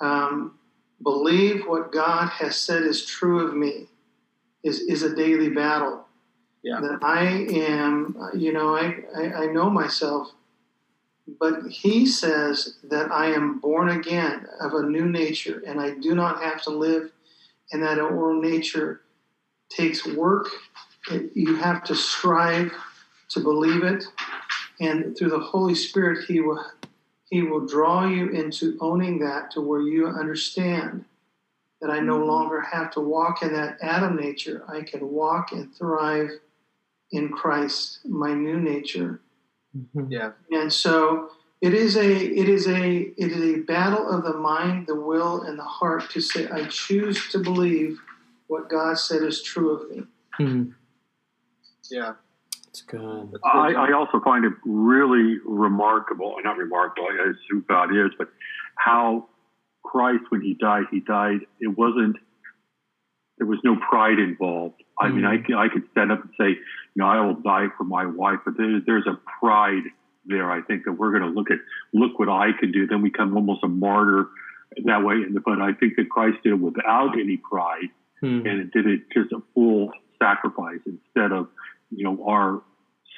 um, 0.00 0.58
believe 1.02 1.66
what 1.66 1.92
God 1.92 2.28
has 2.28 2.56
said 2.56 2.82
is 2.82 3.04
true 3.04 3.46
of 3.46 3.54
me, 3.54 3.88
is 4.62 4.80
is 4.80 5.02
a 5.02 5.14
daily 5.14 5.48
battle. 5.48 6.04
Yeah. 6.62 6.80
That 6.80 6.98
I 7.02 7.22
am, 7.22 8.16
you 8.34 8.52
know, 8.52 8.76
I, 8.76 8.96
I, 9.16 9.44
I 9.44 9.46
know 9.46 9.70
myself 9.70 10.32
but 11.26 11.66
he 11.68 12.06
says 12.06 12.78
that 12.84 13.10
I 13.10 13.26
am 13.26 13.58
born 13.58 13.88
again 13.88 14.46
of 14.60 14.74
a 14.74 14.82
new 14.82 15.06
nature, 15.06 15.62
and 15.66 15.80
I 15.80 15.90
do 15.90 16.14
not 16.14 16.40
have 16.40 16.62
to 16.62 16.70
live 16.70 17.10
in 17.72 17.80
that 17.80 17.98
old 17.98 18.42
nature. 18.42 19.02
takes 19.68 20.06
work. 20.06 20.48
It, 21.10 21.32
you 21.34 21.56
have 21.56 21.82
to 21.84 21.94
strive 21.94 22.72
to 23.30 23.40
believe 23.40 23.82
it, 23.82 24.04
and 24.80 25.16
through 25.16 25.30
the 25.30 25.38
Holy 25.38 25.74
Spirit, 25.74 26.26
He 26.26 26.40
will 26.40 26.64
He 27.28 27.42
will 27.42 27.66
draw 27.66 28.06
you 28.06 28.28
into 28.30 28.76
owning 28.80 29.18
that 29.20 29.50
to 29.52 29.60
where 29.60 29.80
you 29.80 30.06
understand 30.06 31.04
that 31.80 31.90
I 31.90 32.00
no 32.00 32.24
longer 32.24 32.60
have 32.60 32.90
to 32.92 33.00
walk 33.00 33.42
in 33.42 33.52
that 33.52 33.78
Adam 33.82 34.16
nature. 34.16 34.64
I 34.68 34.82
can 34.82 35.08
walk 35.10 35.52
and 35.52 35.74
thrive 35.74 36.30
in 37.12 37.28
Christ, 37.28 38.00
my 38.04 38.32
new 38.32 38.58
nature 38.58 39.20
Mm-hmm. 39.76 40.12
Yeah. 40.12 40.32
And 40.50 40.72
so 40.72 41.30
it 41.60 41.74
is 41.74 41.96
a 41.96 42.06
it 42.06 42.48
is 42.48 42.66
a 42.66 43.12
it 43.16 43.32
is 43.32 43.56
a 43.56 43.60
battle 43.60 44.08
of 44.08 44.24
the 44.24 44.34
mind, 44.34 44.86
the 44.86 44.94
will, 44.94 45.42
and 45.42 45.58
the 45.58 45.64
heart 45.64 46.10
to 46.10 46.20
say, 46.20 46.48
I 46.48 46.64
choose 46.66 47.28
to 47.30 47.38
believe 47.38 47.98
what 48.46 48.68
God 48.68 48.98
said 48.98 49.22
is 49.22 49.42
true 49.42 49.70
of 49.70 49.90
me. 49.90 50.02
Mm-hmm. 50.38 50.70
Yeah. 51.90 52.14
It's 52.76 52.82
good. 52.82 53.38
I, 53.42 53.72
I, 53.72 53.92
also 53.94 54.20
find 54.22 54.44
it 54.44 54.52
really 54.66 55.38
remarkable, 55.46 56.36
not 56.44 56.58
remarkable, 56.58 57.08
as 57.26 57.34
who 57.48 57.62
God 57.62 57.90
is, 57.90 58.12
but 58.18 58.28
how 58.76 59.28
Christ, 59.82 60.24
when 60.28 60.42
he 60.42 60.52
died, 60.52 60.84
he 60.90 61.00
died, 61.00 61.40
it 61.58 61.68
wasn't, 61.68 62.16
there 63.38 63.46
was 63.46 63.58
no 63.64 63.76
pride 63.76 64.18
involved. 64.18 64.82
I 65.00 65.08
mean, 65.08 65.24
I, 65.24 65.38
mm. 65.38 65.56
I 65.56 65.72
could 65.72 65.84
stand 65.92 66.12
up 66.12 66.20
and 66.20 66.30
say, 66.38 66.48
you 66.50 66.96
know, 66.96 67.06
I 67.06 67.24
will 67.24 67.40
die 67.40 67.68
for 67.78 67.84
my 67.84 68.04
wife, 68.04 68.40
but 68.44 68.58
there, 68.58 68.80
there's 68.84 69.06
a 69.06 69.18
pride 69.40 69.84
there. 70.26 70.50
I 70.50 70.60
think 70.60 70.84
that 70.84 70.92
we're 70.92 71.18
going 71.18 71.22
to 71.22 71.34
look 71.34 71.50
at, 71.50 71.58
look 71.94 72.18
what 72.18 72.28
I 72.28 72.50
can 72.60 72.72
do. 72.72 72.86
Then 72.86 73.00
we 73.00 73.08
become 73.08 73.34
almost 73.34 73.64
a 73.64 73.68
martyr 73.68 74.28
that 74.84 75.02
way. 75.02 75.16
But 75.42 75.62
I 75.62 75.72
think 75.72 75.96
that 75.96 76.10
Christ 76.10 76.42
did 76.42 76.52
it 76.52 76.60
without 76.60 77.14
any 77.18 77.38
pride 77.38 77.88
hmm. 78.20 78.46
and 78.46 78.60
it 78.60 78.70
did 78.72 78.86
it 78.86 79.00
just 79.14 79.32
a 79.32 79.40
full 79.54 79.92
sacrifice 80.18 80.80
instead 80.86 81.32
of, 81.32 81.48
you 81.90 82.04
know, 82.04 82.26
our 82.26 82.62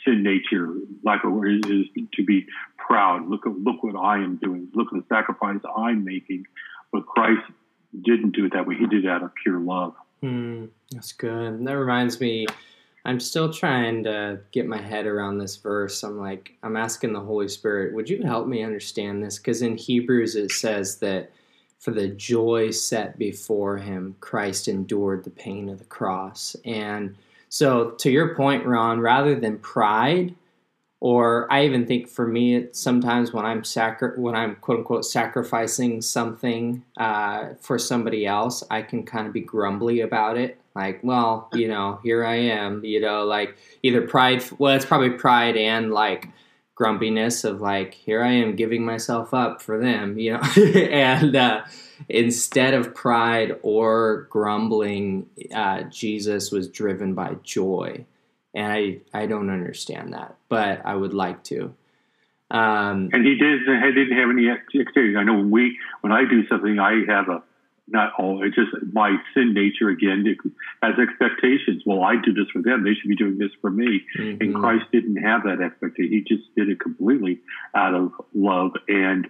sin 0.04 0.22
nature, 0.22 0.74
like 1.04 1.20
is, 1.24 1.70
is 1.70 1.86
to 2.14 2.24
be 2.24 2.46
proud. 2.76 3.28
Look 3.28 3.46
at, 3.46 3.52
look 3.58 3.82
what 3.82 3.96
I 3.96 4.16
am 4.16 4.36
doing. 4.36 4.68
Look 4.74 4.88
at 4.92 4.98
the 4.98 5.14
sacrifice 5.14 5.60
I'm 5.76 6.04
making. 6.04 6.44
But 6.92 7.06
Christ 7.06 7.42
didn't 8.02 8.32
do 8.32 8.46
it 8.46 8.52
that 8.52 8.66
way. 8.66 8.76
He 8.76 8.86
did 8.86 9.04
it 9.04 9.10
out 9.10 9.22
of 9.22 9.32
pure 9.42 9.60
love. 9.60 9.94
Mm, 10.22 10.68
that's 10.90 11.12
good. 11.12 11.64
That 11.64 11.76
reminds 11.76 12.20
me. 12.20 12.46
I'm 13.04 13.20
still 13.20 13.50
trying 13.50 14.04
to 14.04 14.40
get 14.52 14.66
my 14.66 14.80
head 14.80 15.06
around 15.06 15.38
this 15.38 15.56
verse. 15.56 16.02
I'm 16.02 16.18
like, 16.18 16.52
I'm 16.62 16.76
asking 16.76 17.12
the 17.12 17.20
Holy 17.20 17.48
Spirit, 17.48 17.94
would 17.94 18.10
you 18.10 18.22
help 18.22 18.46
me 18.46 18.62
understand 18.62 19.22
this? 19.22 19.38
Because 19.38 19.62
in 19.62 19.78
Hebrews 19.78 20.34
it 20.36 20.50
says 20.50 20.98
that 20.98 21.30
for 21.78 21.92
the 21.92 22.08
joy 22.08 22.70
set 22.70 23.16
before 23.16 23.78
him, 23.78 24.16
Christ 24.20 24.68
endured 24.68 25.24
the 25.24 25.30
pain 25.30 25.68
of 25.68 25.78
the 25.78 25.84
cross. 25.84 26.56
And 26.64 27.16
so, 27.48 27.90
to 27.92 28.10
your 28.10 28.34
point, 28.34 28.66
Ron, 28.66 29.00
rather 29.00 29.38
than 29.38 29.58
pride, 29.58 30.34
or 31.00 31.50
I 31.52 31.64
even 31.64 31.86
think 31.86 32.08
for 32.08 32.26
me, 32.26 32.56
it, 32.56 32.76
sometimes 32.76 33.32
when 33.32 33.46
I'm 33.46 33.62
sacri- 33.64 34.18
when 34.18 34.34
I'm 34.34 34.56
quote 34.56 34.78
unquote 34.78 35.04
sacrificing 35.04 36.02
something 36.02 36.84
uh, 36.96 37.50
for 37.60 37.78
somebody 37.78 38.26
else, 38.26 38.64
I 38.70 38.82
can 38.82 39.04
kind 39.04 39.26
of 39.26 39.32
be 39.32 39.40
grumbly 39.40 40.00
about 40.00 40.36
it. 40.36 40.60
Like, 40.74 41.00
well, 41.02 41.48
you 41.52 41.68
know, 41.68 42.00
here 42.02 42.24
I 42.24 42.36
am. 42.36 42.84
You 42.84 43.00
know, 43.00 43.24
like 43.24 43.56
either 43.82 44.02
pride. 44.02 44.44
Well, 44.58 44.74
it's 44.74 44.84
probably 44.84 45.10
pride 45.10 45.56
and 45.56 45.92
like 45.92 46.28
grumpiness 46.74 47.44
of 47.44 47.60
like, 47.60 47.94
here 47.94 48.22
I 48.22 48.32
am 48.32 48.56
giving 48.56 48.84
myself 48.84 49.32
up 49.32 49.62
for 49.62 49.78
them. 49.78 50.18
You 50.18 50.34
know, 50.34 50.40
and 50.90 51.36
uh, 51.36 51.64
instead 52.08 52.74
of 52.74 52.94
pride 52.94 53.56
or 53.62 54.26
grumbling, 54.30 55.28
uh, 55.54 55.82
Jesus 55.82 56.50
was 56.50 56.68
driven 56.68 57.14
by 57.14 57.36
joy 57.42 58.04
and 58.54 58.72
I 58.72 58.98
I 59.14 59.26
don't 59.26 59.50
understand 59.50 60.12
that, 60.14 60.36
but 60.48 60.84
I 60.84 60.94
would 60.94 61.14
like 61.14 61.44
to. 61.44 61.74
Um, 62.50 63.10
and 63.12 63.24
he 63.24 63.36
did. 63.36 63.60
He 63.60 63.92
didn't 63.92 64.18
have 64.18 64.30
any 64.30 64.48
experience. 64.74 65.16
I 65.18 65.24
know 65.24 65.34
when 65.34 65.50
we 65.50 65.78
when 66.00 66.12
I 66.12 66.22
do 66.28 66.46
something, 66.48 66.78
I 66.78 67.04
have 67.06 67.28
a 67.28 67.42
not 67.86 68.12
all. 68.18 68.42
It's 68.42 68.56
just 68.56 68.70
my 68.92 69.16
sin 69.34 69.54
nature 69.54 69.88
again 69.88 70.24
has 70.82 70.94
expectations. 70.98 71.82
Well, 71.86 72.02
I 72.02 72.16
do 72.16 72.32
this 72.32 72.48
for 72.52 72.62
them; 72.62 72.84
they 72.84 72.94
should 72.94 73.08
be 73.08 73.16
doing 73.16 73.38
this 73.38 73.50
for 73.60 73.70
me. 73.70 74.02
Mm-hmm. 74.18 74.42
And 74.42 74.54
Christ 74.54 74.86
didn't 74.92 75.16
have 75.16 75.44
that 75.44 75.60
expectation. 75.60 76.12
He 76.12 76.20
just 76.20 76.54
did 76.56 76.68
it 76.68 76.80
completely 76.80 77.40
out 77.74 77.94
of 77.94 78.12
love, 78.34 78.72
and 78.88 79.28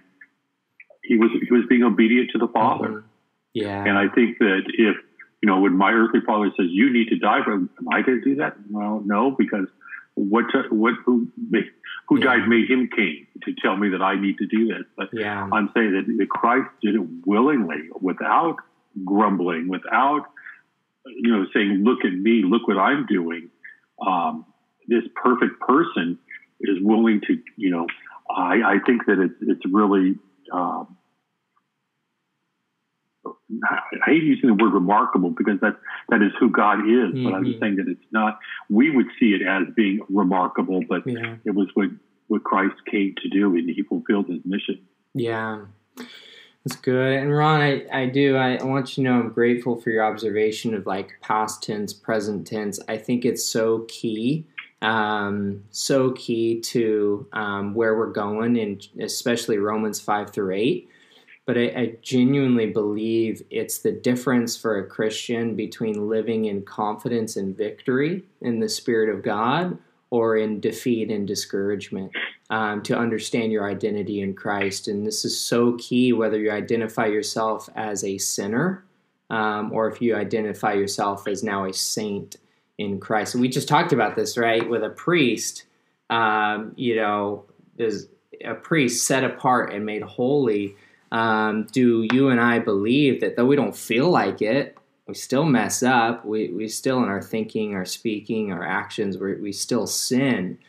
he 1.09 1.17
was 1.17 1.31
he 1.33 1.51
was 1.51 1.65
being 1.67 1.83
obedient 1.83 2.29
to 2.31 2.37
the 2.37 2.47
Father. 2.47 2.87
Mm-hmm. 2.87 3.07
Yeah. 3.53 3.83
And 3.83 3.97
I 3.97 4.07
think 4.13 4.37
that 4.37 4.61
if 4.67 4.95
you 5.41 5.47
know, 5.47 5.59
when 5.61 5.75
my 5.75 5.91
earthly 5.91 6.19
father 6.25 6.51
says 6.57 6.67
you 6.69 6.91
need 6.91 7.07
to 7.09 7.17
die, 7.17 7.39
but 7.45 7.53
am 7.53 7.69
I 7.91 8.01
going 8.01 8.21
to 8.21 8.23
do 8.23 8.35
that? 8.35 8.55
Well, 8.69 9.01
no, 9.05 9.31
because 9.31 9.67
what 10.15 10.45
what 10.69 10.93
who 11.05 11.27
who 12.07 12.19
yeah. 12.19 12.25
died 12.25 12.47
made 12.47 12.69
him 12.69 12.89
king 12.93 13.25
to 13.43 13.53
tell 13.61 13.77
me 13.77 13.89
that 13.89 14.01
I 14.01 14.19
need 14.19 14.37
to 14.39 14.45
do 14.45 14.67
this. 14.67 14.83
But 14.97 15.09
yeah. 15.13 15.47
I'm 15.51 15.69
saying 15.73 16.17
that 16.17 16.29
Christ 16.29 16.69
did 16.83 16.95
it 16.95 17.01
willingly, 17.25 17.89
without 18.01 18.57
grumbling, 19.05 19.69
without 19.69 20.25
you 21.05 21.31
know 21.31 21.45
saying, 21.53 21.83
"Look 21.83 22.03
at 22.03 22.13
me, 22.13 22.43
look 22.45 22.67
what 22.67 22.77
I'm 22.77 23.05
doing." 23.05 23.49
Um, 24.05 24.45
this 24.87 25.03
perfect 25.15 25.59
person 25.61 26.19
is 26.61 26.77
willing 26.81 27.21
to, 27.27 27.37
you 27.55 27.69
know, 27.69 27.87
I, 28.29 28.61
I 28.63 28.75
think 28.85 29.05
that 29.05 29.19
it's 29.19 29.35
it's 29.41 29.65
really. 29.65 30.15
Um, 30.51 30.97
I 33.69 34.11
hate 34.11 34.23
using 34.23 34.47
the 34.47 34.63
word 34.63 34.73
remarkable 34.73 35.31
because 35.31 35.59
that 35.61 35.77
that 36.09 36.21
is 36.21 36.31
who 36.39 36.49
God 36.49 36.79
is. 36.79 37.13
Mm-hmm. 37.13 37.23
But 37.23 37.33
I'm 37.33 37.45
just 37.45 37.55
mm-hmm. 37.55 37.63
saying 37.63 37.75
that 37.77 37.87
it's 37.87 38.11
not. 38.11 38.39
We 38.69 38.91
would 38.91 39.07
see 39.19 39.33
it 39.33 39.41
as 39.41 39.73
being 39.75 39.99
remarkable, 40.09 40.81
but 40.87 41.05
yeah. 41.05 41.35
it 41.45 41.51
was 41.51 41.67
what 41.73 41.89
what 42.27 42.43
Christ 42.43 42.75
came 42.89 43.15
to 43.21 43.29
do, 43.29 43.55
and 43.55 43.69
He 43.69 43.83
fulfilled 43.83 44.27
His 44.27 44.39
mission. 44.45 44.85
Yeah, 45.13 45.65
that's 46.65 46.79
good. 46.79 47.19
And 47.19 47.35
Ron, 47.35 47.61
I 47.61 47.85
I 47.91 48.05
do. 48.07 48.35
I, 48.35 48.55
I 48.55 48.63
want 48.63 48.97
you 48.97 49.03
to 49.03 49.09
know 49.09 49.19
I'm 49.19 49.29
grateful 49.29 49.79
for 49.79 49.89
your 49.89 50.05
observation 50.05 50.73
of 50.73 50.85
like 50.85 51.13
past 51.21 51.63
tense, 51.63 51.93
present 51.93 52.47
tense. 52.47 52.79
I 52.87 52.97
think 52.97 53.25
it's 53.25 53.45
so 53.45 53.85
key. 53.87 54.45
Um, 54.81 55.65
so 55.71 56.11
key 56.11 56.61
to 56.61 57.27
um, 57.33 57.73
where 57.73 57.97
we're 57.97 58.13
going, 58.13 58.57
and 58.57 58.87
especially 59.01 59.57
Romans 59.57 59.99
five 59.99 60.31
through 60.31 60.55
eight 60.55 60.89
but 61.49 61.57
I, 61.57 61.65
I, 61.75 61.95
genuinely 62.03 62.67
believe 62.67 63.41
it's 63.49 63.79
the 63.79 63.91
difference 63.91 64.55
for 64.55 64.77
a 64.77 64.85
Christian 64.85 65.55
between 65.55 66.07
living 66.07 66.45
in 66.45 66.61
confidence 66.61 67.37
and 67.37 67.57
victory 67.57 68.21
in 68.39 68.59
the 68.59 68.69
Spirit 68.69 69.09
of 69.09 69.23
God 69.23 69.75
or 70.11 70.37
in 70.37 70.59
defeat 70.59 71.09
and 71.09 71.27
discouragement. 71.27 72.11
Um, 72.51 72.83
to 72.83 72.95
understand 72.95 73.51
your 73.51 73.67
identity 73.67 74.21
in 74.21 74.35
Christ. 74.35 74.87
And 74.87 75.07
this 75.07 75.25
is 75.25 75.39
so 75.39 75.75
key 75.79 76.13
whether 76.13 76.37
you 76.37 76.51
identify 76.51 77.07
yourself 77.07 77.67
as 77.75 78.03
a 78.03 78.19
sinner 78.19 78.83
um, 79.31 79.71
or 79.73 79.87
if 79.87 80.03
you 80.03 80.15
identify 80.15 80.73
yourself 80.73 81.27
as 81.27 81.43
now 81.43 81.65
a 81.65 81.73
saint 81.73 82.35
in 82.77 82.99
Christ. 82.99 83.33
And 83.33 83.41
we 83.41 83.49
just 83.49 83.67
talked 83.67 83.91
about 83.91 84.15
this, 84.15 84.37
right? 84.37 84.69
With 84.69 84.83
a 84.83 84.89
priest, 84.89 85.65
um, 86.11 86.73
you 86.75 86.95
know, 86.95 87.45
there's 87.75 88.05
a 88.45 88.53
priest 88.53 89.07
set 89.07 89.23
apart 89.23 89.73
and 89.73 89.83
made 89.83 90.03
holy 90.03 90.75
um, 91.11 91.67
do 91.71 92.07
you 92.13 92.29
and 92.29 92.39
I 92.39 92.59
believe 92.59 93.21
that 93.21 93.35
though 93.35 93.45
we 93.45 93.55
don't 93.55 93.75
feel 93.75 94.09
like 94.09 94.41
it, 94.41 94.77
we 95.07 95.15
still 95.15 95.45
mess 95.45 95.81
up, 95.81 96.23
we, 96.23 96.49
we 96.49 96.67
still 96.67 97.01
in 97.01 97.09
our 97.09 97.21
thinking, 97.21 97.73
our 97.73 97.85
speaking, 97.85 98.51
our 98.51 98.63
actions, 98.63 99.17
we 99.17 99.35
we 99.35 99.51
still 99.51 99.87
sin, 99.87 100.59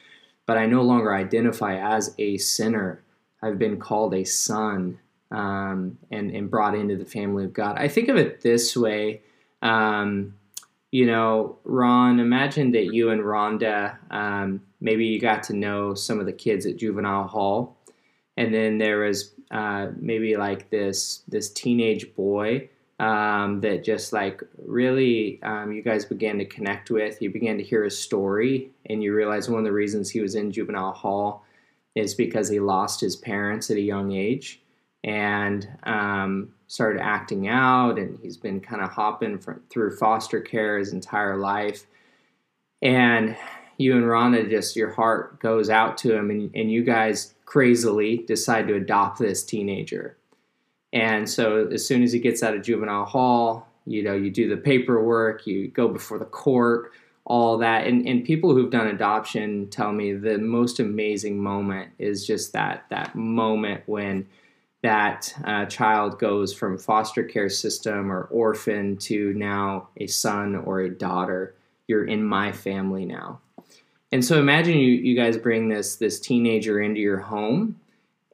but 0.46 0.56
I 0.56 0.66
no 0.66 0.82
longer 0.82 1.14
identify 1.14 1.76
as 1.76 2.14
a 2.18 2.38
sinner. 2.38 3.02
I've 3.42 3.58
been 3.58 3.78
called 3.78 4.14
a 4.14 4.24
son 4.24 4.98
um, 5.30 5.98
and, 6.10 6.30
and 6.30 6.50
brought 6.50 6.74
into 6.74 6.96
the 6.96 7.04
family 7.04 7.44
of 7.44 7.52
God. 7.52 7.78
I 7.78 7.88
think 7.88 8.08
of 8.08 8.16
it 8.16 8.40
this 8.40 8.76
way. 8.76 9.22
Um, 9.62 10.34
you 10.90 11.06
know, 11.06 11.58
Ron, 11.64 12.18
imagine 12.18 12.72
that 12.72 12.92
you 12.92 13.10
and 13.10 13.20
Rhonda, 13.20 13.96
um, 14.10 14.62
maybe 14.80 15.06
you 15.06 15.20
got 15.20 15.42
to 15.44 15.54
know 15.54 15.94
some 15.94 16.18
of 16.18 16.26
the 16.26 16.32
kids 16.32 16.66
at 16.66 16.78
juvenile 16.78 17.28
hall, 17.28 17.76
and 18.36 18.52
then 18.52 18.78
there 18.78 19.00
was 19.00 19.34
uh, 19.50 19.88
maybe 19.96 20.36
like 20.36 20.70
this 20.70 21.22
this 21.28 21.50
teenage 21.50 22.14
boy 22.14 22.68
um, 23.00 23.62
that 23.62 23.82
just 23.82 24.12
like 24.12 24.42
really 24.64 25.40
um, 25.42 25.72
you 25.72 25.82
guys 25.82 26.04
began 26.04 26.38
to 26.38 26.44
connect 26.44 26.90
with. 26.90 27.20
You 27.22 27.30
began 27.30 27.56
to 27.58 27.64
hear 27.64 27.82
his 27.82 27.98
story, 27.98 28.70
and 28.86 29.02
you 29.02 29.14
realize 29.14 29.48
one 29.48 29.58
of 29.58 29.64
the 29.64 29.72
reasons 29.72 30.10
he 30.10 30.20
was 30.20 30.34
in 30.34 30.52
juvenile 30.52 30.92
hall 30.92 31.44
is 31.94 32.14
because 32.14 32.48
he 32.48 32.60
lost 32.60 33.00
his 33.00 33.16
parents 33.16 33.70
at 33.70 33.76
a 33.76 33.80
young 33.80 34.12
age 34.12 34.60
and 35.02 35.66
um, 35.84 36.52
started 36.66 37.00
acting 37.00 37.48
out, 37.48 37.98
and 37.98 38.18
he's 38.22 38.36
been 38.36 38.60
kind 38.60 38.82
of 38.82 38.90
hopping 38.90 39.38
for, 39.38 39.60
through 39.70 39.96
foster 39.96 40.40
care 40.40 40.78
his 40.78 40.92
entire 40.92 41.36
life. 41.36 41.86
And 42.82 43.36
you 43.78 43.96
and 43.96 44.04
Rhonda, 44.04 44.48
just 44.48 44.76
your 44.76 44.90
heart 44.90 45.40
goes 45.40 45.70
out 45.70 45.96
to 45.98 46.14
him, 46.14 46.30
and, 46.30 46.50
and 46.54 46.70
you 46.70 46.84
guys 46.84 47.34
crazily 47.50 48.18
decide 48.28 48.68
to 48.68 48.76
adopt 48.76 49.18
this 49.18 49.42
teenager. 49.42 50.16
And 50.92 51.28
so 51.28 51.66
as 51.66 51.84
soon 51.84 52.04
as 52.04 52.12
he 52.12 52.20
gets 52.20 52.44
out 52.44 52.54
of 52.54 52.62
juvenile 52.62 53.04
hall, 53.04 53.66
you 53.86 54.04
know, 54.04 54.14
you 54.14 54.30
do 54.30 54.48
the 54.48 54.56
paperwork, 54.56 55.48
you 55.48 55.66
go 55.66 55.88
before 55.88 56.20
the 56.20 56.26
court, 56.26 56.92
all 57.24 57.58
that. 57.58 57.88
And, 57.88 58.06
and 58.06 58.24
people 58.24 58.54
who've 58.54 58.70
done 58.70 58.86
adoption 58.86 59.68
tell 59.68 59.90
me 59.90 60.12
the 60.12 60.38
most 60.38 60.78
amazing 60.78 61.42
moment 61.42 61.90
is 61.98 62.24
just 62.24 62.52
that 62.52 62.84
that 62.90 63.16
moment 63.16 63.82
when 63.86 64.28
that 64.84 65.34
uh, 65.44 65.66
child 65.66 66.20
goes 66.20 66.54
from 66.54 66.78
foster 66.78 67.24
care 67.24 67.48
system 67.48 68.12
or 68.12 68.28
orphan 68.30 68.96
to 68.98 69.34
now 69.34 69.88
a 69.96 70.06
son 70.06 70.54
or 70.54 70.80
a 70.80 70.90
daughter. 70.96 71.56
You're 71.88 72.06
in 72.06 72.22
my 72.22 72.52
family 72.52 73.06
now. 73.06 73.40
And 74.12 74.24
so 74.24 74.38
imagine 74.38 74.78
you 74.78 74.92
you 74.92 75.16
guys 75.16 75.36
bring 75.36 75.68
this 75.68 75.96
this 75.96 76.18
teenager 76.18 76.80
into 76.80 77.00
your 77.00 77.18
home 77.18 77.80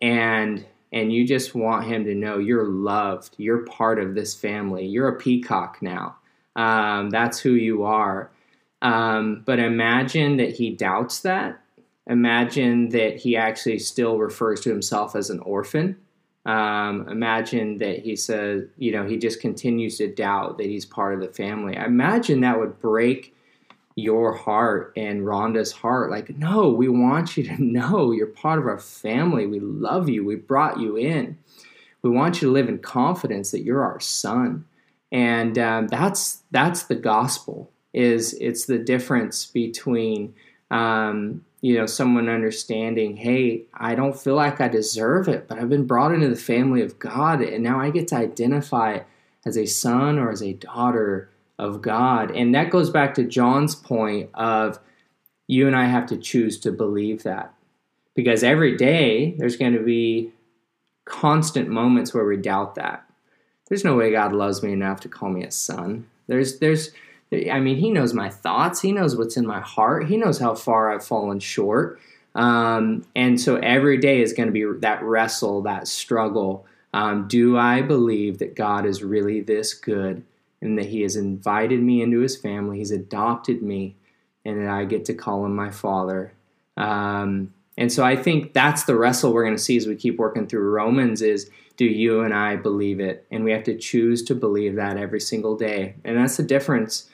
and 0.00 0.64
and 0.92 1.12
you 1.12 1.26
just 1.26 1.54
want 1.54 1.86
him 1.86 2.04
to 2.04 2.14
know 2.14 2.38
you're 2.38 2.68
loved. 2.68 3.34
You're 3.38 3.64
part 3.66 3.98
of 3.98 4.14
this 4.14 4.34
family. 4.34 4.86
You're 4.86 5.08
a 5.08 5.16
peacock 5.16 5.78
now. 5.82 6.16
Um, 6.54 7.10
that's 7.10 7.38
who 7.38 7.52
you 7.52 7.82
are. 7.82 8.30
Um, 8.82 9.42
but 9.44 9.58
imagine 9.58 10.36
that 10.38 10.54
he 10.54 10.70
doubts 10.70 11.20
that. 11.20 11.60
Imagine 12.06 12.90
that 12.90 13.16
he 13.16 13.36
actually 13.36 13.78
still 13.80 14.18
refers 14.18 14.60
to 14.60 14.70
himself 14.70 15.16
as 15.16 15.28
an 15.28 15.40
orphan. 15.40 15.96
Um, 16.46 17.08
imagine 17.08 17.78
that 17.78 17.98
he 17.98 18.14
says, 18.14 18.64
you 18.78 18.92
know, 18.92 19.04
he 19.04 19.16
just 19.16 19.40
continues 19.40 19.98
to 19.98 20.06
doubt 20.06 20.58
that 20.58 20.66
he's 20.66 20.86
part 20.86 21.14
of 21.14 21.20
the 21.20 21.28
family. 21.28 21.76
I 21.76 21.84
imagine 21.84 22.40
that 22.40 22.58
would 22.58 22.80
break 22.80 23.35
your 23.96 24.34
heart 24.34 24.92
and 24.94 25.22
Rhonda's 25.22 25.72
heart. 25.72 26.10
Like, 26.10 26.36
no, 26.36 26.68
we 26.68 26.88
want 26.88 27.36
you 27.36 27.44
to 27.44 27.62
know 27.62 28.12
you're 28.12 28.26
part 28.26 28.58
of 28.58 28.66
our 28.66 28.78
family. 28.78 29.46
We 29.46 29.58
love 29.58 30.08
you. 30.08 30.24
We 30.24 30.36
brought 30.36 30.78
you 30.78 30.96
in. 30.96 31.38
We 32.02 32.10
want 32.10 32.36
you 32.36 32.48
to 32.48 32.52
live 32.52 32.68
in 32.68 32.78
confidence 32.78 33.50
that 33.50 33.62
you're 33.62 33.82
our 33.82 33.98
son. 33.98 34.66
And 35.10 35.58
um, 35.58 35.88
that's 35.88 36.42
that's 36.50 36.84
the 36.84 36.94
gospel. 36.94 37.70
Is 37.92 38.34
it's 38.34 38.66
the 38.66 38.78
difference 38.78 39.46
between 39.46 40.34
um, 40.70 41.44
you 41.62 41.78
know 41.78 41.86
someone 41.86 42.28
understanding, 42.28 43.16
hey, 43.16 43.62
I 43.72 43.94
don't 43.94 44.18
feel 44.18 44.34
like 44.34 44.60
I 44.60 44.68
deserve 44.68 45.28
it, 45.28 45.48
but 45.48 45.58
I've 45.58 45.70
been 45.70 45.86
brought 45.86 46.12
into 46.12 46.28
the 46.28 46.36
family 46.36 46.82
of 46.82 46.98
God, 46.98 47.40
and 47.40 47.64
now 47.64 47.80
I 47.80 47.90
get 47.90 48.08
to 48.08 48.16
identify 48.16 49.00
as 49.46 49.56
a 49.56 49.64
son 49.64 50.18
or 50.18 50.30
as 50.30 50.42
a 50.42 50.52
daughter 50.52 51.30
of 51.58 51.82
God. 51.82 52.30
And 52.30 52.54
that 52.54 52.70
goes 52.70 52.90
back 52.90 53.14
to 53.14 53.24
John's 53.24 53.74
point 53.74 54.30
of 54.34 54.78
you 55.46 55.66
and 55.66 55.76
I 55.76 55.86
have 55.86 56.06
to 56.06 56.16
choose 56.16 56.58
to 56.60 56.72
believe 56.72 57.22
that. 57.22 57.52
Because 58.14 58.42
every 58.42 58.76
day 58.76 59.34
there's 59.38 59.56
going 59.56 59.74
to 59.74 59.84
be 59.84 60.32
constant 61.04 61.68
moments 61.68 62.12
where 62.12 62.24
we 62.24 62.36
doubt 62.36 62.74
that. 62.76 63.04
There's 63.68 63.84
no 63.84 63.96
way 63.96 64.10
God 64.10 64.32
loves 64.32 64.62
me 64.62 64.72
enough 64.72 65.00
to 65.00 65.08
call 65.08 65.28
me 65.28 65.44
a 65.44 65.50
son. 65.50 66.06
There's 66.26 66.58
there's 66.58 66.90
I 67.32 67.58
mean, 67.58 67.76
he 67.76 67.90
knows 67.90 68.14
my 68.14 68.28
thoughts. 68.28 68.80
He 68.80 68.92
knows 68.92 69.16
what's 69.16 69.36
in 69.36 69.46
my 69.46 69.60
heart. 69.60 70.06
He 70.06 70.16
knows 70.16 70.38
how 70.38 70.54
far 70.54 70.92
I've 70.92 71.04
fallen 71.04 71.40
short. 71.40 72.00
Um, 72.36 73.04
and 73.16 73.40
so 73.40 73.56
every 73.56 73.98
day 73.98 74.20
is 74.20 74.32
going 74.32 74.46
to 74.46 74.52
be 74.52 74.64
that 74.80 75.02
wrestle, 75.02 75.62
that 75.62 75.88
struggle. 75.88 76.66
Um, 76.94 77.26
do 77.26 77.58
I 77.58 77.82
believe 77.82 78.38
that 78.38 78.54
God 78.54 78.86
is 78.86 79.02
really 79.02 79.40
this 79.40 79.74
good 79.74 80.22
and 80.60 80.78
that 80.78 80.86
He 80.86 81.02
has 81.02 81.16
invited 81.16 81.82
me 81.82 82.02
into 82.02 82.20
His 82.20 82.36
family? 82.36 82.78
He's 82.78 82.90
adopted 82.90 83.62
me 83.62 83.96
and 84.44 84.62
that 84.62 84.68
I 84.68 84.84
get 84.84 85.04
to 85.06 85.14
call 85.14 85.44
Him 85.44 85.54
my 85.54 85.70
Father. 85.70 86.32
Um, 86.76 87.52
and 87.78 87.92
so 87.92 88.04
I 88.04 88.16
think 88.16 88.52
that's 88.52 88.84
the 88.84 88.96
wrestle 88.96 89.32
we're 89.32 89.44
going 89.44 89.56
to 89.56 89.62
see 89.62 89.76
as 89.76 89.86
we 89.86 89.96
keep 89.96 90.18
working 90.18 90.46
through 90.46 90.70
Romans 90.70 91.20
is 91.22 91.50
do 91.76 91.84
you 91.84 92.22
and 92.22 92.32
I 92.32 92.56
believe 92.56 93.00
it? 93.00 93.26
And 93.30 93.44
we 93.44 93.52
have 93.52 93.64
to 93.64 93.76
choose 93.76 94.22
to 94.24 94.34
believe 94.34 94.76
that 94.76 94.96
every 94.96 95.20
single 95.20 95.56
day. 95.56 95.96
And 96.04 96.16
that's 96.16 96.38
the 96.38 96.42
difference 96.42 97.10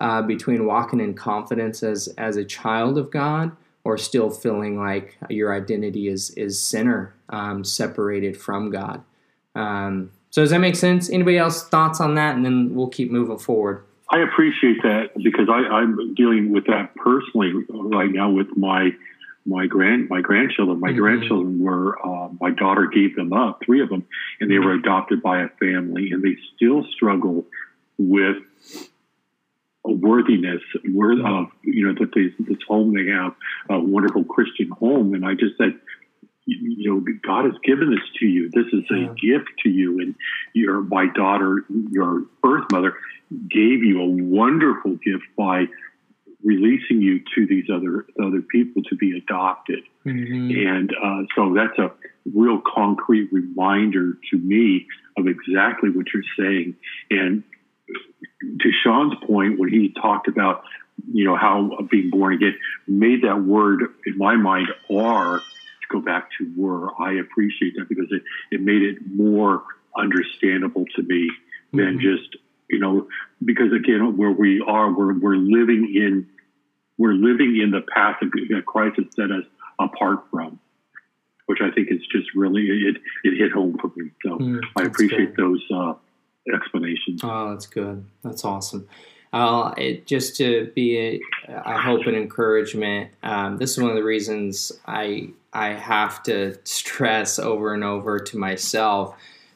uh, 0.00 0.22
between 0.22 0.66
walking 0.66 1.00
in 1.00 1.14
confidence 1.14 1.82
as, 1.82 2.08
as 2.18 2.36
a 2.36 2.44
child 2.44 2.98
of 2.98 3.10
God 3.10 3.52
or 3.84 3.96
still 3.96 4.30
feeling 4.30 4.76
like 4.78 5.16
your 5.28 5.54
identity 5.54 6.08
is, 6.08 6.30
is 6.30 6.60
sinner, 6.60 7.14
um, 7.28 7.62
separated 7.62 8.36
from 8.36 8.70
God. 8.70 9.02
Um, 9.54 10.10
so 10.32 10.40
does 10.40 10.50
that 10.50 10.60
make 10.60 10.76
sense? 10.76 11.10
Anybody 11.10 11.36
else 11.36 11.68
thoughts 11.68 12.00
on 12.00 12.14
that? 12.14 12.34
And 12.34 12.44
then 12.44 12.74
we'll 12.74 12.88
keep 12.88 13.10
moving 13.10 13.38
forward. 13.38 13.84
I 14.08 14.20
appreciate 14.20 14.82
that 14.82 15.10
because 15.22 15.48
I, 15.50 15.74
I'm 15.74 16.14
dealing 16.14 16.52
with 16.52 16.66
that 16.66 16.94
personally 16.96 17.52
right 17.68 18.10
now 18.10 18.30
with 18.30 18.48
my 18.56 18.90
my 19.44 19.66
grand 19.66 20.08
my 20.08 20.22
grandchildren. 20.22 20.80
My 20.80 20.88
mm-hmm. 20.88 21.00
grandchildren 21.00 21.60
were 21.60 21.98
uh, 22.04 22.30
my 22.40 22.50
daughter 22.50 22.86
gave 22.86 23.14
them 23.14 23.34
up, 23.34 23.60
three 23.64 23.82
of 23.82 23.90
them, 23.90 24.06
and 24.40 24.50
they 24.50 24.58
were 24.58 24.72
adopted 24.72 25.22
by 25.22 25.42
a 25.42 25.48
family, 25.60 26.10
and 26.12 26.22
they 26.22 26.36
still 26.56 26.84
struggle 26.94 27.44
with 27.98 28.36
a 29.84 29.92
worthiness, 29.92 30.62
worth 30.94 31.24
of 31.26 31.46
you 31.62 31.86
know 31.86 31.94
that 32.00 32.14
they, 32.14 32.32
this 32.44 32.62
home 32.66 32.94
they 32.94 33.10
have 33.10 33.34
a 33.68 33.78
wonderful 33.78 34.24
Christian 34.24 34.70
home, 34.70 35.12
and 35.12 35.26
I 35.26 35.34
just 35.34 35.58
said. 35.58 35.78
You 36.44 36.90
know, 36.90 37.14
God 37.24 37.44
has 37.44 37.54
given 37.62 37.90
this 37.90 38.04
to 38.18 38.26
you. 38.26 38.50
This 38.50 38.66
is 38.72 38.84
a 38.90 39.00
yeah. 39.00 39.38
gift 39.38 39.50
to 39.62 39.68
you, 39.68 40.00
and 40.00 40.14
your 40.54 40.80
my 40.80 41.06
daughter, 41.14 41.64
your 41.90 42.24
birth 42.42 42.64
mother, 42.72 42.94
gave 43.48 43.84
you 43.84 44.00
a 44.00 44.06
wonderful 44.06 44.96
gift 44.96 45.24
by 45.36 45.66
releasing 46.44 47.00
you 47.00 47.20
to 47.34 47.46
these 47.46 47.66
other 47.72 48.06
other 48.20 48.42
people 48.42 48.82
to 48.84 48.96
be 48.96 49.16
adopted. 49.16 49.84
Mm-hmm. 50.04 50.68
And 50.68 50.90
uh, 50.90 51.26
so 51.36 51.54
that's 51.54 51.78
a 51.78 51.92
real 52.34 52.60
concrete 52.74 53.32
reminder 53.32 54.18
to 54.30 54.36
me 54.36 54.86
of 55.16 55.26
exactly 55.26 55.90
what 55.90 56.06
you're 56.12 56.22
saying. 56.38 56.76
And 57.10 57.44
to 58.60 58.70
Sean's 58.82 59.14
point, 59.26 59.58
when 59.58 59.70
he 59.70 59.94
talked 60.00 60.28
about 60.28 60.64
you 61.12 61.24
know 61.24 61.36
how 61.36 61.78
being 61.90 62.10
born 62.10 62.34
again 62.34 62.56
made 62.86 63.22
that 63.22 63.42
word 63.42 63.82
in 64.06 64.18
my 64.18 64.36
mind 64.36 64.68
"are" 64.90 65.40
go 65.92 66.00
back 66.00 66.30
to 66.38 66.52
were. 66.56 66.88
I 67.00 67.14
appreciate 67.14 67.74
that 67.76 67.88
because 67.88 68.08
it 68.10 68.22
it 68.50 68.60
made 68.60 68.82
it 68.82 68.98
more 69.06 69.62
understandable 69.96 70.84
to 70.96 71.02
me 71.02 71.30
mm-hmm. 71.72 71.78
than 71.78 72.00
just 72.00 72.36
you 72.72 72.78
know, 72.78 73.06
because 73.44 73.70
again, 73.72 74.16
where 74.16 74.30
we 74.30 74.64
are, 74.66 74.90
we're, 74.90 75.16
we're 75.18 75.36
living 75.36 75.92
in, 75.94 76.26
we're 76.96 77.12
living 77.12 77.60
in 77.62 77.70
the 77.70 77.82
path 77.94 78.16
that 78.20 78.64
Christ 78.66 78.96
has 78.96 79.06
set 79.14 79.30
us 79.30 79.44
apart 79.78 80.24
from, 80.30 80.58
which 81.46 81.58
I 81.60 81.70
think 81.70 81.88
is 81.90 82.00
just 82.10 82.34
really, 82.34 82.62
it, 82.62 82.96
it 83.24 83.36
hit 83.36 83.52
home 83.52 83.76
for 83.78 83.92
me. 83.94 84.10
So 84.24 84.38
mm, 84.38 84.60
I 84.76 84.84
appreciate 84.84 85.36
good. 85.36 85.44
those 85.44 85.62
uh, 85.72 85.94
explanations. 86.52 87.20
Oh, 87.22 87.50
that's 87.50 87.66
good. 87.66 88.06
That's 88.24 88.44
awesome. 88.44 88.88
Uh, 89.32 89.72
it, 89.78 90.06
just 90.06 90.36
to 90.36 90.70
be, 90.74 90.98
a, 90.98 91.20
I 91.64 91.80
hope, 91.80 92.06
an 92.06 92.14
encouragement. 92.14 93.10
Um, 93.22 93.56
this 93.56 93.72
is 93.72 93.78
one 93.78 93.90
of 93.90 93.96
the 93.96 94.04
reasons 94.04 94.72
I 94.86 95.30
I 95.52 95.68
have 95.68 96.22
to 96.24 96.56
stress 96.64 97.38
over 97.38 97.74
and 97.74 97.84
over 97.84 98.18
to 98.18 98.38
myself 98.38 99.14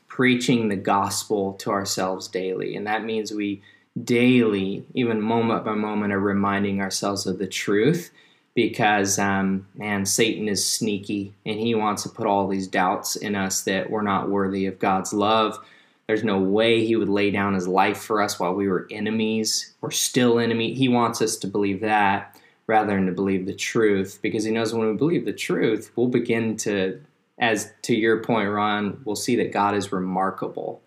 preaching 0.09 0.69
the 0.69 0.77
gospel 0.77 1.55
to 1.55 1.71
ourselves 1.71 2.29
daily. 2.29 2.77
And 2.77 2.87
that 2.87 3.05
means 3.05 3.33
we 3.33 3.63
daily, 4.03 4.85
even 4.95 5.21
moment 5.21 5.65
by 5.65 5.75
moment, 5.75 6.13
are 6.13 6.21
reminding 6.21 6.81
ourselves 6.81 7.27
of 7.27 7.39
the 7.39 7.47
truth 7.47 8.11
because, 8.55 9.19
um, 9.19 9.67
man, 9.75 10.07
Satan 10.07 10.49
is 10.49 10.65
sneaky 10.65 11.35
and 11.45 11.59
he 11.59 11.75
wants 11.75 12.03
to 12.03 12.09
put 12.09 12.27
all 12.27 12.49
these 12.49 12.69
doubts 12.69 13.17
in 13.17 13.35
us 13.35 13.63
that 13.63 13.91
we're 13.91 14.03
not 14.03 14.31
worthy 14.31 14.67
of 14.67 14.79
God's 14.79 15.13
love. 15.13 15.59
There's 16.07 16.25
no 16.25 16.39
way 16.39 16.85
he 16.85 16.97
would 16.97 17.09
lay 17.09 17.31
down 17.31 17.55
his 17.55 17.67
life 17.67 17.99
for 17.99 18.23
us 18.23 18.39
while 18.39 18.55
we 18.55 18.69
were 18.69 18.87
enemies. 18.91 19.75
We're 19.81 19.91
still 19.91 20.39
enemy. 20.39 20.75
He 20.75 20.89
wants 20.89 21.21
us 21.21 21.37
to 21.39 21.49
believe 21.49 21.81
that 21.81 22.39
rather 22.69 22.95
than 22.95 23.07
to 23.07 23.13
believe 23.13 23.47
the 23.47 23.55
truth 23.55 24.19
because 24.23 24.45
he 24.45 24.51
knows 24.51 24.73
when 24.73 24.89
we 24.89 24.97
believe 24.97 25.25
the 25.25 25.33
truth, 25.33 25.91
we'll 25.97 26.09
begin 26.09 26.57
to 26.59 27.01
as 27.39 27.73
to 27.83 27.95
your 27.95 28.23
point, 28.23 28.49
Ron, 28.49 29.03
we'll 29.05 29.17
see 29.17 29.37
that 29.37 29.53
God 29.53 29.75
is 29.75 29.93
remarkable 29.93 30.81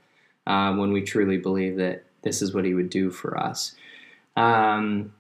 uh, 0.47 0.73
when 0.73 0.91
we 0.91 1.01
truly 1.01 1.37
believe 1.37 1.77
that 1.77 2.03
this 2.23 2.41
is 2.41 2.53
what 2.53 2.65
He 2.65 2.73
would 2.73 2.89
do 2.89 3.11
for 3.11 3.37
us. 3.37 3.75
Um, 4.35 5.13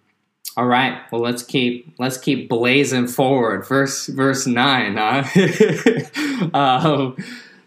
all 0.57 0.65
right, 0.65 0.99
well 1.11 1.21
let's 1.21 1.43
keep 1.43 1.93
let's 1.99 2.17
keep 2.17 2.49
blazing 2.49 3.07
forward. 3.07 3.67
Verse 3.67 4.07
verse 4.07 4.47
nine. 4.47 4.97
Huh? 4.97 6.49
um, 6.53 7.17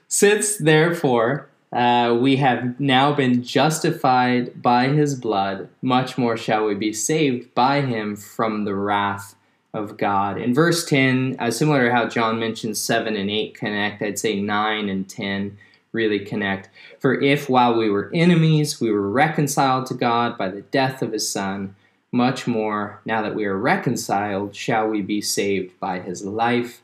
Since 0.08 0.56
therefore 0.58 1.48
uh, 1.72 2.16
we 2.20 2.36
have 2.36 2.78
now 2.78 3.12
been 3.12 3.42
justified 3.42 4.60
by 4.60 4.88
His 4.88 5.14
blood, 5.14 5.68
much 5.80 6.18
more 6.18 6.36
shall 6.36 6.66
we 6.66 6.74
be 6.74 6.92
saved 6.92 7.54
by 7.54 7.80
Him 7.80 8.16
from 8.16 8.64
the 8.64 8.74
wrath 8.74 9.34
of 9.74 9.96
God. 9.96 10.38
In 10.38 10.54
verse 10.54 10.84
10, 10.84 11.36
uh, 11.38 11.50
similar 11.50 11.86
to 11.86 11.92
how 11.92 12.08
John 12.08 12.38
mentions 12.38 12.78
7 12.78 13.16
and 13.16 13.30
8 13.30 13.54
connect, 13.54 14.02
I'd 14.02 14.18
say 14.18 14.40
9 14.40 14.88
and 14.88 15.08
10 15.08 15.56
really 15.92 16.20
connect. 16.20 16.68
For 16.98 17.20
if 17.20 17.48
while 17.48 17.76
we 17.76 17.88
were 17.88 18.10
enemies, 18.12 18.80
we 18.80 18.90
were 18.90 19.10
reconciled 19.10 19.86
to 19.86 19.94
God 19.94 20.36
by 20.36 20.48
the 20.48 20.62
death 20.62 21.02
of 21.02 21.12
his 21.12 21.28
Son, 21.28 21.74
much 22.10 22.46
more, 22.46 23.00
now 23.06 23.22
that 23.22 23.34
we 23.34 23.46
are 23.46 23.56
reconciled, 23.56 24.54
shall 24.54 24.88
we 24.88 25.00
be 25.00 25.20
saved 25.20 25.78
by 25.80 26.00
his 26.00 26.24
life. 26.24 26.82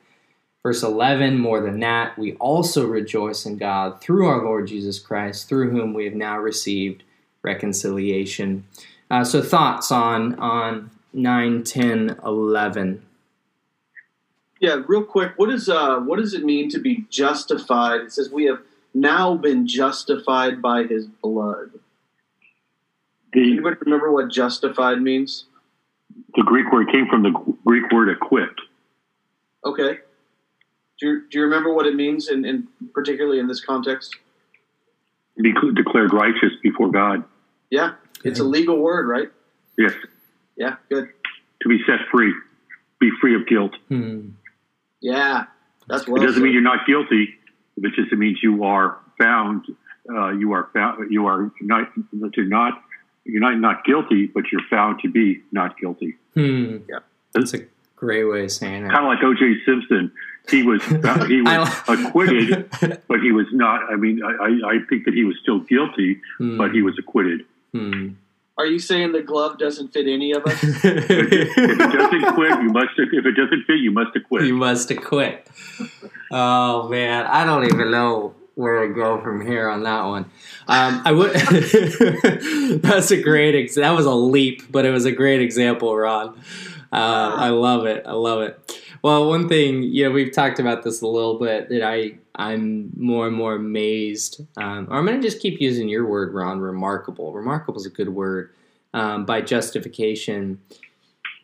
Verse 0.62 0.82
11, 0.82 1.38
more 1.38 1.61
than 1.61 1.80
that, 1.80 2.18
we 2.18 2.34
also 2.34 2.86
rejoice 2.86 3.46
in 3.46 3.56
God 3.56 4.00
through 4.00 4.26
our 4.26 4.44
Lord 4.44 4.66
Jesus 4.66 4.98
Christ, 4.98 5.48
through 5.48 5.70
whom 5.70 5.94
we 5.94 6.04
have 6.04 6.14
now 6.14 6.38
received 6.38 7.04
reconciliation. 7.42 8.64
Uh, 9.11 9.24
so, 9.24 9.40
thoughts 9.40 9.92
on, 9.92 10.34
on 10.38 10.90
9, 11.12 11.62
10, 11.62 12.20
11. 12.24 13.02
Yeah, 14.61 14.82
real 14.88 15.04
quick, 15.04 15.32
what 15.36 15.50
is 15.50 15.68
uh 15.68 16.00
what 16.00 16.18
does 16.18 16.34
it 16.34 16.44
mean 16.44 16.68
to 16.70 16.80
be 16.80 17.04
justified? 17.11 18.00
It 18.00 18.12
says 18.12 18.30
we 18.30 18.44
have 18.46 18.61
now 18.92 19.36
been 19.36 19.68
justified 19.68 20.61
by 20.61 20.82
his 20.84 21.06
blood. 21.06 21.70
The, 23.32 23.52
Anybody 23.52 23.76
remember 23.82 24.11
what 24.11 24.30
justified 24.30 25.00
means? 25.00 25.44
The 26.34 26.42
Greek 26.42 26.72
word 26.72 26.88
came 26.90 27.06
from 27.09 27.22
the 27.22 27.30
Greek 27.64 27.90
word 27.92 28.09
acquit. 28.09 28.50
Okay. 29.64 30.00
Do 30.99 31.07
you, 31.07 31.22
do 31.30 31.38
you 31.38 31.44
remember 31.44 31.72
what 31.72 31.86
it 31.86 31.94
means, 31.94 32.28
in, 32.28 32.44
in 32.44 32.68
particularly 32.92 33.38
in 33.38 33.46
this 33.46 33.64
context? 33.64 34.16
Be 35.40 35.53
declared 35.74 36.12
righteous 36.12 36.53
before 36.62 36.90
God. 36.90 37.22
Yeah, 37.70 37.92
it's 38.24 38.40
a 38.40 38.44
legal 38.44 38.78
word, 38.78 39.07
right? 39.07 39.28
Yes. 39.76 39.92
Yeah, 40.57 40.76
good. 40.88 41.09
To 41.62 41.68
be 41.68 41.78
set 41.86 42.01
free, 42.11 42.34
be 42.99 43.11
free 43.20 43.36
of 43.36 43.46
guilt. 43.46 43.76
Hmm. 43.88 44.30
Yeah, 45.01 45.44
that's 45.88 46.09
well 46.09 46.20
It 46.20 46.26
doesn't 46.26 46.42
mean 46.42 46.53
you're 46.53 46.62
not 46.62 46.86
guilty. 46.86 47.28
It 47.76 47.92
just 47.94 48.12
means 48.12 48.38
you 48.42 48.64
are 48.64 48.99
found. 49.20 49.64
Uh, 50.11 50.30
you 50.30 50.53
are 50.53 50.68
found. 50.74 51.12
You 51.12 51.26
are 51.26 51.53
not. 51.61 51.92
You're 52.36 52.46
not. 52.46 52.82
You're 53.24 53.40
not 53.40 53.59
not 53.59 53.84
guilty, 53.84 54.26
but 54.26 54.44
you're 54.51 54.66
found 54.68 55.01
to 55.03 55.11
be 55.11 55.42
not 55.53 55.78
guilty. 55.78 56.16
Hmm. 56.34 56.78
Yeah, 56.88 56.99
that's 57.32 57.55
a 57.55 57.59
great 57.99 58.24
way 58.24 58.44
of 58.44 58.53
saying 58.53 58.84
it. 58.84 58.90
Kind 58.90 59.05
of 59.05 59.09
like 59.09 59.22
O.J. 59.22 59.64
Simpson. 59.64 60.12
He 60.51 60.62
was 60.62 60.82
he 61.28 61.42
was 61.42 61.68
acquitted, 61.88 62.70
but 63.09 63.20
he 63.20 63.32
was 63.32 63.46
not. 63.53 63.92
I 63.92 63.96
mean, 63.96 64.22
I, 64.24 64.61
I 64.66 64.78
think 64.88 65.05
that 65.05 65.14
he 65.14 65.24
was 65.24 65.36
still 65.42 65.61
guilty, 65.61 66.20
hmm. 66.38 66.57
but 66.57 66.72
he 66.72 66.82
was 66.82 66.99
acquitted. 66.99 67.44
Hmm. 67.72 68.11
Are 68.57 68.66
you 68.66 68.78
saying 68.78 69.12
the 69.12 69.22
glove 69.22 69.59
doesn't 69.59 69.92
fit 69.92 70.09
any 70.09 70.32
of 70.32 70.44
us? 70.44 70.59
if 70.64 70.84
it 70.84 71.78
doesn't 71.78 72.34
quit, 72.34 72.61
you 72.62 72.70
must. 72.70 72.90
If 72.96 73.26
it 73.26 73.32
doesn't 73.32 73.64
fit, 73.66 73.78
you 73.78 73.90
must 73.90 74.16
acquit. 74.16 74.46
You 74.46 74.55
must 74.55 74.90
acquit. 74.90 75.46
Oh 76.30 76.88
man, 76.88 77.26
I 77.26 77.44
don't 77.44 77.64
even 77.66 77.90
know 77.90 78.34
where 78.55 78.88
to 78.88 78.92
go 78.92 79.20
from 79.20 79.46
here 79.46 79.68
on 79.68 79.84
that 79.84 80.03
one. 80.05 80.24
Um, 80.66 81.03
I 81.05 81.12
would. 81.12 81.34
that's 82.82 83.11
a 83.12 83.22
great. 83.22 83.55
Ex- 83.55 83.76
that 83.76 83.92
was 83.92 84.07
a 84.07 84.14
leap, 84.14 84.72
but 84.72 84.84
it 84.84 84.90
was 84.90 85.05
a 85.05 85.12
great 85.12 85.40
example, 85.40 85.94
Ron. 85.96 86.40
Uh, 86.93 87.34
I 87.36 87.49
love 87.51 87.86
it. 87.86 88.05
I 88.07 88.12
love 88.12 88.43
it. 88.43 88.80
Well, 89.03 89.28
one 89.28 89.49
thing 89.49 89.82
you 89.82 90.05
know 90.05 90.11
we've 90.11 90.32
talked 90.32 90.59
about 90.59 90.82
this 90.82 91.03
a 91.03 91.07
little 91.07 91.39
bit 91.39 91.68
that 91.68 91.82
I 91.82 92.14
I'm 92.36 92.91
more 92.97 93.26
and 93.26 93.36
more 93.36 93.57
amazed. 93.57 94.41
Um, 94.57 94.89
or 94.91 94.99
I'm 94.99 95.07
going 95.07 95.20
to 95.20 95.26
just 95.26 95.43
keep 95.43 95.61
using 95.61 95.89
your 95.89 96.07
word, 96.07 96.32
Ron. 96.32 96.61
Remarkable. 96.61 97.32
Remarkable 97.32 97.78
is 97.78 97.86
a 97.86 97.91
good 97.91 98.09
word. 98.09 98.51
Um, 98.95 99.26
by 99.26 99.43
justification 99.43 100.61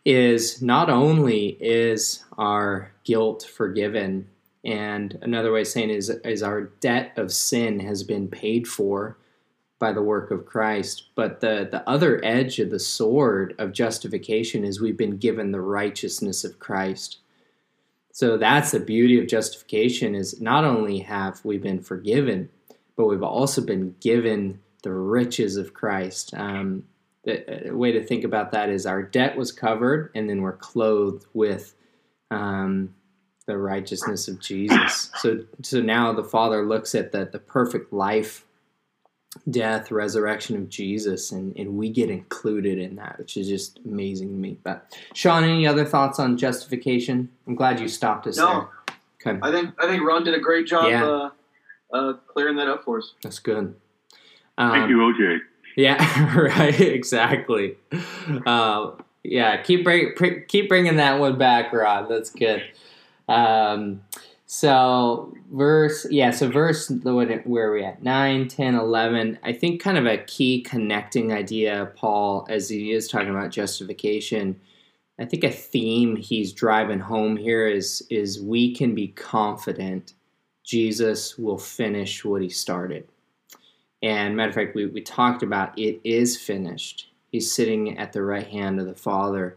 is 0.04 0.62
not 0.62 0.88
only 0.88 1.58
is 1.60 2.24
our 2.38 2.92
guilt 3.04 3.42
forgiven, 3.42 4.28
and 4.64 5.18
another 5.20 5.52
way 5.52 5.60
of 5.60 5.66
saying 5.66 5.90
is 5.90 6.08
is 6.08 6.42
our 6.42 6.62
debt 6.80 7.12
of 7.16 7.32
sin 7.32 7.80
has 7.80 8.02
been 8.02 8.28
paid 8.28 8.66
for 8.66 9.18
by 9.84 9.92
the 9.92 10.00
work 10.00 10.30
of 10.30 10.46
Christ. 10.46 11.10
But 11.14 11.40
the, 11.40 11.68
the 11.70 11.86
other 11.86 12.18
edge 12.24 12.58
of 12.58 12.70
the 12.70 12.78
sword 12.78 13.54
of 13.58 13.74
justification 13.74 14.64
is 14.64 14.80
we've 14.80 14.96
been 14.96 15.18
given 15.18 15.52
the 15.52 15.60
righteousness 15.60 16.42
of 16.42 16.58
Christ. 16.58 17.18
So 18.10 18.38
that's 18.38 18.70
the 18.70 18.80
beauty 18.80 19.20
of 19.20 19.26
justification 19.26 20.14
is 20.14 20.40
not 20.40 20.64
only 20.64 21.00
have 21.00 21.44
we 21.44 21.58
been 21.58 21.82
forgiven, 21.82 22.48
but 22.96 23.04
we've 23.04 23.22
also 23.22 23.60
been 23.60 23.94
given 24.00 24.58
the 24.82 24.92
riches 24.92 25.58
of 25.58 25.74
Christ. 25.74 26.32
Um, 26.32 26.84
the, 27.24 27.70
way 27.70 27.92
to 27.92 28.02
think 28.02 28.24
about 28.24 28.52
that 28.52 28.70
is 28.70 28.86
our 28.86 29.02
debt 29.02 29.36
was 29.36 29.52
covered, 29.52 30.10
and 30.14 30.30
then 30.30 30.40
we're 30.40 30.56
clothed 30.56 31.26
with 31.34 31.74
um, 32.30 32.94
the 33.44 33.58
righteousness 33.58 34.28
of 34.28 34.40
Jesus. 34.40 35.10
So, 35.18 35.44
so 35.60 35.82
now 35.82 36.10
the 36.14 36.24
Father 36.24 36.64
looks 36.64 36.94
at 36.94 37.12
the, 37.12 37.28
the 37.30 37.38
perfect 37.38 37.92
life, 37.92 38.46
death, 39.50 39.90
resurrection 39.90 40.56
of 40.56 40.68
Jesus, 40.68 41.32
and, 41.32 41.56
and 41.56 41.76
we 41.76 41.88
get 41.88 42.10
included 42.10 42.78
in 42.78 42.96
that, 42.96 43.18
which 43.18 43.36
is 43.36 43.48
just 43.48 43.78
amazing 43.84 44.28
to 44.28 44.34
me. 44.34 44.58
But 44.62 44.96
Sean, 45.14 45.44
any 45.44 45.66
other 45.66 45.84
thoughts 45.84 46.18
on 46.18 46.36
justification? 46.36 47.30
I'm 47.46 47.54
glad 47.54 47.80
you 47.80 47.88
stopped 47.88 48.26
us 48.26 48.36
no. 48.36 48.46
there. 48.46 48.96
Okay. 49.26 49.40
I 49.42 49.50
think 49.50 49.74
I 49.78 49.86
think 49.86 50.02
Ron 50.02 50.24
did 50.24 50.34
a 50.34 50.40
great 50.40 50.66
job 50.66 50.90
yeah. 50.90 51.04
uh, 51.04 51.30
uh, 51.92 52.12
clearing 52.28 52.56
that 52.56 52.68
up 52.68 52.84
for 52.84 52.98
us. 52.98 53.14
That's 53.22 53.38
good. 53.38 53.74
Um, 54.58 54.70
Thank 54.70 54.90
you, 54.90 54.98
OJ. 54.98 55.38
Yeah, 55.76 56.34
right. 56.36 56.78
Exactly. 56.80 57.76
Uh, 58.46 58.92
yeah, 59.22 59.62
keep 59.62 59.84
bring, 59.84 60.12
keep 60.48 60.68
bringing 60.68 60.96
that 60.96 61.18
one 61.18 61.38
back, 61.38 61.72
Ron. 61.72 62.08
That's 62.08 62.30
good. 62.30 62.62
Um, 63.28 64.02
so 64.46 65.34
verse, 65.52 66.06
yeah, 66.10 66.30
so 66.30 66.50
verse, 66.50 66.90
where 66.90 67.68
are 67.68 67.72
we 67.72 67.84
at? 67.84 68.02
9, 68.02 68.48
10, 68.48 68.74
11. 68.74 69.38
I 69.42 69.52
think 69.52 69.80
kind 69.80 69.96
of 69.96 70.06
a 70.06 70.18
key 70.18 70.62
connecting 70.62 71.32
idea, 71.32 71.92
Paul, 71.96 72.46
as 72.50 72.68
he 72.68 72.92
is 72.92 73.08
talking 73.08 73.30
about 73.30 73.50
justification. 73.50 74.60
I 75.18 75.24
think 75.24 75.44
a 75.44 75.50
theme 75.50 76.16
he's 76.16 76.52
driving 76.52 76.98
home 76.98 77.36
here 77.36 77.68
is 77.68 78.04
is 78.10 78.42
we 78.42 78.74
can 78.74 78.94
be 78.94 79.08
confident 79.08 80.14
Jesus 80.64 81.38
will 81.38 81.58
finish 81.58 82.24
what 82.24 82.42
he 82.42 82.48
started. 82.48 83.06
And 84.02 84.36
matter 84.36 84.48
of 84.48 84.54
fact, 84.54 84.74
we, 84.74 84.86
we 84.86 85.02
talked 85.02 85.42
about 85.42 85.78
it 85.78 86.00
is 86.02 86.36
finished. 86.36 87.10
He's 87.30 87.54
sitting 87.54 87.98
at 87.98 88.12
the 88.12 88.22
right 88.22 88.46
hand 88.46 88.80
of 88.80 88.86
the 88.86 88.94
Father. 88.94 89.56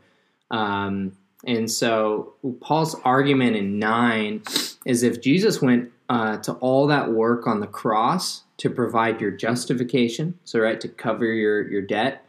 Um, 0.51 1.13
and 1.45 1.69
so 1.69 2.33
Paul's 2.61 2.95
argument 3.03 3.55
in 3.55 3.79
9 3.79 4.41
is 4.87 5.03
if 5.03 5.21
Jesus 5.21 5.61
went 5.61 5.91
uh, 6.07 6.37
to 6.37 6.53
all 6.53 6.87
that 6.87 7.11
work 7.11 7.45
on 7.45 7.59
the 7.59 7.67
cross 7.67 8.43
to 8.55 8.69
provide 8.69 9.19
your 9.19 9.31
justification, 9.31 10.39
so 10.45 10.59
right, 10.59 10.79
to 10.79 10.87
cover 10.87 11.25
your, 11.25 11.69
your 11.69 11.81
debt, 11.81 12.25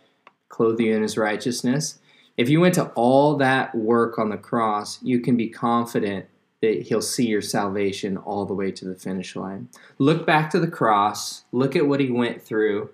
clothe 0.48 0.80
you 0.80 0.94
in 0.94 1.02
his 1.02 1.16
righteousness, 1.16 2.00
if 2.36 2.48
you 2.48 2.60
went 2.60 2.74
to 2.74 2.86
all 2.90 3.36
that 3.36 3.74
work 3.76 4.18
on 4.18 4.30
the 4.30 4.36
cross, 4.36 5.00
you 5.02 5.20
can 5.20 5.36
be 5.36 5.48
confident 5.48 6.26
that 6.60 6.82
he'll 6.82 7.00
see 7.00 7.28
your 7.28 7.40
salvation 7.40 8.16
all 8.16 8.44
the 8.44 8.54
way 8.54 8.72
to 8.72 8.84
the 8.84 8.96
finish 8.96 9.36
line. 9.36 9.68
Look 9.98 10.26
back 10.26 10.50
to 10.50 10.58
the 10.58 10.66
cross, 10.66 11.44
look 11.52 11.76
at 11.76 11.86
what 11.86 12.00
he 12.00 12.10
went 12.10 12.42
through 12.42 12.90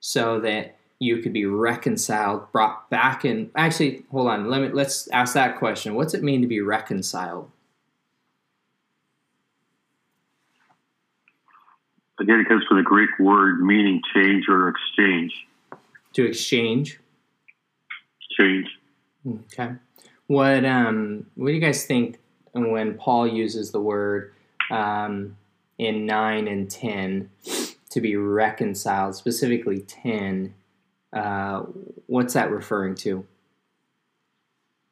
so 0.00 0.40
that 0.40 0.76
you 0.98 1.18
could 1.18 1.32
be 1.32 1.46
reconciled, 1.46 2.50
brought 2.50 2.90
back 2.90 3.24
in. 3.24 3.50
Actually, 3.54 4.04
hold 4.10 4.28
on. 4.28 4.48
Let 4.48 4.60
me 4.60 4.68
let's 4.68 5.08
ask 5.08 5.34
that 5.34 5.58
question. 5.58 5.94
What's 5.94 6.14
it 6.14 6.22
mean 6.22 6.40
to 6.40 6.48
be 6.48 6.60
reconciled? 6.60 7.50
Again, 12.20 12.40
it 12.40 12.48
comes 12.48 12.64
from 12.66 12.76
the 12.76 12.82
Greek 12.82 13.10
word 13.18 13.60
meaning 13.60 14.00
change 14.14 14.44
or 14.48 14.68
exchange. 14.68 15.32
To 16.14 16.24
exchange. 16.24 17.00
Change. 18.38 18.68
Okay. 19.26 19.72
What 20.26 20.64
um 20.64 21.26
what 21.34 21.48
do 21.48 21.52
you 21.52 21.60
guys 21.60 21.84
think 21.84 22.18
when 22.54 22.94
Paul 22.94 23.26
uses 23.26 23.72
the 23.72 23.80
word 23.80 24.32
um, 24.70 25.36
in 25.78 26.06
9 26.06 26.48
and 26.48 26.70
10 26.70 27.30
to 27.90 28.00
be 28.00 28.16
reconciled, 28.16 29.16
specifically 29.16 29.80
10, 29.80 30.54
uh, 31.12 31.62
what's 32.06 32.34
that 32.34 32.50
referring 32.50 32.94
to? 32.96 33.26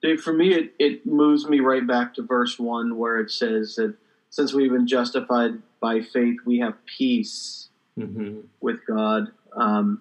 Dave, 0.02 0.20
for 0.20 0.32
me, 0.32 0.52
it, 0.52 0.74
it 0.78 1.06
moves 1.06 1.46
me 1.46 1.60
right 1.60 1.86
back 1.86 2.14
to 2.14 2.22
verse 2.22 2.58
1 2.58 2.96
where 2.96 3.20
it 3.20 3.30
says 3.30 3.76
that 3.76 3.94
since 4.32 4.54
we've 4.54 4.72
been 4.72 4.86
justified 4.86 5.52
by 5.78 6.00
faith, 6.00 6.38
we 6.46 6.58
have 6.58 6.74
peace 6.86 7.68
mm-hmm. 7.98 8.40
with 8.60 8.80
God. 8.86 9.28
Um, 9.54 10.00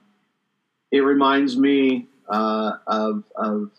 it 0.89 1.01
reminds 1.01 1.57
me 1.57 2.07
uh, 2.29 2.77
of, 2.87 3.25
of 3.35 3.71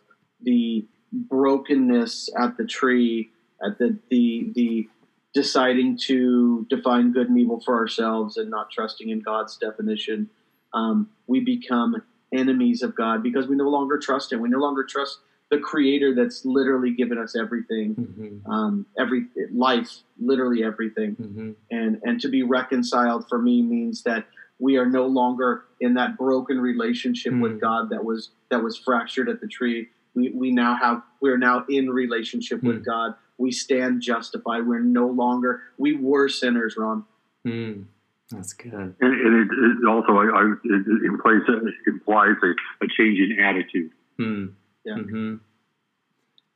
the 0.42 0.84
brokenness 1.10 2.28
at 2.38 2.56
the 2.56 2.64
tree 2.64 3.30
at 3.64 3.78
the 3.78 3.98
the 4.08 4.50
the 4.54 4.88
deciding 5.34 5.96
to 5.96 6.66
define 6.68 7.12
good 7.12 7.28
and 7.28 7.38
evil 7.38 7.60
for 7.60 7.76
ourselves 7.76 8.36
and 8.36 8.50
not 8.50 8.70
trusting 8.70 9.08
in 9.08 9.20
God's 9.20 9.56
definition, 9.56 10.28
um, 10.74 11.08
we 11.26 11.40
become 11.40 12.02
enemies 12.34 12.82
of 12.82 12.94
God 12.94 13.22
because 13.22 13.46
we 13.46 13.56
no 13.56 13.68
longer 13.68 13.98
trust 13.98 14.32
Him. 14.32 14.40
We 14.40 14.50
no 14.50 14.58
longer 14.58 14.84
trust 14.84 15.20
the 15.52 15.58
Creator 15.58 16.16
that's 16.16 16.44
literally 16.44 16.92
given 16.92 17.18
us 17.18 17.36
everything, 17.36 17.94
mm-hmm. 17.94 18.50
um, 18.50 18.86
every 18.98 19.26
life, 19.52 20.00
literally 20.20 20.64
everything. 20.64 21.14
Mm-hmm. 21.14 21.50
And 21.70 22.00
and 22.02 22.20
to 22.20 22.28
be 22.28 22.42
reconciled 22.42 23.28
for 23.28 23.38
me 23.38 23.62
means 23.62 24.02
that 24.02 24.26
we 24.58 24.76
are 24.78 24.86
no 24.86 25.06
longer 25.06 25.64
in 25.80 25.94
that 25.94 26.16
broken 26.16 26.60
relationship 26.60 27.32
mm-hmm. 27.32 27.42
with 27.42 27.60
God 27.60 27.90
that 27.90 28.04
was 28.04 28.30
that 28.50 28.62
was 28.64 28.76
fractured 28.76 29.28
at 29.28 29.40
the 29.40 29.46
tree. 29.46 29.88
We, 30.14 30.30
we 30.30 30.50
now 30.50 30.76
have 30.76 31.02
we're 31.20 31.38
now 31.38 31.64
in 31.68 31.88
relationship 31.88 32.62
with 32.62 32.82
mm. 32.82 32.84
God 32.84 33.14
we 33.42 33.50
stand 33.50 34.00
justified. 34.00 34.66
We're 34.66 34.80
no 34.80 35.08
longer, 35.08 35.62
we 35.76 35.96
were 35.96 36.28
sinners, 36.28 36.76
Ron. 36.76 37.04
Mm, 37.46 37.86
that's 38.30 38.52
good. 38.52 38.72
And, 38.72 38.94
and 39.00 39.34
it, 39.42 39.48
it, 39.52 39.88
also 39.88 40.12
I, 40.12 40.26
I, 40.26 40.54
it 40.64 41.04
implies, 41.04 41.40
it 41.48 41.74
implies 41.88 42.36
a, 42.42 42.84
a, 42.84 42.88
change 42.96 43.18
in 43.18 43.38
attitude. 43.40 43.90
Mm. 44.20 44.52
Yeah. 44.84 44.94
Mm-hmm. 44.94 45.36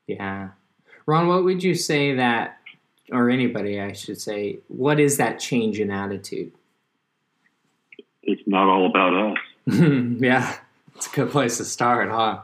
Yeah. 0.06 0.48
Ron, 1.06 1.28
what 1.28 1.44
would 1.44 1.62
you 1.62 1.74
say 1.74 2.14
that, 2.14 2.58
or 3.12 3.30
anybody, 3.30 3.80
I 3.80 3.92
should 3.92 4.20
say, 4.20 4.58
what 4.68 4.98
is 4.98 5.16
that 5.18 5.38
change 5.38 5.78
in 5.78 5.90
attitude? 5.90 6.52
It's 8.22 8.42
not 8.46 8.68
all 8.68 8.86
about 8.86 9.14
us. 9.14 9.38
yeah, 9.66 10.56
it's 10.94 11.06
a 11.06 11.10
good 11.10 11.30
place 11.30 11.58
to 11.58 11.64
start, 11.64 12.10
huh? 12.10 12.40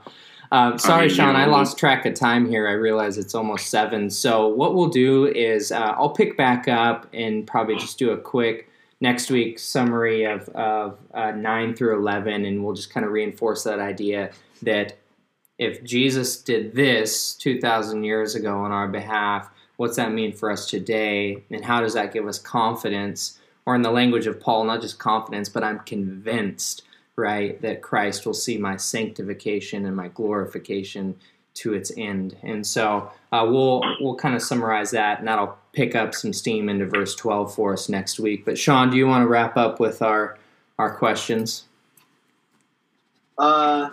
Uh, 0.52 0.76
sorry, 0.76 1.04
I 1.04 1.06
mean, 1.06 1.16
Sean, 1.16 1.34
I 1.34 1.46
lost 1.46 1.78
track 1.78 2.04
of 2.04 2.12
time 2.12 2.46
here. 2.46 2.68
I 2.68 2.72
realize 2.72 3.16
it's 3.16 3.34
almost 3.34 3.68
seven. 3.68 4.10
So 4.10 4.48
what 4.48 4.74
we'll 4.74 4.90
do 4.90 5.26
is 5.26 5.72
uh, 5.72 5.94
I'll 5.96 6.10
pick 6.10 6.36
back 6.36 6.68
up 6.68 7.08
and 7.14 7.46
probably 7.46 7.76
just 7.76 7.98
do 7.98 8.10
a 8.10 8.18
quick 8.18 8.68
next 9.00 9.30
week 9.30 9.58
summary 9.58 10.24
of, 10.24 10.48
of 10.50 10.98
uh, 11.14 11.30
nine 11.30 11.74
through 11.74 11.98
eleven, 11.98 12.44
and 12.44 12.62
we'll 12.62 12.74
just 12.74 12.92
kind 12.92 13.06
of 13.06 13.12
reinforce 13.12 13.64
that 13.64 13.78
idea 13.78 14.30
that 14.60 14.98
if 15.62 15.82
Jesus 15.84 16.36
did 16.36 16.74
this 16.74 17.34
two 17.34 17.60
thousand 17.60 18.04
years 18.04 18.34
ago 18.34 18.58
on 18.58 18.72
our 18.72 18.88
behalf, 18.88 19.50
what's 19.76 19.96
that 19.96 20.12
mean 20.12 20.32
for 20.32 20.50
us 20.50 20.68
today, 20.68 21.42
and 21.50 21.64
how 21.64 21.80
does 21.80 21.94
that 21.94 22.12
give 22.12 22.26
us 22.26 22.38
confidence? 22.38 23.38
Or 23.64 23.76
in 23.76 23.82
the 23.82 23.92
language 23.92 24.26
of 24.26 24.40
Paul, 24.40 24.64
not 24.64 24.80
just 24.80 24.98
confidence, 24.98 25.48
but 25.48 25.62
I'm 25.62 25.78
convinced 25.80 26.82
right? 27.16 27.60
That 27.62 27.82
Christ 27.82 28.26
will 28.26 28.34
see 28.34 28.58
my 28.58 28.76
sanctification 28.76 29.86
and 29.86 29.96
my 29.96 30.08
glorification 30.08 31.14
to 31.54 31.74
its 31.74 31.92
end. 31.96 32.36
And 32.42 32.66
so 32.66 33.10
uh, 33.30 33.46
we'll 33.48 33.82
we'll 34.00 34.16
kind 34.16 34.34
of 34.34 34.42
summarize 34.42 34.90
that, 34.92 35.18
and 35.18 35.28
that'll 35.28 35.58
pick 35.72 35.94
up 35.94 36.14
some 36.14 36.32
steam 36.32 36.68
into 36.68 36.86
verse 36.86 37.14
12 37.14 37.54
for 37.54 37.72
us 37.74 37.88
next 37.88 38.18
week. 38.18 38.44
But 38.44 38.58
Sean, 38.58 38.90
do 38.90 38.96
you 38.96 39.06
want 39.06 39.24
to 39.24 39.28
wrap 39.28 39.56
up 39.56 39.80
with 39.80 40.02
our 40.02 40.38
our 40.78 40.94
questions? 40.94 41.64
Uh, 43.38 43.90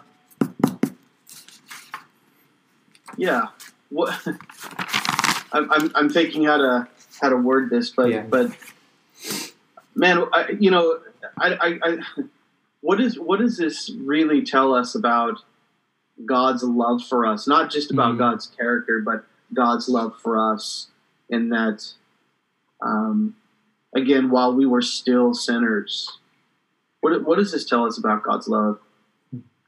yeah. 3.19 3.47
What 3.89 4.17
I'm, 5.51 5.71
I'm, 5.71 5.91
I'm 5.95 6.09
thinking 6.09 6.45
how 6.45 6.57
to 6.57 6.87
how 7.21 7.29
to 7.29 7.37
word 7.37 7.69
this, 7.69 7.89
but 7.89 8.09
yeah. 8.09 8.21
but 8.21 8.51
man, 9.95 10.23
I, 10.33 10.51
you 10.59 10.71
know, 10.71 10.99
I, 11.37 11.53
I, 11.53 11.79
I, 11.83 11.97
what 12.81 13.01
is 13.01 13.19
what 13.19 13.39
does 13.39 13.57
this 13.57 13.91
really 13.99 14.43
tell 14.43 14.73
us 14.73 14.95
about 14.95 15.43
God's 16.25 16.63
love 16.63 17.03
for 17.03 17.25
us? 17.25 17.47
Not 17.47 17.71
just 17.71 17.91
about 17.91 18.11
mm-hmm. 18.11 18.19
God's 18.19 18.47
character, 18.47 19.01
but 19.03 19.25
God's 19.53 19.89
love 19.89 20.15
for 20.21 20.37
us, 20.53 20.87
in 21.29 21.49
that, 21.49 21.91
um, 22.81 23.35
again, 23.95 24.29
while 24.29 24.53
we 24.53 24.65
were 24.65 24.81
still 24.81 25.33
sinners, 25.33 26.19
what 27.01 27.23
what 27.25 27.37
does 27.37 27.51
this 27.51 27.65
tell 27.65 27.85
us 27.85 27.97
about 27.97 28.23
God's 28.23 28.47
love? 28.47 28.79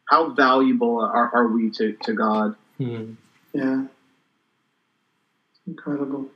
How 0.06 0.30
valuable 0.30 1.00
are, 1.00 1.34
are 1.34 1.48
we 1.48 1.70
to, 1.72 1.94
to 2.04 2.14
God? 2.14 2.56
Mm-hmm. 2.80 3.14
Yeah, 3.54 3.86
incredible. 5.68 6.28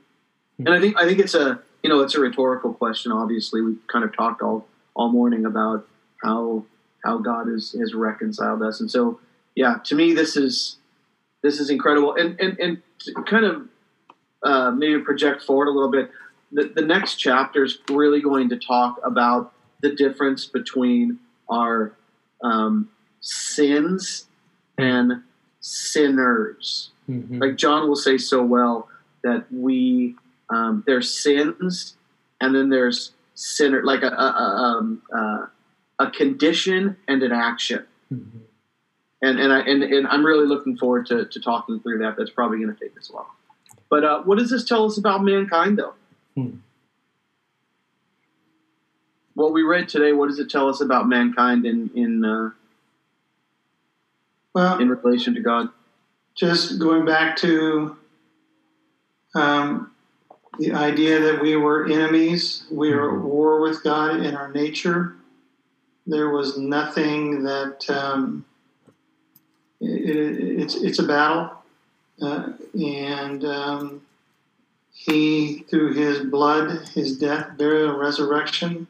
And 0.58 0.70
I 0.70 0.80
think 0.80 0.98
I 0.98 1.04
think 1.04 1.18
it's 1.18 1.34
a 1.34 1.60
you 1.82 1.90
know, 1.90 2.00
it's 2.00 2.16
a 2.16 2.20
rhetorical 2.20 2.74
question. 2.74 3.12
Obviously, 3.12 3.62
we've 3.62 3.86
kind 3.86 4.04
of 4.04 4.14
talked 4.16 4.42
all 4.42 4.66
all 4.94 5.10
morning 5.10 5.44
about 5.44 5.86
how 6.22 6.64
how 7.04 7.18
God 7.18 7.48
has 7.48 7.76
has 7.78 7.94
reconciled 7.94 8.62
us, 8.62 8.80
and 8.80 8.90
so 8.90 9.20
yeah, 9.54 9.76
to 9.84 9.94
me, 9.94 10.12
this 10.12 10.36
is 10.36 10.78
this 11.42 11.60
is 11.60 11.70
incredible, 11.70 12.14
and 12.14 12.38
and 12.40 12.58
and 12.58 12.82
kind 13.26 13.44
of 13.44 13.68
uh, 14.42 14.70
maybe 14.72 15.00
project 15.00 15.42
forward 15.42 15.68
a 15.68 15.70
little 15.70 15.90
bit. 15.90 16.10
The, 16.52 16.72
the 16.74 16.82
next 16.82 17.16
chapter 17.16 17.64
is 17.64 17.78
really 17.90 18.20
going 18.20 18.48
to 18.50 18.56
talk 18.56 19.00
about 19.04 19.52
the 19.80 19.94
difference 19.94 20.44
between 20.46 21.18
our 21.48 21.92
um, 22.42 22.88
sins 23.20 24.26
and 24.78 25.22
sinners. 25.66 26.90
Mm-hmm. 27.08 27.38
Like 27.42 27.56
John 27.56 27.88
will 27.88 27.96
say 27.96 28.18
so 28.18 28.42
well 28.42 28.88
that 29.22 29.46
we 29.52 30.14
um, 30.48 30.84
there's 30.86 31.10
sins, 31.22 31.96
and 32.40 32.54
then 32.54 32.68
there's 32.68 33.12
sinner, 33.34 33.82
like 33.84 34.02
a 34.02 34.08
a, 34.08 34.10
a, 34.10 34.62
um, 34.62 35.02
uh, 35.12 35.46
a 35.98 36.10
condition 36.10 36.96
and 37.08 37.22
an 37.22 37.32
action. 37.32 37.84
Mm-hmm. 38.12 38.38
And 39.22 39.40
and 39.40 39.52
I 39.52 39.60
and, 39.60 39.82
and 39.82 40.06
I'm 40.06 40.24
really 40.24 40.46
looking 40.46 40.76
forward 40.76 41.06
to, 41.06 41.26
to 41.26 41.40
talking 41.40 41.80
through 41.80 41.98
that. 41.98 42.14
That's 42.16 42.30
probably 42.30 42.58
going 42.58 42.74
to 42.74 42.80
take 42.80 42.96
us 42.96 43.10
a 43.10 43.14
while. 43.14 43.34
But 43.88 44.04
uh, 44.04 44.22
what 44.22 44.38
does 44.38 44.50
this 44.50 44.64
tell 44.64 44.84
us 44.84 44.98
about 44.98 45.24
mankind, 45.24 45.78
though? 45.78 45.94
Hmm. 46.36 46.56
What 49.34 49.52
we 49.52 49.62
read 49.62 49.88
today, 49.88 50.12
what 50.12 50.28
does 50.28 50.38
it 50.38 50.48
tell 50.48 50.68
us 50.68 50.80
about 50.80 51.08
mankind 51.08 51.66
in 51.66 51.90
in 51.94 52.24
uh, 52.24 52.50
well 54.56 54.78
in 54.78 54.88
relation 54.88 55.34
to 55.34 55.40
God? 55.40 55.68
Just 56.34 56.78
going 56.78 57.04
back 57.04 57.36
to 57.38 57.96
um, 59.34 59.92
the 60.58 60.72
idea 60.72 61.20
that 61.20 61.42
we 61.42 61.56
were 61.56 61.86
enemies, 61.86 62.64
we 62.70 62.94
were 62.94 63.18
at 63.18 63.22
war 63.22 63.60
with 63.60 63.84
God 63.84 64.20
in 64.20 64.34
our 64.34 64.50
nature. 64.50 65.14
There 66.06 66.30
was 66.30 66.56
nothing 66.56 67.42
that 67.42 67.84
um, 67.90 68.46
it, 69.80 70.16
it, 70.16 70.60
it's 70.60 70.74
it's 70.76 70.98
a 71.00 71.06
battle, 71.06 71.50
uh, 72.22 72.52
and 72.72 73.44
um, 73.44 74.02
He 74.92 75.64
through 75.68 75.92
His 75.94 76.20
blood, 76.20 76.88
His 76.94 77.18
death, 77.18 77.58
burial, 77.58 77.90
and 77.90 77.98
resurrection, 77.98 78.86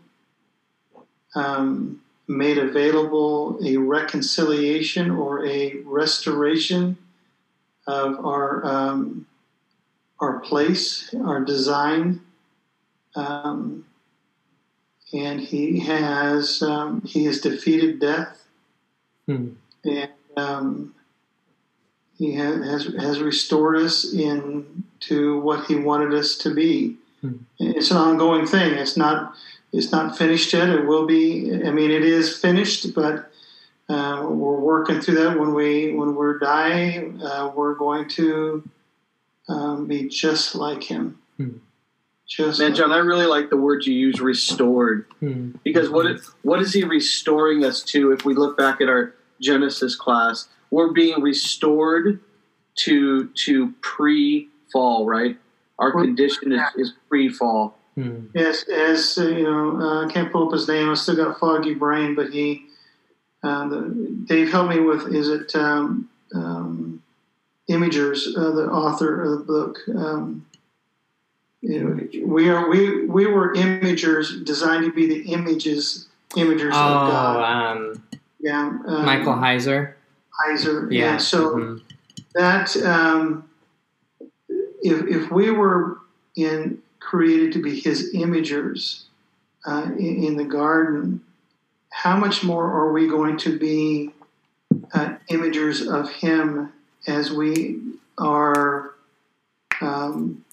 um, 1.34 2.02
made 2.28 2.58
available 2.58 3.58
a 3.64 3.76
reconciliation 3.76 5.10
or 5.10 5.46
a 5.46 5.76
restoration 5.84 6.96
of 7.86 8.24
our 8.24 8.66
um, 8.66 9.26
our 10.18 10.40
place, 10.40 11.14
our 11.24 11.40
design. 11.40 12.20
Um, 13.14 13.84
and 15.12 15.40
he 15.40 15.80
has 15.80 16.62
um, 16.62 17.02
he 17.02 17.24
has 17.24 17.40
defeated 17.40 18.00
death, 18.00 18.44
hmm. 19.26 19.50
and 19.84 20.10
um, 20.36 20.94
he 22.18 22.32
has, 22.34 22.86
has 22.94 23.20
restored 23.20 23.76
us 23.76 24.12
into 24.12 25.40
what 25.40 25.66
he 25.66 25.76
wanted 25.76 26.14
us 26.14 26.36
to 26.38 26.54
be. 26.54 26.96
Hmm. 27.20 27.36
It's 27.58 27.90
an 27.90 27.98
ongoing 27.98 28.46
thing. 28.46 28.74
It's 28.74 28.96
not 28.96 29.34
it's 29.76 29.92
not 29.92 30.16
finished 30.16 30.52
yet. 30.52 30.68
It 30.70 30.86
will 30.86 31.06
be. 31.06 31.52
I 31.52 31.70
mean, 31.70 31.90
it 31.90 32.04
is 32.04 32.36
finished, 32.36 32.94
but 32.94 33.30
uh, 33.88 34.26
we're 34.28 34.58
working 34.58 35.00
through 35.00 35.16
that. 35.16 35.38
When 35.38 35.54
we 35.54 35.92
when 35.92 36.14
we're 36.14 36.38
dying, 36.38 37.22
uh, 37.22 37.52
we're 37.54 37.74
going 37.74 38.08
to 38.10 38.68
um, 39.48 39.86
be 39.86 40.08
just 40.08 40.54
like 40.54 40.82
him. 40.82 41.18
Hmm. 41.36 41.58
Just 42.26 42.58
Man, 42.58 42.74
John, 42.74 42.90
I 42.90 42.96
really 42.96 43.26
like 43.26 43.50
the 43.50 43.56
word 43.56 43.86
you 43.86 43.94
use, 43.94 44.20
restored, 44.20 45.06
hmm. 45.20 45.52
because 45.62 45.90
what 45.90 46.06
what 46.42 46.60
is 46.60 46.72
he 46.72 46.82
restoring 46.82 47.64
us 47.64 47.82
to? 47.84 48.12
If 48.12 48.24
we 48.24 48.34
look 48.34 48.56
back 48.56 48.80
at 48.80 48.88
our 48.88 49.14
Genesis 49.40 49.94
class, 49.94 50.48
we're 50.70 50.92
being 50.92 51.20
restored 51.20 52.20
to 52.76 53.28
to 53.28 53.74
pre-fall, 53.82 55.06
right? 55.06 55.36
Our 55.78 55.94
we're, 55.94 56.04
condition 56.04 56.52
is, 56.52 56.60
is 56.76 56.92
pre-fall. 57.08 57.68
Hmm. 57.68 57.75
Yes, 58.34 58.68
as 58.68 59.16
uh, 59.18 59.28
you 59.28 59.44
know, 59.44 59.80
uh, 59.80 60.06
I 60.06 60.12
can't 60.12 60.30
pull 60.30 60.46
up 60.46 60.52
his 60.52 60.68
name. 60.68 60.90
I 60.90 60.94
still 60.94 61.16
got 61.16 61.28
a 61.28 61.34
foggy 61.34 61.74
brain, 61.74 62.14
but 62.14 62.30
he, 62.30 62.66
uh, 63.42 63.68
the, 63.68 64.24
Dave, 64.26 64.50
helped 64.50 64.70
me 64.70 64.80
with. 64.80 65.14
Is 65.14 65.28
it 65.28 65.54
um, 65.56 66.10
um, 66.34 67.02
Imagers, 67.68 68.28
uh, 68.36 68.52
the 68.52 68.70
author 68.70 69.22
of 69.22 69.38
the 69.38 69.44
book. 69.44 69.78
Um, 69.88 70.46
you 71.62 71.82
know, 71.82 72.24
we 72.24 72.48
are 72.48 72.68
we 72.68 73.06
we 73.06 73.26
were 73.26 73.54
imagers 73.54 74.44
designed 74.44 74.84
to 74.84 74.92
be 74.92 75.06
the 75.08 75.32
images 75.32 76.06
imagers 76.36 76.70
oh, 76.74 76.78
of 76.78 77.10
God. 77.10 77.76
Um, 77.76 78.02
yeah, 78.38 78.66
um, 78.86 79.04
Michael 79.04 79.32
Heiser. 79.32 79.94
Heiser. 80.46 80.92
Yeah. 80.92 81.00
yeah. 81.00 81.16
So 81.16 81.56
mm-hmm. 81.56 81.76
that 82.34 82.76
um, 82.84 83.48
if 84.48 85.04
if 85.08 85.32
we 85.32 85.50
were 85.50 85.98
in 86.36 86.80
created 87.06 87.52
to 87.52 87.62
be 87.62 87.78
His 87.78 88.12
imagers 88.14 89.04
uh, 89.64 89.90
in, 89.96 90.24
in, 90.24 90.36
the 90.36 90.44
garden, 90.44 91.22
how 91.90 92.16
much 92.16 92.42
more 92.42 92.64
are 92.64 92.92
we 92.92 93.06
going 93.06 93.36
to 93.38 93.56
be 93.58 94.10
uh, 94.92 95.14
imagers 95.30 95.86
of 95.86 96.10
Him 96.10 96.72
as 97.06 97.30
we 97.30 97.80
are 98.18 98.94
um, 99.80 100.44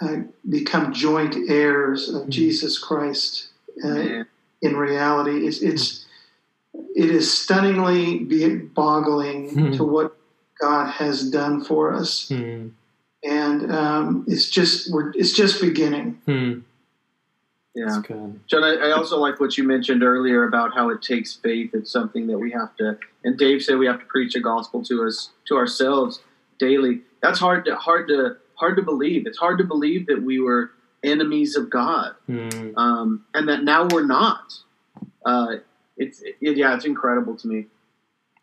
uh, 0.00 0.16
become 0.48 0.92
joint 0.92 1.34
heirs 1.48 2.10
of 2.10 2.22
mm-hmm. 2.22 2.30
Jesus 2.30 2.78
Christ 2.78 3.48
uh, 3.82 4.24
in 4.60 4.76
reality. 4.76 5.46
It's, 5.46 5.62
it's 5.62 6.04
it 6.94 7.10
is 7.10 7.36
stunningly 7.36 8.18
boggling 8.74 9.50
mm-hmm. 9.50 9.72
to 9.76 9.84
what 9.84 10.16
God 10.60 10.90
has 10.90 11.30
done 11.30 11.64
for 11.64 11.94
us, 11.94 12.28
mm-hmm. 12.28 12.68
And 13.24 13.72
um, 13.72 14.24
it's 14.28 14.48
just 14.50 14.92
we're 14.92 15.10
it's 15.12 15.32
just 15.32 15.60
beginning. 15.60 16.20
Hmm. 16.26 16.60
Yeah, 17.74 18.00
John. 18.46 18.62
I, 18.62 18.76
I, 18.76 18.90
also 18.92 19.18
like 19.18 19.40
what 19.40 19.58
you 19.58 19.64
mentioned 19.64 20.04
earlier 20.04 20.44
about 20.44 20.72
how 20.74 20.90
it 20.90 21.02
takes 21.02 21.34
faith. 21.34 21.70
It's 21.74 21.90
something 21.90 22.28
that 22.28 22.38
we 22.38 22.52
have 22.52 22.76
to, 22.76 22.96
and 23.24 23.36
Dave 23.36 23.64
said 23.64 23.78
we 23.78 23.86
have 23.86 23.98
to 23.98 24.06
preach 24.06 24.34
the 24.34 24.40
gospel 24.40 24.84
to 24.84 25.04
us 25.04 25.30
to 25.46 25.56
ourselves 25.56 26.20
daily. 26.60 27.00
That's 27.20 27.40
hard 27.40 27.64
to 27.64 27.74
hard 27.74 28.06
to 28.08 28.36
hard 28.54 28.76
to 28.76 28.82
believe. 28.82 29.26
It's 29.26 29.38
hard 29.38 29.58
to 29.58 29.64
believe 29.64 30.06
that 30.06 30.22
we 30.22 30.38
were 30.38 30.70
enemies 31.02 31.56
of 31.56 31.68
God, 31.68 32.14
mm. 32.28 32.76
um, 32.76 33.24
and 33.34 33.48
that 33.48 33.64
now 33.64 33.88
we're 33.90 34.06
not. 34.06 34.52
Uh, 35.26 35.56
it's 35.96 36.22
it, 36.22 36.36
yeah, 36.40 36.76
it's 36.76 36.84
incredible 36.84 37.36
to 37.36 37.48
me. 37.48 37.66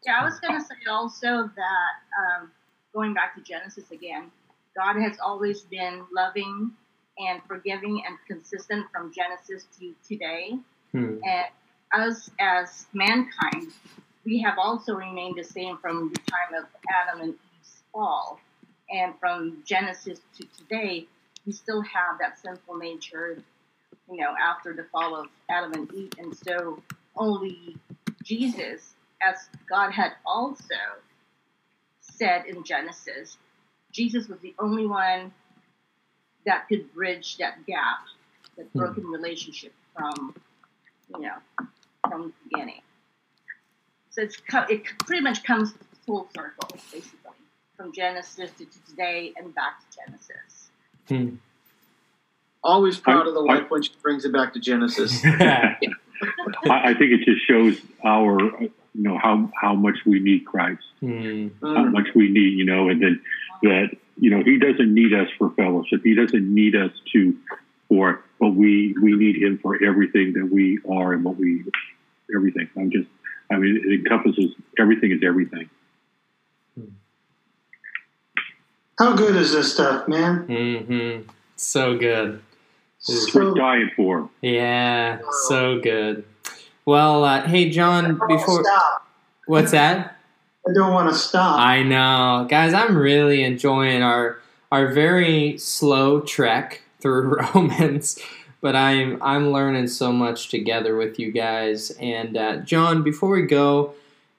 Yeah, 0.06 0.20
I 0.20 0.26
was 0.26 0.40
going 0.42 0.60
to 0.60 0.66
say 0.66 0.76
also 0.90 1.50
that 1.56 1.94
um, 2.20 2.52
going 2.94 3.14
back 3.14 3.36
to 3.36 3.42
Genesis 3.42 3.92
again, 3.92 4.32
God 4.76 5.02
has 5.02 5.18
always 5.24 5.62
been 5.62 6.04
loving 6.14 6.72
and 7.18 7.42
forgiving 7.48 8.04
and 8.08 8.18
consistent 8.28 8.86
from 8.92 9.12
Genesis 9.14 9.66
to 9.80 9.94
today. 10.08 10.58
Hmm. 10.92 11.18
And 11.24 11.46
us 11.94 12.30
as 12.40 12.88
mankind, 12.94 13.72
we 14.26 14.42
have 14.42 14.58
also 14.58 14.94
remained 14.94 15.38
the 15.38 15.44
same 15.44 15.78
from 15.78 16.12
the 16.14 16.20
time 16.20 16.64
of 16.64 16.70
Adam 16.90 17.22
and 17.22 17.34
Eve's 17.34 17.84
fall. 17.92 18.40
And 18.90 19.14
from 19.20 19.64
Genesis 19.66 20.20
to 20.38 20.48
today, 20.58 21.08
we 21.46 21.52
still 21.52 21.82
have 21.82 22.20
that 22.20 22.40
sinful 22.40 22.78
nature, 22.78 23.38
you 24.10 24.18
know, 24.18 24.34
after 24.42 24.74
the 24.74 24.84
fall 24.92 25.16
of 25.16 25.28
Adam 25.50 25.74
and 25.74 25.94
Eve. 25.94 26.12
And 26.18 26.36
so 26.36 26.82
only 27.16 27.78
Jesus, 28.24 28.94
as 29.22 29.50
God 29.70 29.92
had 29.92 30.14
also 30.26 30.76
said 32.02 32.46
in 32.46 32.64
Genesis, 32.64 33.38
Jesus 33.92 34.28
was 34.28 34.39
the 34.39 34.56
only 34.60 34.86
one 34.86 35.32
that 36.46 36.68
could 36.68 36.94
bridge 36.94 37.38
that 37.38 37.66
gap, 37.66 38.00
that 38.58 38.68
hmm. 38.68 38.80
broken 38.80 39.06
relationship 39.06 39.74
from, 39.96 40.36
you 41.10 41.22
know, 41.22 41.68
from 42.08 42.22
the 42.24 42.50
beginning. 42.50 42.82
So 44.10 44.24
it's 44.24 44.42
it 44.70 44.84
pretty 45.06 45.22
much 45.22 45.44
comes 45.44 45.74
full 46.06 46.28
circle, 46.36 46.70
basically, 46.92 47.32
from 47.78 47.94
Genesis 47.94 48.52
to, 48.58 48.66
to 48.66 48.86
today 48.89 49.34
and 49.38 49.54
back 49.56 49.80
to 49.80 49.98
Genesis. 50.06 50.70
Hmm. 51.08 51.36
Always 52.64 53.00
proud 53.00 53.26
I, 53.26 53.30
of 53.30 53.34
the 53.34 53.44
wife 53.44 53.64
I, 53.64 53.68
when 53.70 53.84
she 53.84 53.92
brings 54.02 54.26
it 54.26 54.34
back 54.34 54.54
to 54.54 54.60
Genesis. 54.60 55.22
I, 55.26 55.78
I, 56.70 56.94
think 56.94 57.12
it 57.12 57.26
just 57.26 57.48
shows 57.48 57.82
our, 58.06 58.39
you 58.62 58.72
know, 58.94 59.18
how 59.18 59.50
how 59.60 59.74
much 59.74 59.96
we 60.06 60.20
need 60.20 60.46
Christ, 60.46 60.84
mm. 61.02 61.52
how 61.62 61.86
much 61.86 62.08
we 62.14 62.30
need, 62.30 62.54
you 62.58 62.66
know, 62.66 62.89
and 62.89 63.02
then 63.02 63.22
that 63.64 63.89
you 64.18 64.30
know 64.30 64.43
He 64.43 64.59
doesn't 64.59 64.93
need 64.93 65.14
us 65.14 65.30
for 65.38 65.51
fellowship. 65.51 66.01
He 66.03 66.16
doesn't 66.16 66.53
need 66.53 66.76
us 66.76 66.91
to 67.14 67.38
for, 67.88 68.24
but 68.39 68.49
we 68.49 68.95
we 69.01 69.16
need 69.16 69.41
Him 69.41 69.59
for 69.62 69.84
everything 69.84 70.34
that 70.34 70.49
we 70.51 70.80
are 70.89 71.14
and 71.14 71.24
what 71.24 71.38
we 71.38 71.64
everything. 72.36 72.70
I'm 72.78 72.91
just, 72.91 73.07
I 73.51 73.57
mean, 73.57 73.82
it 73.86 73.99
encompasses 73.99 74.53
everything 74.80 75.12
is 75.12 75.22
everything. 75.24 75.70
How 78.97 79.16
good 79.16 79.36
is 79.36 79.51
this 79.51 79.74
stuff, 79.74 80.07
man? 80.07 80.45
Mm-hmm. 80.47 81.30
So 81.55 81.97
good. 81.97 82.41
It's 82.99 83.34
so, 83.34 83.55
dying 83.55 83.89
for. 83.95 84.30
Yeah, 84.41 85.22
so 85.47 85.80
good. 85.80 86.24
Well, 86.86 87.24
uh, 87.24 87.47
hey, 87.47 87.70
John, 87.72 88.20
before. 88.28 88.64
What's 89.47 89.72
that? 89.72 90.18
I 90.68 90.74
don't 90.74 90.93
want 90.93 91.09
to 91.09 91.16
stop. 91.16 91.59
I 91.59 91.82
know. 91.84 92.45
Guys, 92.49 92.74
I'm 92.74 92.95
really 92.95 93.43
enjoying 93.43 94.03
our 94.03 94.39
our 94.72 94.88
very 94.93 95.57
slow 95.57 96.22
trek 96.22 96.82
through 96.99 97.39
Romans, 97.53 98.20
but 98.62 98.76
I'm 98.76 99.22
I'm 99.24 99.51
learning 99.51 99.88
so 99.88 100.12
much 100.12 100.49
together 100.49 100.95
with 100.95 101.20
you 101.20 101.32
guys. 101.32 101.91
And 101.99 102.38
uh, 102.38 102.57
John, 102.57 103.01
before 103.01 103.30
we 103.30 103.43
go, 103.43 103.95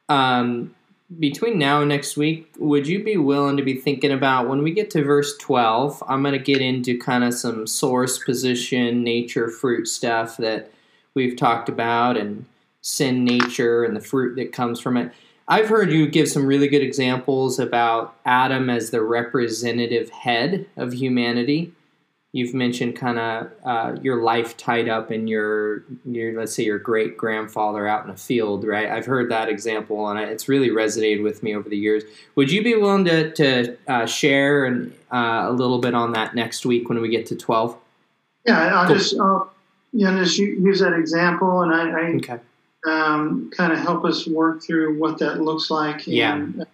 um, 0.09 0.75
between 1.19 1.59
now 1.59 1.81
and 1.81 1.89
next 1.89 2.17
week, 2.17 2.53
would 2.59 2.87
you 2.87 3.03
be 3.03 3.17
willing 3.17 3.57
to 3.57 3.63
be 3.63 3.75
thinking 3.75 4.13
about 4.13 4.49
when 4.49 4.63
we 4.63 4.73
get 4.73 4.91
to 4.91 5.03
verse 5.03 5.37
12? 5.39 6.03
I'm 6.09 6.23
going 6.23 6.39
to 6.39 6.39
get 6.39 6.61
into 6.61 6.99
kind 6.99 7.25
of 7.25 7.35
some 7.35 7.67
source, 7.67 8.19
position, 8.19 9.03
nature, 9.03 9.49
fruit 9.49 9.89
stuff 9.89 10.37
that 10.37 10.71
we've 11.15 11.37
talked 11.37 11.69
about, 11.69 12.17
and 12.17 12.47
sin 12.81 13.25
nature 13.25 13.85
and 13.85 13.97
the 13.97 14.01
fruit 14.01 14.37
that 14.37 14.53
comes 14.53 14.81
from 14.81 14.97
it. 14.97 15.13
I've 15.49 15.69
heard 15.69 15.91
you 15.91 16.09
give 16.09 16.29
some 16.29 16.47
really 16.47 16.69
good 16.69 16.83
examples 16.83 17.59
about 17.59 18.17
Adam 18.25 18.71
as 18.71 18.91
the 18.91 19.03
representative 19.03 20.11
head 20.11 20.67
of 20.77 20.93
humanity 20.95 21.73
you've 22.33 22.55
mentioned 22.55 22.97
kind 22.97 23.19
of 23.19 23.51
uh, 23.65 23.95
your 24.03 24.23
life 24.23 24.57
tied 24.57 24.89
up 24.89 25.13
in 25.13 25.27
your 25.27 25.85
your 26.05 26.39
let's 26.39 26.55
say 26.55 26.65
your 26.65 26.79
great 26.79 27.17
grandfather 27.17 27.87
out 27.87 28.05
in 28.05 28.11
a 28.11 28.17
field 28.17 28.65
right 28.65 28.91
i've 28.91 29.07
heard 29.07 29.31
that 29.31 29.49
example 29.49 30.09
and 30.09 30.19
it's 30.19 30.49
really 30.49 30.71
resonated 30.71 31.23
with 31.23 31.43
me 31.43 31.55
over 31.55 31.69
the 31.69 31.77
years 31.77 32.03
would 32.35 32.51
you 32.51 32.65
be 32.65 32.75
willing 32.75 33.05
to, 33.05 33.31
to 33.33 33.77
uh, 33.87 34.07
share 34.07 34.65
and 34.65 34.93
uh, 35.13 35.45
a 35.47 35.53
little 35.53 35.79
bit 35.79 35.95
on 35.95 36.13
that 36.13 36.35
next 36.35 36.67
week 36.67 36.89
when 36.89 37.01
we 37.01 37.09
get 37.09 37.27
to 37.27 37.37
12 37.37 37.77
yeah 38.47 38.81
i'll 38.81 38.87
cool. 38.87 38.97
just 38.97 39.19
I'll, 39.21 39.53
you 39.93 40.07
know, 40.07 40.25
just 40.25 40.39
use 40.39 40.81
that 40.81 40.95
example 40.95 41.63
and 41.63 41.73
i, 41.73 41.91
I 41.91 42.05
okay. 42.15 42.41
Um, 42.87 43.51
kind 43.57 43.73
of 43.73 43.79
help 43.79 44.05
us 44.05 44.27
work 44.27 44.63
through 44.63 44.99
what 44.99 45.19
that 45.19 45.41
looks 45.41 45.71
like 45.71 46.07
and, 46.07 46.15
yeah 46.15 46.65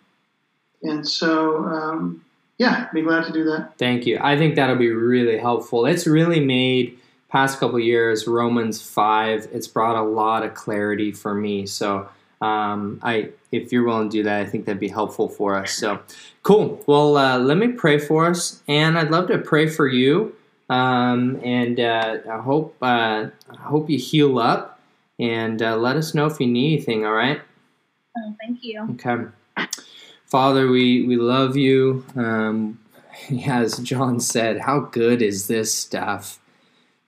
and 0.82 1.06
so 1.06 1.64
um, 1.64 2.24
yeah, 2.58 2.88
be 2.92 3.02
glad 3.02 3.24
to 3.26 3.32
do 3.32 3.44
that. 3.44 3.78
Thank 3.78 4.04
you. 4.06 4.18
I 4.20 4.36
think 4.36 4.56
that'll 4.56 4.76
be 4.76 4.90
really 4.90 5.38
helpful. 5.38 5.86
It's 5.86 6.06
really 6.06 6.40
made 6.40 6.98
past 7.28 7.60
couple 7.60 7.78
years 7.78 8.26
Romans 8.26 8.82
five. 8.82 9.48
It's 9.52 9.68
brought 9.68 9.96
a 9.96 10.02
lot 10.02 10.42
of 10.42 10.54
clarity 10.54 11.12
for 11.12 11.34
me. 11.34 11.66
So 11.66 12.08
um, 12.40 12.98
I, 13.02 13.30
if 13.52 13.72
you're 13.72 13.84
willing 13.84 14.10
to 14.10 14.16
do 14.18 14.22
that, 14.24 14.40
I 14.40 14.44
think 14.44 14.66
that'd 14.66 14.80
be 14.80 14.88
helpful 14.88 15.28
for 15.28 15.56
us. 15.56 15.72
So 15.72 16.00
cool. 16.42 16.82
Well, 16.86 17.16
uh, 17.16 17.38
let 17.38 17.58
me 17.58 17.68
pray 17.68 17.98
for 17.98 18.26
us, 18.26 18.62
and 18.66 18.98
I'd 18.98 19.10
love 19.10 19.28
to 19.28 19.38
pray 19.38 19.68
for 19.68 19.86
you. 19.86 20.34
Um, 20.68 21.40
and 21.42 21.80
uh, 21.80 22.18
I 22.30 22.38
hope 22.38 22.76
uh, 22.82 23.26
I 23.50 23.56
hope 23.56 23.88
you 23.88 23.98
heal 23.98 24.38
up, 24.38 24.77
and 25.18 25.62
uh, 25.62 25.76
let 25.76 25.96
us 25.96 26.14
know 26.14 26.26
if 26.26 26.40
you 26.40 26.46
need 26.46 26.74
anything. 26.74 27.04
All 27.04 27.12
right. 27.12 27.40
Oh, 28.16 28.34
thank 28.40 28.62
you. 28.62 28.86
Okay. 28.92 29.24
Father, 30.26 30.68
we, 30.68 31.06
we 31.06 31.16
love 31.16 31.56
you. 31.56 32.04
Um, 32.16 32.78
as 33.46 33.78
John 33.78 34.20
said, 34.20 34.60
how 34.60 34.80
good 34.80 35.22
is 35.22 35.46
this 35.46 35.74
stuff? 35.74 36.38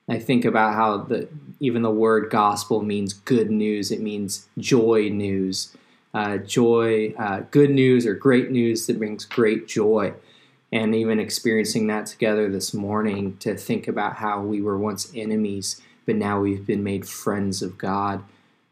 I 0.09 0.19
think 0.19 0.43
about 0.45 0.73
how 0.73 0.97
the 0.97 1.29
even 1.59 1.83
the 1.83 1.91
word 1.91 2.29
gospel 2.31 2.81
means 2.81 3.13
good 3.13 3.51
news. 3.51 3.91
It 3.91 4.01
means 4.01 4.47
joy 4.57 5.09
news, 5.09 5.75
uh, 6.13 6.37
joy, 6.37 7.13
uh, 7.17 7.41
good 7.51 7.69
news 7.69 8.05
or 8.05 8.15
great 8.15 8.51
news 8.51 8.87
that 8.87 8.97
brings 8.97 9.25
great 9.25 9.67
joy. 9.67 10.13
And 10.73 10.95
even 10.95 11.19
experiencing 11.19 11.87
that 11.87 12.07
together 12.07 12.49
this 12.49 12.73
morning 12.73 13.37
to 13.37 13.55
think 13.55 13.87
about 13.87 14.15
how 14.15 14.41
we 14.41 14.61
were 14.61 14.77
once 14.77 15.11
enemies, 15.15 15.81
but 16.11 16.17
now 16.17 16.41
we've 16.41 16.67
been 16.67 16.83
made 16.83 17.07
friends 17.07 17.61
of 17.61 17.77
God 17.77 18.21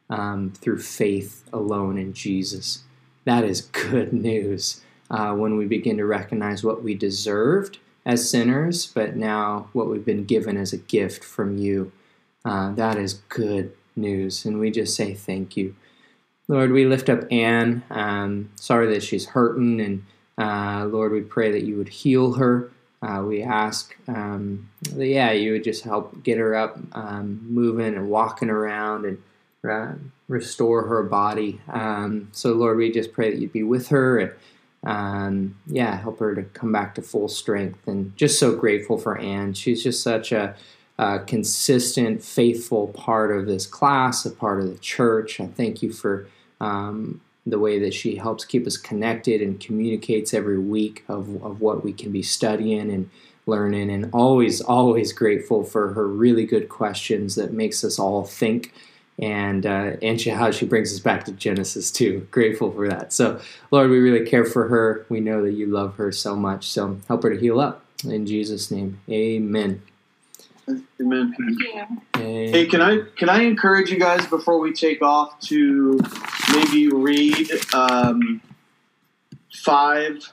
um, 0.10 0.52
through 0.52 0.80
faith 0.80 1.48
alone 1.54 1.98
in 1.98 2.12
Jesus. 2.12 2.84
That 3.24 3.46
is 3.46 3.62
good 3.62 4.12
news 4.12 4.82
uh, 5.10 5.34
when 5.36 5.56
we 5.56 5.66
begin 5.66 5.96
to 6.00 6.06
recognize 6.06 6.66
what 6.66 6.84
we 6.84 6.96
deserved 6.96 7.78
as 8.06 8.30
sinners, 8.30 8.88
but 8.88 9.16
now 9.16 9.70
what 9.72 9.88
we've 9.88 10.04
been 10.04 10.26
given 10.26 10.58
as 10.58 10.74
a 10.74 10.78
gift 10.78 11.24
from 11.24 11.58
you. 11.58 11.94
Uh, 12.44 12.74
that 12.74 12.98
is 12.98 13.14
good 13.30 13.72
news. 13.96 14.44
And 14.44 14.60
we 14.60 14.70
just 14.70 14.94
say 14.94 15.14
thank 15.14 15.56
you. 15.56 15.78
Lord, 16.50 16.74
we 16.74 16.84
lift 16.84 17.08
up 17.08 17.22
Anne. 17.32 17.84
Um, 17.90 18.50
sorry 18.56 18.94
that 18.94 19.04
she's 19.04 19.28
hurting. 19.28 19.80
And 19.80 20.04
uh, 20.38 20.88
Lord, 20.88 21.14
we 21.14 21.22
pray 21.22 21.54
that 21.54 21.64
you 21.64 21.78
would 21.78 21.88
heal 21.88 22.34
her. 22.34 22.70
Uh, 23.02 23.24
we 23.26 23.42
ask 23.42 23.96
um, 24.10 24.70
yeah, 24.96 25.32
you 25.32 25.54
would 25.54 25.64
just 25.64 25.84
help 25.84 26.24
get 26.24 26.38
her 26.38 26.56
up, 26.56 26.78
um, 26.94 27.40
moving 27.48 27.96
and 27.96 28.10
walking 28.10 28.50
around 28.50 29.06
and 29.06 29.18
uh, 29.70 29.94
restore 30.28 30.88
her 30.88 31.04
body. 31.04 31.62
Um, 31.70 32.30
so, 32.32 32.54
Lord, 32.54 32.78
we 32.78 32.92
just 32.92 33.14
pray 33.14 33.32
that 33.32 33.40
you'd 33.40 33.54
be 33.54 33.64
with 33.64 33.90
her 33.90 34.20
and, 34.20 34.32
um, 34.84 35.56
yeah, 35.66 35.98
help 35.98 36.20
her 36.20 36.36
to 36.36 36.44
come 36.44 36.72
back 36.72 36.96
to 36.96 37.02
full 37.02 37.28
strength. 37.28 37.88
And 37.88 38.16
just 38.16 38.40
so 38.40 38.56
grateful 38.56 38.98
for 38.98 39.18
Anne. 39.18 39.54
She's 39.54 39.84
just 39.84 40.02
such 40.02 40.32
a, 40.32 40.56
a 40.98 41.20
consistent, 41.20 42.24
faithful 42.24 42.88
part 42.90 43.36
of 43.36 43.48
this 43.48 43.66
class, 43.66 44.26
a 44.26 44.32
part 44.32 44.62
of 44.62 44.70
the 44.70 44.78
church. 44.80 45.40
I 45.40 45.48
thank 45.48 45.82
you 45.82 45.92
for 45.92 46.28
um, 46.62 47.22
the 47.50 47.60
way 47.60 47.80
that 47.80 47.94
she 47.94 48.16
helps 48.16 48.46
keep 48.46 48.66
us 48.66 48.78
connected 48.78 49.42
and 49.42 49.60
communicates 49.60 50.34
every 50.34 50.60
week 50.60 51.04
of, 51.08 51.44
of 51.44 51.62
what 51.62 51.84
we 51.84 51.94
can 51.94 52.12
be 52.12 52.24
studying 52.24 52.92
and 52.92 53.10
learning 53.46 53.90
and 53.90 54.10
always 54.14 54.62
always 54.62 55.12
grateful 55.12 55.64
for 55.64 55.94
her 55.94 56.08
really 56.08 56.46
good 56.46 56.70
questions 56.70 57.36
that 57.36 57.52
makes 57.52 57.84
us 57.84 57.98
all 57.98 58.24
think 58.24 58.72
and 59.20 59.66
uh, 59.66 59.98
and 60.02 60.20
she, 60.20 60.30
how 60.30 60.50
she 60.50 60.66
brings 60.66 60.94
us 60.94 61.00
back 61.00 61.26
to 61.26 61.32
Genesis 61.34 61.92
too. 61.92 62.26
Grateful 62.32 62.72
for 62.72 62.88
that. 62.88 63.12
So, 63.12 63.40
Lord, 63.70 63.90
we 63.90 64.00
really 64.00 64.26
care 64.26 64.46
for 64.46 64.70
her. 64.70 65.06
We 65.10 65.20
know 65.20 65.44
that 65.44 65.52
you 65.54 65.68
love 65.68 65.96
her 65.96 66.12
so 66.12 66.36
much. 66.36 66.70
So, 66.70 67.00
help 67.08 67.24
her 67.24 67.32
to 67.32 67.40
heal 67.40 67.60
up 67.60 67.84
in 68.06 68.26
Jesus' 68.26 68.72
name. 68.72 69.02
Amen. 69.10 69.82
Amen. 71.02 71.34
Hey, 72.16 72.66
can 72.66 72.82
I 72.82 73.02
can 73.16 73.30
I 73.30 73.44
encourage 73.44 73.90
you 73.90 74.00
guys 74.00 74.26
before 74.28 74.60
we 74.60 74.74
take 74.74 75.02
off 75.02 75.40
to 75.42 76.00
maybe 76.54 76.90
read 76.90 77.50
um, 77.74 78.42
five 79.52 80.32